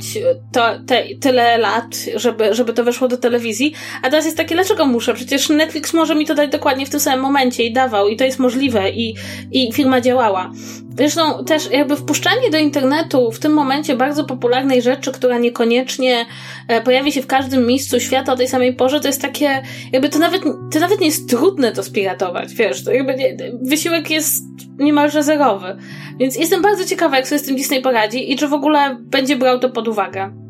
to, 0.53 0.61
te, 0.87 1.03
tyle 1.21 1.57
lat, 1.57 1.95
żeby, 2.15 2.53
żeby 2.53 2.73
to 2.73 2.83
weszło 2.83 3.07
do 3.07 3.17
telewizji, 3.17 3.73
a 4.01 4.09
teraz 4.09 4.25
jest 4.25 4.37
takie, 4.37 4.55
dlaczego 4.55 4.85
muszę? 4.85 5.13
Przecież 5.13 5.49
Netflix 5.49 5.93
może 5.93 6.15
mi 6.15 6.25
to 6.25 6.35
dać 6.35 6.51
dokładnie 6.51 6.85
w 6.85 6.89
tym 6.89 6.99
samym 6.99 7.19
momencie 7.19 7.63
i 7.63 7.73
dawał, 7.73 8.07
i 8.07 8.17
to 8.17 8.23
jest 8.23 8.39
możliwe, 8.39 8.89
i, 8.89 9.15
i 9.51 9.73
firma 9.73 10.01
działała. 10.01 10.51
Zresztą 10.97 11.45
też 11.45 11.71
jakby 11.71 11.95
wpuszczanie 11.95 12.49
do 12.49 12.57
internetu 12.57 13.31
w 13.31 13.39
tym 13.39 13.53
momencie 13.53 13.95
bardzo 13.95 14.23
popularnej 14.23 14.81
rzeczy, 14.81 15.11
która 15.11 15.37
niekoniecznie 15.37 15.82
koniecznie 15.83 16.25
e, 16.67 16.81
pojawi 16.81 17.11
się 17.11 17.21
w 17.21 17.27
każdym 17.27 17.67
miejscu 17.67 17.99
świata 17.99 18.33
o 18.33 18.35
tej 18.35 18.47
samej 18.47 18.73
porze, 18.73 18.99
to 18.99 19.07
jest 19.07 19.21
takie, 19.21 19.61
jakby 19.91 20.09
to 20.09 20.19
nawet, 20.19 20.43
to 20.71 20.79
nawet 20.79 20.99
nie 20.99 21.05
jest 21.05 21.29
trudne 21.29 21.71
to 21.71 21.83
spiratować, 21.83 22.53
wiesz, 22.53 22.83
to 22.83 22.91
jakby 22.91 23.15
nie, 23.15 23.37
wysiłek 23.61 24.09
jest 24.09 24.43
niemalże 24.79 25.23
zerowy. 25.23 25.77
Więc 26.19 26.35
jestem 26.35 26.61
bardzo 26.61 26.85
ciekawa, 26.85 27.17
jak 27.17 27.27
sobie 27.27 27.39
z 27.39 27.43
tym 27.43 27.55
Disney 27.55 27.81
poradzi 27.81 28.31
i 28.31 28.35
czy 28.35 28.47
w 28.47 28.53
ogóle 28.53 28.97
będzie 29.01 29.35
brał 29.35 29.59
to 29.59 29.69
pod 29.69 29.87
uwagę 29.87 30.43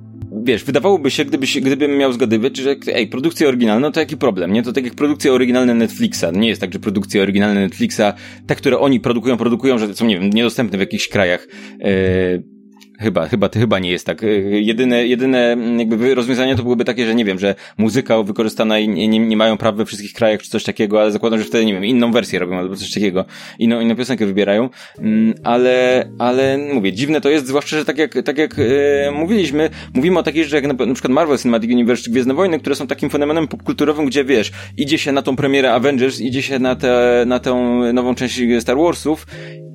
wiesz, 0.44 0.64
wydawałoby 0.64 1.12
się, 1.12 1.26
gdybyś, 1.26 1.60
gdybym 1.60 1.98
miał 1.98 2.14
zgadywać, 2.14 2.58
że 2.58 2.76
ej, 2.94 3.08
produkcja 3.08 3.48
oryginalna, 3.48 3.88
no 3.88 3.92
to 3.92 4.00
jaki 4.00 4.18
problem, 4.18 4.54
nie? 4.54 4.64
To 4.64 4.74
tak 4.74 4.84
jak 4.84 4.96
produkcja 4.96 5.32
oryginalna 5.32 5.74
Netflixa. 5.74 6.26
Nie 6.34 6.50
jest 6.50 6.62
tak, 6.62 6.74
że 6.74 6.80
produkcja 6.80 7.22
oryginalna 7.22 7.60
Netflixa, 7.60 8.14
te, 8.48 8.56
które 8.56 8.80
oni 8.80 9.00
produkują, 9.00 9.38
produkują, 9.38 9.78
że 9.78 9.94
są, 9.94 10.06
nie 10.06 10.20
wiem, 10.20 10.30
niedostępne 10.30 10.78
w 10.78 10.82
jakichś 10.82 11.08
krajach. 11.08 11.48
Yy 11.80 12.53
Chyba, 13.00 13.28
chyba, 13.28 13.50
chyba 13.50 13.80
nie 13.80 13.92
jest 13.92 14.06
tak. 14.06 14.24
Y, 14.24 14.62
jedyne, 14.64 15.08
jedyne 15.08 15.58
jakby 15.78 16.16
rozwiązanie 16.16 16.56
to 16.56 16.64
byłoby 16.64 16.86
takie, 16.86 17.06
że 17.06 17.16
nie 17.16 17.26
wiem, 17.26 17.40
że 17.40 17.56
muzyka 17.78 18.24
wykorzystana 18.24 18.80
i 18.80 18.90
nie, 18.90 19.20
nie 19.20 19.38
mają 19.38 19.58
praw 19.58 19.76
we 19.76 19.86
wszystkich 19.86 20.14
krajach 20.14 20.42
czy 20.42 20.50
coś 20.50 20.64
takiego, 20.64 21.02
ale 21.02 21.12
zakładam, 21.12 21.40
że 21.40 21.46
wtedy, 21.46 21.66
nie 21.66 21.74
wiem, 21.74 21.86
inną 21.86 22.12
wersję 22.12 22.40
robią 22.40 22.58
albo 22.58 22.76
coś 22.76 22.94
takiego. 22.94 23.26
Inną, 23.60 23.82
inną 23.82 23.96
piosenkę 23.96 24.26
wybierają. 24.26 24.70
Mm, 25.00 25.34
ale, 25.44 26.06
ale 26.20 26.58
mówię, 26.74 26.94
dziwne 26.94 27.22
to 27.22 27.30
jest, 27.30 27.48
zwłaszcza, 27.48 27.78
że 27.78 27.86
tak 27.86 27.98
jak, 27.98 28.14
tak 28.26 28.38
jak 28.38 28.56
e, 28.60 29.12
mówiliśmy, 29.12 29.70
mówimy 29.94 30.20
o 30.20 30.24
takich 30.24 30.44
rzeczach 30.44 30.64
jak 30.64 30.80
na, 30.80 30.86
na 30.86 30.94
przykład 30.94 31.14
Marvel 31.14 31.38
Cinematic 31.38 31.72
Universe 31.72 32.04
czy 32.04 32.12
Gwiezdne 32.12 32.34
Wojny, 32.34 32.60
które 32.60 32.76
są 32.76 32.88
takim 32.88 33.10
fenomenem 33.10 33.48
popkulturowym, 33.48 34.06
gdzie 34.06 34.26
wiesz, 34.26 34.52
idzie 34.78 34.98
się 34.98 35.12
na 35.12 35.22
tą 35.22 35.36
premierę 35.36 35.74
Avengers, 35.74 36.20
idzie 36.20 36.42
się 36.42 36.60
na 36.60 36.76
tę, 36.76 37.24
na 37.28 37.40
tę 37.40 37.54
nową 37.94 38.16
część 38.16 38.42
Star 38.60 38.78
Warsów 38.78 39.28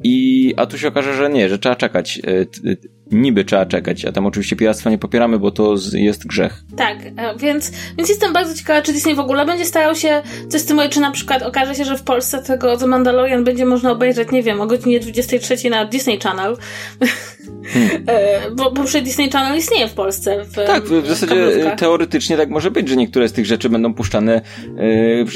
i, 0.05 0.55
a 0.57 0.67
tu 0.67 0.79
się 0.79 0.89
okaże, 0.89 1.15
że 1.15 1.31
nie, 1.31 1.49
że 1.49 1.59
trzeba 1.59 1.77
czekać. 1.77 2.21
E, 3.13 3.17
niby 3.17 3.45
trzeba 3.45 3.67
czekać, 3.67 4.05
a 4.05 4.13
tam 4.13 4.27
oczywiście 4.27 4.57
piractwa 4.57 4.91
nie 4.91 4.99
popieramy, 4.99 5.39
bo 5.39 5.51
to 5.51 5.75
jest 5.93 6.27
grzech. 6.27 6.63
Tak, 6.77 6.99
e, 7.17 7.37
więc, 7.39 7.73
więc 7.97 8.09
jestem 8.09 8.33
bardzo 8.33 8.55
ciekawa, 8.55 8.83
czy 8.83 8.93
Disney 8.93 9.15
w 9.15 9.21
ogóle 9.21 9.47
będzie 9.47 9.65
starał 9.65 9.95
się 9.95 10.23
coś 10.49 10.61
z 10.61 10.65
tym 10.65 10.81
czy 10.91 11.01
na 11.01 11.11
przykład 11.11 11.43
okaże 11.43 11.75
się, 11.75 11.85
że 11.85 11.99
w 11.99 12.03
Polsce 12.03 12.43
tego 12.43 12.77
The 12.77 12.87
Mandalorian 12.87 13.45
będzie 13.45 13.67
można 13.67 13.91
obejrzeć, 13.91 14.31
nie 14.31 14.43
wiem, 14.43 14.61
o 14.61 14.67
godzinie 14.67 15.01
23 15.01 15.71
na 15.71 15.85
Disney 15.85 16.19
Channel. 16.19 16.57
Hmm. 16.99 18.05
E, 18.09 18.51
bo, 18.51 18.73
bo 18.73 18.85
przecież 18.85 19.03
Disney 19.03 19.31
Channel 19.31 19.59
istnieje 19.59 19.89
w 19.89 19.95
Polsce. 19.95 20.45
W, 20.45 20.55
tak, 20.55 20.85
w, 20.85 21.03
w 21.03 21.09
zasadzie 21.09 21.35
kablówkach. 21.35 21.79
teoretycznie 21.79 22.37
tak 22.37 22.51
może 22.51 22.71
być, 22.71 22.89
że 22.89 22.97
niektóre 22.97 23.29
z 23.29 23.33
tych 23.33 23.47
rzeczy 23.47 23.69
będą 23.69 23.95
puszczane, 23.95 24.41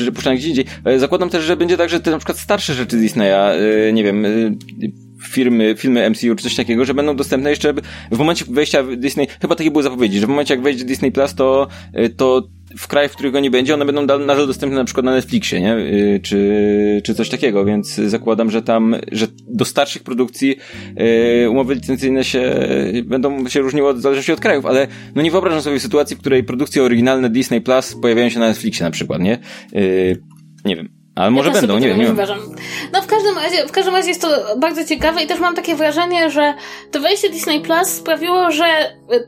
yy, 0.02 0.12
puszczane 0.12 0.36
gdzie 0.36 0.48
indziej. 0.48 0.64
Zakładam 0.96 1.30
też, 1.30 1.44
że 1.44 1.56
będzie 1.56 1.76
tak, 1.76 1.88
że 1.88 2.00
te 2.00 2.10
na 2.10 2.18
przykład 2.18 2.38
starsze 2.38 2.74
rzeczy 2.74 2.96
Disneya, 2.96 3.60
yy, 3.60 3.92
nie 3.92 4.04
wiem, 4.04 4.24
yy, 4.24 4.52
firmy, 5.28 5.74
filmy 5.78 6.10
MCU 6.10 6.34
czy 6.36 6.42
coś 6.42 6.54
takiego, 6.54 6.84
że 6.84 6.94
będą 6.94 7.16
dostępne 7.16 7.50
jeszcze 7.50 7.74
w 8.12 8.18
momencie 8.18 8.44
wejścia 8.48 8.82
Disney, 8.96 9.26
chyba 9.40 9.54
takie 9.54 9.70
były 9.70 9.82
zapowiedzi, 9.82 10.20
że 10.20 10.26
w 10.26 10.28
momencie 10.28 10.54
jak 10.54 10.62
wejdzie 10.62 10.84
Disney 10.84 11.12
Plus, 11.12 11.34
to, 11.34 11.68
y, 11.98 12.10
to 12.10 12.48
w 12.78 12.88
krajach, 12.88 13.12
w 13.12 13.14
których 13.14 13.32
go 13.32 13.40
nie 13.40 13.50
będzie, 13.50 13.74
one 13.74 13.84
będą 13.84 14.06
nadal 14.06 14.46
dostępne 14.46 14.78
na 14.78 14.84
przykład 14.84 15.06
na 15.06 15.12
Netflixie, 15.12 15.60
nie? 15.60 15.76
Y, 15.76 16.20
czy, 16.22 17.00
czy 17.04 17.14
coś 17.14 17.28
takiego, 17.28 17.64
więc 17.64 17.94
zakładam, 17.94 18.50
że 18.50 18.62
tam, 18.62 18.96
że 19.12 19.26
do 19.48 19.64
starszych 19.64 20.02
produkcji 20.02 20.56
yy, 20.96 21.50
umowy 21.50 21.74
licencyjne 21.74 22.24
się 22.24 22.54
będą 23.04 23.48
się 23.48 23.60
różniły 23.60 23.94
w 23.94 24.00
zależności 24.00 24.32
od 24.32 24.40
krajów, 24.40 24.66
ale 24.66 24.86
no 25.14 25.22
nie 25.22 25.30
wyobrażam 25.30 25.62
sobie 25.62 25.80
sytuacji, 25.80 26.16
w 26.16 26.20
której 26.20 26.44
produkcje 26.44 26.82
oryginalne 26.82 27.30
Disney 27.30 27.60
Plus 27.60 27.94
pojawiają 28.02 28.28
się 28.28 28.40
na 28.40 28.48
Netflixie 28.48 28.84
na 28.84 28.90
przykład, 28.90 29.22
nie? 29.22 29.38
Nie 30.64 30.76
wiem. 30.76 31.01
Ale 31.14 31.30
może 31.30 31.48
ja 31.48 31.54
będą, 31.54 31.78
nie 31.78 31.88
wiem, 31.88 31.98
nie 31.98 32.04
wiem. 32.04 32.16
No 32.92 33.02
w 33.02 33.06
każdym 33.06 33.38
razie, 33.38 33.66
w 33.66 33.72
każdym 33.72 33.94
razie 33.94 34.08
jest 34.08 34.20
to 34.20 34.28
bardzo 34.56 34.84
ciekawe 34.84 35.22
i 35.22 35.26
też 35.26 35.40
mam 35.40 35.54
takie 35.54 35.74
wrażenie, 35.74 36.30
że 36.30 36.54
to 36.90 37.00
wejście 37.00 37.30
Disney 37.30 37.60
Plus 37.60 37.88
sprawiło, 37.88 38.50
że 38.50 38.64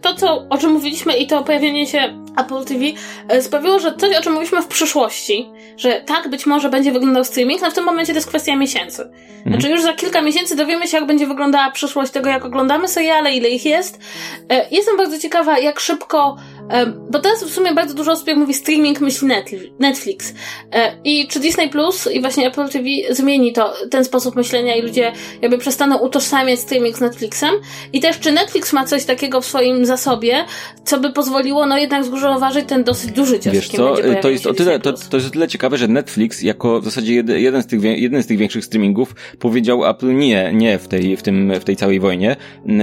to, 0.00 0.14
co, 0.14 0.46
o 0.50 0.58
czym 0.58 0.70
mówiliśmy 0.70 1.16
i 1.16 1.26
to 1.26 1.42
pojawienie 1.42 1.86
się 1.86 2.24
Apple 2.36 2.64
TV 2.64 2.84
e, 3.28 3.42
sprawiło, 3.42 3.78
że 3.78 3.94
coś, 3.96 4.16
o 4.16 4.22
czym 4.22 4.32
mówiliśmy 4.32 4.62
w 4.62 4.66
przyszłości, 4.66 5.50
że 5.76 6.02
tak 6.06 6.28
być 6.28 6.46
może 6.46 6.68
będzie 6.68 6.92
wyglądał 6.92 7.24
streaming, 7.24 7.62
no 7.62 7.70
w 7.70 7.74
tym 7.74 7.84
momencie 7.84 8.12
to 8.12 8.16
jest 8.16 8.28
kwestia 8.28 8.56
miesięcy. 8.56 9.02
Mhm. 9.02 9.46
Znaczy 9.46 9.68
już 9.68 9.82
za 9.82 9.92
kilka 9.92 10.22
miesięcy 10.22 10.56
dowiemy 10.56 10.86
się, 10.86 10.96
jak 10.96 11.06
będzie 11.06 11.26
wyglądała 11.26 11.70
przyszłość 11.70 12.12
tego, 12.12 12.28
jak 12.30 12.44
oglądamy 12.44 12.88
seriale, 12.88 13.32
ile 13.32 13.48
ich 13.48 13.64
jest. 13.64 14.00
E, 14.50 14.66
jestem 14.70 14.96
bardzo 14.96 15.18
ciekawa, 15.18 15.58
jak 15.58 15.80
szybko 15.80 16.36
bo 17.10 17.18
teraz 17.18 17.44
w 17.44 17.50
sumie 17.50 17.74
bardzo 17.74 17.94
dużo 17.94 18.12
osób 18.12 18.28
mówi 18.36 18.54
streaming 18.54 19.00
myśli 19.00 19.28
Netflix. 19.78 20.34
I 21.04 21.28
czy 21.28 21.40
Disney 21.40 21.68
Plus 21.68 22.08
i 22.12 22.20
właśnie 22.20 22.46
Apple 22.46 22.68
TV 22.68 22.84
zmieni 23.10 23.52
to, 23.52 23.74
ten 23.90 24.04
sposób 24.04 24.36
myślenia 24.36 24.76
i 24.76 24.82
ludzie 24.82 25.12
jakby 25.42 25.58
przestaną 25.58 25.98
utożsamiać 25.98 26.60
streaming 26.60 26.96
z 26.96 27.00
Netflixem? 27.00 27.54
I 27.92 28.00
też 28.00 28.20
czy 28.20 28.32
Netflix 28.32 28.72
ma 28.72 28.84
coś 28.84 29.04
takiego 29.04 29.40
w 29.40 29.46
swoim 29.46 29.86
zasobie, 29.86 30.44
co 30.84 31.00
by 31.00 31.12
pozwoliło 31.12 31.66
no 31.66 31.78
jednak 31.78 32.04
zauważyć 32.04 32.64
ten 32.68 32.84
dosyć 32.84 33.10
duży 33.10 33.40
cios, 33.40 33.54
Wiesz 33.54 33.68
co, 33.68 33.96
to 34.22 34.30
jest, 34.30 34.46
o 34.46 34.54
tyle, 34.54 34.80
to, 34.80 34.92
to 34.92 35.16
jest 35.16 35.28
o 35.28 35.30
tyle 35.30 35.48
ciekawe, 35.48 35.76
że 35.76 35.88
Netflix 35.88 36.42
jako 36.42 36.80
w 36.80 36.84
zasadzie 36.84 37.14
jeden 37.14 37.62
z 37.62 37.66
tych, 37.66 37.82
jeden 37.82 38.22
z 38.22 38.26
tych 38.26 38.38
większych 38.38 38.64
streamingów 38.64 39.14
powiedział 39.38 39.86
Apple 39.90 40.16
nie, 40.16 40.52
nie 40.54 40.78
w 40.78 40.88
tej, 40.88 41.16
w 41.16 41.22
tym, 41.22 41.52
w 41.60 41.64
tej 41.64 41.76
całej 41.76 42.00
wojnie, 42.00 42.36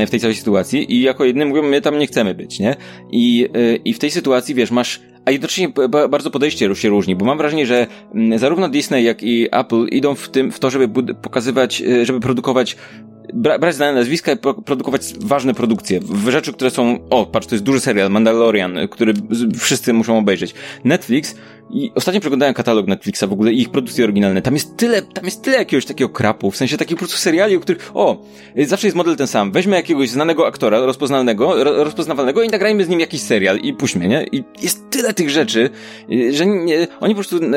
w 0.07 0.09
tej 0.09 0.19
całej 0.19 0.35
sytuacji 0.35 0.93
i 0.93 1.01
jako 1.01 1.25
jedyny 1.25 1.45
mówią, 1.45 1.63
my 1.63 1.81
tam 1.81 1.99
nie 1.99 2.07
chcemy 2.07 2.33
być, 2.33 2.59
nie? 2.59 2.75
I 3.11 3.49
y, 3.57 3.70
i 3.75 3.93
w 3.93 3.99
tej 3.99 4.11
sytuacji, 4.11 4.55
wiesz, 4.55 4.71
masz 4.71 5.01
a 5.25 5.31
jednocześnie 5.31 5.69
bardzo 6.09 6.31
podejście 6.31 6.75
się 6.75 6.89
różni, 6.89 7.15
bo 7.15 7.25
mam 7.25 7.37
wrażenie, 7.37 7.65
że 7.65 7.87
mm, 8.13 8.39
zarówno 8.39 8.69
Disney, 8.69 9.03
jak 9.03 9.23
i 9.23 9.47
Apple 9.51 9.85
idą 9.85 10.15
w 10.15 10.29
tym, 10.29 10.51
w 10.51 10.59
to, 10.59 10.69
żeby 10.69 11.03
pokazywać, 11.15 11.81
y, 11.81 12.05
żeby 12.05 12.19
produkować 12.19 12.77
bra 13.33 13.59
brać 13.59 13.75
znane 13.75 13.93
nazwiska 13.93 14.31
i 14.31 14.37
produkować 14.65 15.01
ważne 15.19 15.53
produkcje. 15.53 15.99
W 15.99 16.29
rzeczy, 16.29 16.53
które 16.53 16.71
są, 16.71 16.99
o, 17.09 17.25
patrz, 17.25 17.47
to 17.47 17.55
jest 17.55 17.65
duży 17.65 17.79
serial, 17.79 18.11
Mandalorian, 18.11 18.77
który 18.91 19.13
wszyscy 19.59 19.93
muszą 19.93 20.17
obejrzeć. 20.17 20.53
Netflix 20.83 21.35
i 21.73 21.91
ostatnio 21.95 22.21
przeglądałem 22.21 22.53
katalog 22.53 22.87
Netflixa 22.87 23.23
w 23.27 23.33
ogóle 23.33 23.53
i 23.53 23.61
ich 23.61 23.69
produkcje 23.69 24.03
oryginalne. 24.03 24.41
Tam 24.41 24.53
jest 24.53 24.77
tyle, 24.77 25.01
tam 25.01 25.25
jest 25.25 25.41
tyle 25.41 25.57
jakiegoś 25.57 25.85
takiego 25.85 26.09
krapu, 26.09 26.51
w 26.51 26.57
sensie 26.57 26.77
takich 26.77 26.95
po 26.95 26.99
prostu 26.99 27.17
seriali, 27.17 27.55
o 27.55 27.59
których, 27.59 27.91
o, 27.93 28.25
zawsze 28.65 28.87
jest 28.87 28.97
model 28.97 29.15
ten 29.15 29.27
sam. 29.27 29.51
Weźmy 29.51 29.75
jakiegoś 29.75 30.09
znanego 30.09 30.47
aktora, 30.47 30.79
rozpoznalnego, 30.79 31.63
rozpoznawalnego 31.63 32.43
i 32.43 32.49
nagrajmy 32.49 32.85
z 32.85 32.89
nim 32.89 32.99
jakiś 32.99 33.21
serial 33.21 33.57
i 33.57 33.73
puśćmy, 33.73 34.07
nie? 34.07 34.25
I 34.31 34.43
jest 34.61 34.89
tyle 34.89 35.13
tych 35.13 35.29
rzeczy, 35.29 35.69
y, 36.11 36.33
że 36.33 36.45
nie, 36.45 36.87
oni 36.99 37.15
po 37.15 37.19
prostu 37.19 37.37
e, 37.37 37.49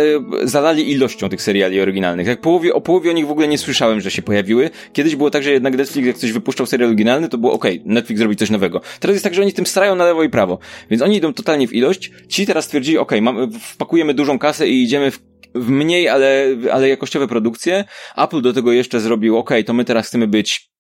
zalali 0.43 0.91
ilością 0.91 1.29
tych 1.29 1.43
seriali 1.43 1.81
oryginalnych. 1.81 2.27
Jak 2.27 2.41
połowie, 2.41 2.75
o 2.75 2.81
połowie 2.81 3.11
o 3.11 3.13
nich 3.13 3.27
w 3.27 3.31
ogóle 3.31 3.49
nie 3.49 3.59
słyszałem, 3.59 4.01
że 4.01 4.11
się 4.11 4.23
pojawiły. 4.23 4.71
Kiedyś 4.93 5.17
było 5.17 5.31
tak, 5.31 5.43
że 5.43 5.53
jednak 5.53 5.77
Netflix 5.77 6.07
jak 6.07 6.17
coś 6.17 6.33
wypuszczał 6.33 6.67
serial 6.67 6.89
oryginalny, 6.89 7.29
to 7.29 7.39
było 7.39 7.53
okej, 7.53 7.81
okay, 7.81 7.95
Netflix 7.95 8.19
zrobi 8.19 8.37
coś 8.37 8.51
nowego. 8.51 8.81
Teraz 9.01 9.15
jest 9.15 9.25
tak, 9.25 9.35
że 9.35 9.43
oni 9.43 9.53
tym 9.53 9.67
strają 9.67 9.95
na 9.95 10.05
lewo 10.05 10.23
i 10.23 10.29
prawo. 10.29 10.59
Więc 10.91 11.03
oni 11.03 11.17
idą 11.17 11.33
totalnie 11.33 11.69
w 11.69 11.73
ilość. 11.73 12.11
Ci 12.29 12.47
teraz 12.47 12.65
stwierdzili, 12.65 12.99
okej, 12.99 13.21
okay, 13.21 13.49
wpakujemy 13.61 14.04
dużą 14.13 14.39
kasę 14.39 14.69
i 14.69 14.83
idziemy 14.83 15.11
w 15.11 15.19
w 15.55 15.69
mniej, 15.69 16.09
ale, 16.09 16.47
ale 16.73 16.89
jakościowe 16.89 17.29
produkcje. 17.29 17.85
Apple 18.17 18.43
do 18.43 18.53
tego 18.53 18.73
jeszcze 18.73 19.01
zrobił, 19.01 19.39
ok, 19.39 19.51
to 19.67 19.73
my 19.73 19.85
teraz 19.85 20.07
chcemy 20.07 20.29
być, 20.29 20.71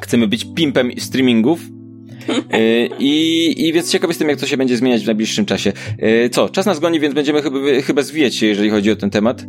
chcemy 0.00 0.28
być 0.28 0.46
pimpem 0.54 0.90
streamingów, 0.98 1.60
y, 2.54 2.88
I, 2.98 3.54
I 3.66 3.72
więc 3.72 3.90
ciekaw 3.92 4.10
jestem, 4.10 4.28
jak 4.28 4.40
to 4.40 4.46
się 4.46 4.56
będzie 4.56 4.76
zmieniać 4.76 5.02
w 5.02 5.06
najbliższym 5.06 5.46
czasie. 5.46 5.72
Y, 6.02 6.30
co, 6.32 6.48
czas 6.48 6.66
nas 6.66 6.78
goni, 6.78 7.00
więc 7.00 7.14
będziemy 7.14 7.42
chyba, 7.42 7.58
chyba 7.86 8.02
zwijać 8.02 8.36
się, 8.36 8.46
jeżeli 8.46 8.70
chodzi 8.70 8.90
o 8.90 8.96
ten 8.96 9.10
temat. 9.10 9.44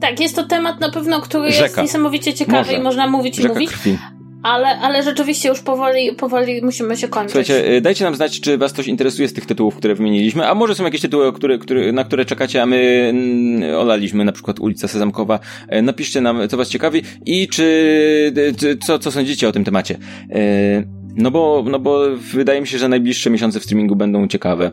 Tak, 0.00 0.20
jest 0.20 0.36
to 0.36 0.46
temat 0.46 0.80
na 0.80 0.90
pewno, 0.90 1.20
który 1.20 1.52
Rzeka. 1.52 1.64
jest 1.64 1.76
niesamowicie 1.76 2.34
ciekawy 2.34 2.58
Może. 2.58 2.72
i 2.72 2.82
można 2.82 3.06
mówić 3.06 3.38
i 3.38 3.42
Rzeka 3.42 3.54
mówić. 3.54 3.70
Krwi. 3.70 3.98
Ale, 4.42 4.78
ale 4.78 5.02
rzeczywiście 5.02 5.48
już 5.48 5.60
powoli, 5.60 6.12
powoli 6.12 6.62
musimy 6.62 6.96
się 6.96 7.08
kończyć. 7.08 7.32
Słuchajcie, 7.32 7.72
y, 7.72 7.80
dajcie 7.80 8.04
nam 8.04 8.14
znać, 8.14 8.40
czy 8.40 8.58
was 8.58 8.72
coś 8.72 8.86
interesuje 8.86 9.28
z 9.28 9.32
tych 9.32 9.46
tytułów, 9.46 9.76
które 9.76 9.94
wymieniliśmy, 9.94 10.48
a 10.48 10.54
może 10.54 10.74
są 10.74 10.84
jakieś 10.84 11.00
tytuły, 11.00 11.32
które, 11.32 11.58
które, 11.58 11.92
na 11.92 12.04
które 12.04 12.24
czekacie, 12.24 12.62
a 12.62 12.66
my 12.66 13.10
mm, 13.10 13.80
olaliśmy, 13.80 14.24
na 14.24 14.32
przykład 14.32 14.60
ulica 14.60 14.88
Sezamkowa. 14.88 15.38
Y, 15.74 15.82
napiszcie 15.82 16.20
nam, 16.20 16.48
co 16.48 16.56
was 16.56 16.68
ciekawi 16.68 17.02
i 17.26 17.48
czy, 17.48 18.76
co, 18.86 18.98
co 18.98 19.10
sądzicie 19.10 19.48
o 19.48 19.52
tym 19.52 19.64
temacie. 19.64 19.96
No 21.16 21.30
bo, 21.30 21.64
no 21.70 21.78
bo 21.78 22.16
wydaje 22.16 22.60
mi 22.60 22.66
się, 22.66 22.78
że 22.78 22.88
najbliższe 22.88 23.30
miesiące 23.30 23.60
w 23.60 23.64
streamingu 23.64 23.96
będą 23.96 24.28
ciekawe. 24.28 24.72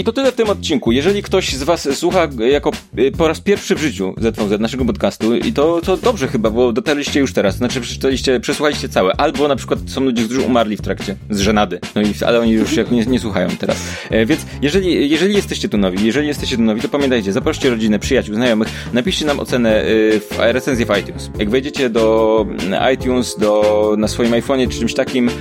I 0.00 0.04
to 0.04 0.12
tyle 0.12 0.32
w 0.32 0.34
tym 0.34 0.50
odcinku. 0.50 0.92
Jeżeli 0.92 1.22
ktoś 1.22 1.52
z 1.52 1.62
Was 1.62 1.88
słucha 1.98 2.28
jako 2.50 2.70
y, 2.98 3.12
po 3.12 3.28
raz 3.28 3.40
pierwszy 3.40 3.74
w 3.74 3.78
życiu 3.78 4.14
ZVZ 4.18 4.60
naszego 4.60 4.84
podcastu, 4.84 5.36
i 5.36 5.52
to, 5.52 5.80
to 5.80 5.96
dobrze 5.96 6.28
chyba, 6.28 6.50
bo 6.50 6.72
dotarliście 6.72 7.20
już 7.20 7.32
teraz. 7.32 7.56
Znaczy, 7.56 7.80
przeczytaliście, 7.80 8.40
przesłuchaliście 8.40 8.88
całe. 8.88 9.16
Albo 9.16 9.48
na 9.48 9.56
przykład 9.56 9.78
są 9.86 10.00
ludzie, 10.00 10.24
którzy 10.24 10.40
umarli 10.40 10.76
w 10.76 10.80
trakcie 10.80 11.16
z 11.30 11.40
żenady. 11.40 11.80
No 11.94 12.02
i, 12.02 12.14
ale 12.26 12.40
oni 12.40 12.52
już 12.52 12.76
nie, 12.90 13.06
nie 13.06 13.20
słuchają 13.20 13.48
teraz. 13.58 13.76
E, 14.10 14.26
więc 14.26 14.40
jeżeli, 14.62 15.10
jeżeli 15.10 15.34
jesteście 15.34 15.68
tu 15.68 15.78
nowi, 15.78 16.06
jeżeli 16.06 16.28
jesteście 16.28 16.56
tu 16.56 16.62
nowi, 16.62 16.80
to 16.80 16.88
pamiętajcie, 16.88 17.32
zaproście 17.32 17.70
rodzinę, 17.70 17.98
przyjaciół, 17.98 18.34
znajomych, 18.34 18.68
napiszcie 18.92 19.26
nam 19.26 19.40
ocenę, 19.40 19.84
y, 19.84 20.20
w, 20.20 20.38
recenzję 20.38 20.86
w 20.86 20.98
iTunes. 20.98 21.30
Jak 21.38 21.50
wejdziecie 21.50 21.90
do 21.90 22.46
mm, 22.48 22.94
iTunes, 22.94 23.36
do, 23.38 23.94
na 23.98 24.08
swoim 24.08 24.32
iPhone'ie 24.32 24.68
czy 24.68 24.78
czymś 24.78 24.94
takim, 24.94 25.28
y, 25.28 25.32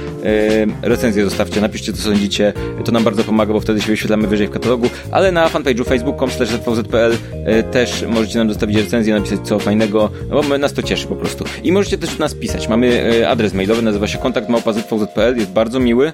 recenzję 0.81 1.23
zostawcie, 1.23 1.61
napiszcie, 1.61 1.93
co 1.93 2.01
sądzicie. 2.01 2.53
To 2.85 2.91
nam 2.91 3.03
bardzo 3.03 3.23
pomaga, 3.23 3.53
bo 3.53 3.59
wtedy 3.59 3.81
się 3.81 3.87
wyświetlamy 3.87 4.27
wyżej 4.27 4.48
w 4.49 4.53
katalogu, 4.53 4.89
ale 5.11 5.31
na 5.31 5.49
fanpage'u 5.49 5.85
facebook.com 5.85 6.29
zvpl 6.75 7.17
też 7.71 8.05
możecie 8.07 8.37
nam 8.37 8.49
zostawić 8.49 8.77
recenzję, 8.77 9.13
napisać 9.13 9.39
co 9.43 9.59
fajnego, 9.59 10.09
no 10.29 10.43
bo 10.43 10.57
nas 10.57 10.73
to 10.73 10.83
cieszy 10.83 11.07
po 11.07 11.15
prostu. 11.15 11.45
I 11.63 11.71
możecie 11.71 11.97
też 11.97 12.17
nas 12.17 12.35
pisać. 12.35 12.67
Mamy 12.67 13.27
adres 13.27 13.53
mailowy, 13.53 13.81
nazywa 13.81 14.07
się 14.07 14.17
kontakt 14.17 14.49
małpa.zvpl, 14.49 15.37
jest 15.37 15.51
bardzo 15.51 15.79
miły. 15.79 16.13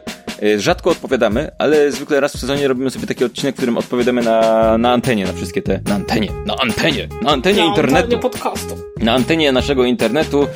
Rzadko 0.57 0.89
odpowiadamy, 0.89 1.51
ale 1.59 1.91
zwykle 1.91 2.19
raz 2.19 2.35
w 2.35 2.39
sezonie 2.39 2.67
robimy 2.67 2.89
sobie 2.89 3.07
taki 3.07 3.25
odcinek, 3.25 3.55
w 3.55 3.57
którym 3.57 3.77
odpowiadamy 3.77 4.21
na, 4.21 4.77
na 4.77 4.91
antenie, 4.91 5.25
na 5.25 5.33
wszystkie 5.33 5.61
te... 5.61 5.79
Na 5.85 5.95
antenie, 5.95 6.29
na 6.45 6.55
antenie, 6.55 7.07
na 7.21 7.31
antenie 7.31 7.61
na 7.61 7.65
internetu. 7.65 8.11
Na 8.11 8.17
podcastu. 8.17 8.75
Na 9.01 9.13
antenie 9.13 9.51
naszego 9.51 9.85
internetu, 9.85 10.47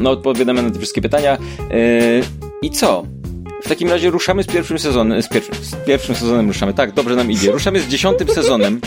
no 0.00 0.10
odpowiadamy 0.10 0.62
na 0.62 0.70
te 0.70 0.78
wszystkie 0.78 1.02
pytania. 1.02 1.38
I 2.62 2.70
co? 2.70 3.04
W 3.64 3.68
takim 3.68 3.88
razie 3.88 4.10
ruszamy 4.10 4.42
z 4.42 4.46
pierwszym 4.46 4.78
sezonem. 4.78 5.22
Z 5.22 5.28
pierwszym, 5.28 5.54
z 5.54 5.74
pierwszym 5.86 6.14
sezonem 6.14 6.48
ruszamy. 6.48 6.74
Tak, 6.74 6.92
dobrze 6.92 7.16
nam 7.16 7.30
idzie. 7.30 7.52
Ruszamy 7.52 7.80
z 7.80 7.88
dziesiątym 7.88 8.28
sezonem. 8.38 8.80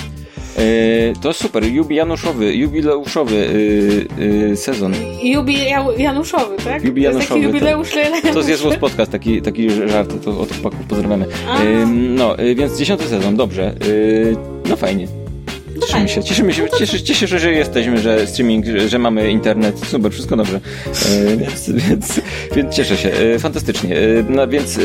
to 1.22 1.34
super, 1.34 1.64
jubileuszowy, 1.64 2.56
jubileuszowy 2.56 3.36
yy, 4.20 4.26
yy, 4.26 4.58
sezon. 4.58 4.94
Jubileuszowy, 5.24 6.56
tak? 6.64 6.84
Jubileuszowy. 6.84 7.28
Taki 7.28 7.42
jubileusz 7.42 7.90
tak. 8.24 8.34
To 8.34 8.40
jest 8.40 8.62
Złos 8.62 8.76
Podcast, 8.76 9.12
taki, 9.12 9.42
taki 9.42 9.70
żart, 9.90 10.14
to 10.26 10.40
od 10.40 10.52
chłopaków 10.52 10.86
pozdrawiamy. 10.88 11.26
no, 12.16 12.36
więc 12.56 12.78
dziesiąty 12.78 13.08
sezon, 13.08 13.36
dobrze. 13.36 13.74
no 14.70 14.76
fajnie. 14.76 15.27
Cieszymy 15.82 16.10
się, 16.10 16.24
cieszymy 16.24 16.54
się, 16.54 16.68
cieszę, 16.80 17.02
cieszę 17.02 17.28
się, 17.28 17.40
że 17.40 17.54
jesteśmy, 17.54 17.98
że 17.98 18.28
streaming, 18.28 18.66
że, 18.88 19.00
mamy 19.00 19.32
internet, 19.32 19.80
super, 19.80 20.12
wszystko 20.12 20.36
dobrze. 20.36 20.60
E, 20.86 21.38
więc, 21.38 21.70
więc, 21.70 22.22
więc 22.56 22.76
cieszę 22.76 22.98
się, 22.98 23.12
e, 23.12 23.40
fantastycznie. 23.40 23.98
E, 23.98 24.02
no 24.30 24.48
więc 24.48 24.80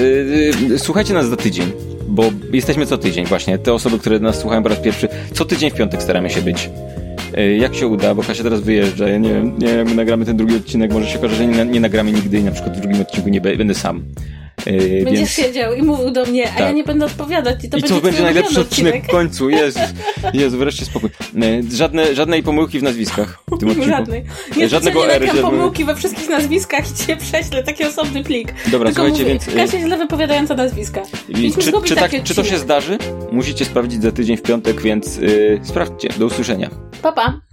e, 0.73 0.79
słuchajcie 0.79 1.15
nas 1.15 1.27
za 1.27 1.37
tydzień, 1.37 1.73
bo 2.09 2.25
jesteśmy 2.53 2.87
co 2.87 2.99
tydzień 2.99 3.27
właśnie. 3.27 3.59
Te 3.59 3.73
osoby, 3.73 3.99
które 3.99 4.19
nas 4.19 4.39
słuchają 4.39 4.63
po 4.63 4.69
raz 4.69 4.79
pierwszy, 4.79 5.09
co 5.33 5.45
tydzień 5.45 5.71
w 5.71 5.75
piątek 5.75 6.03
staramy 6.03 6.31
się 6.31 6.43
być. 6.43 6.71
E, 7.35 7.57
jak 7.57 7.75
się 7.75 7.87
uda, 7.87 8.15
bo 8.15 8.23
Kasia 8.23 8.43
teraz 8.43 8.61
wyjeżdża, 8.61 9.09
ja 9.09 9.19
nie 9.19 9.29
wiem, 9.29 9.59
nie, 9.59 9.85
my 9.85 9.95
nagramy 9.95 10.25
ten 10.25 10.37
drugi 10.37 10.57
odcinek, 10.57 10.93
może 10.93 11.07
się 11.07 11.19
okaże, 11.19 11.37
że 11.37 11.47
nie, 11.47 11.65
nie 11.65 11.81
nagramy 11.81 12.13
nigdy 12.13 12.39
i 12.39 12.45
na 12.45 12.51
przykład 12.51 12.77
w 12.77 12.81
drugim 12.81 13.01
odcinku 13.01 13.29
nie 13.29 13.41
będę 13.41 13.75
sam. 13.75 14.05
Yy, 14.67 15.05
Będziesz 15.05 15.19
więc... 15.19 15.31
siedział 15.31 15.75
i 15.75 15.83
mówił 15.83 16.11
do 16.11 16.25
mnie, 16.25 16.45
a 16.45 16.49
tak. 16.49 16.59
ja 16.59 16.73
nie 16.73 16.85
będę 16.85 17.07
odpowiadać 17.07 17.65
i 17.65 17.69
to 17.69 17.77
I 17.77 17.81
będzie 17.81 17.95
to 17.95 18.01
będzie 18.01 18.23
najlepszy 18.23 18.61
odcinek 18.61 19.05
w 19.05 19.11
końcu. 19.11 19.51
Jezu, 19.51 19.81
Jezu, 20.35 20.59
wreszcie 20.59 20.85
spokój. 20.85 21.11
Yy, 21.35 21.63
żadne, 21.73 22.15
żadnej 22.15 22.43
pomyłki 22.43 22.79
w 22.79 22.83
nazwiskach 22.83 23.39
w 23.47 23.59
tym 23.59 23.69
odcinku. 23.69 23.91
Żadnej. 23.91 24.25
Nie, 24.57 24.69
Żadnego 24.69 25.13
R. 25.15 25.35
Nie 25.35 25.43
pomyłki 25.43 25.85
we 25.85 25.95
wszystkich 25.95 26.29
nazwiskach 26.29 26.91
i 26.91 27.07
cię 27.07 27.17
prześlę, 27.17 27.63
taki 27.63 27.85
osobny 27.85 28.25
plik. 28.25 28.55
Dobra, 28.71 28.89
Tylko 28.89 29.03
słuchajcie, 29.03 29.23
mówię, 29.23 29.25
więc... 29.25 29.49
Y- 29.49 29.53
Kasia 29.53 29.87
źle 29.87 29.99
wypowiadająca 29.99 30.55
nazwiska. 30.55 31.03
I, 31.29 31.53
czy, 31.53 31.73
czy, 31.85 31.97
tak, 31.97 32.11
czy 32.25 32.35
to 32.35 32.45
się 32.45 32.59
zdarzy? 32.59 32.99
Musicie 33.33 33.65
sprawdzić 33.65 34.03
za 34.03 34.13
tydzień 34.13 34.37
w 34.37 34.43
piątek, 34.43 34.83
więc 34.83 35.17
yy, 35.17 35.61
sprawdźcie. 35.63 36.09
Do 36.19 36.27
usłyszenia. 36.27 36.71
Pa, 37.03 37.13
pa. 37.13 37.52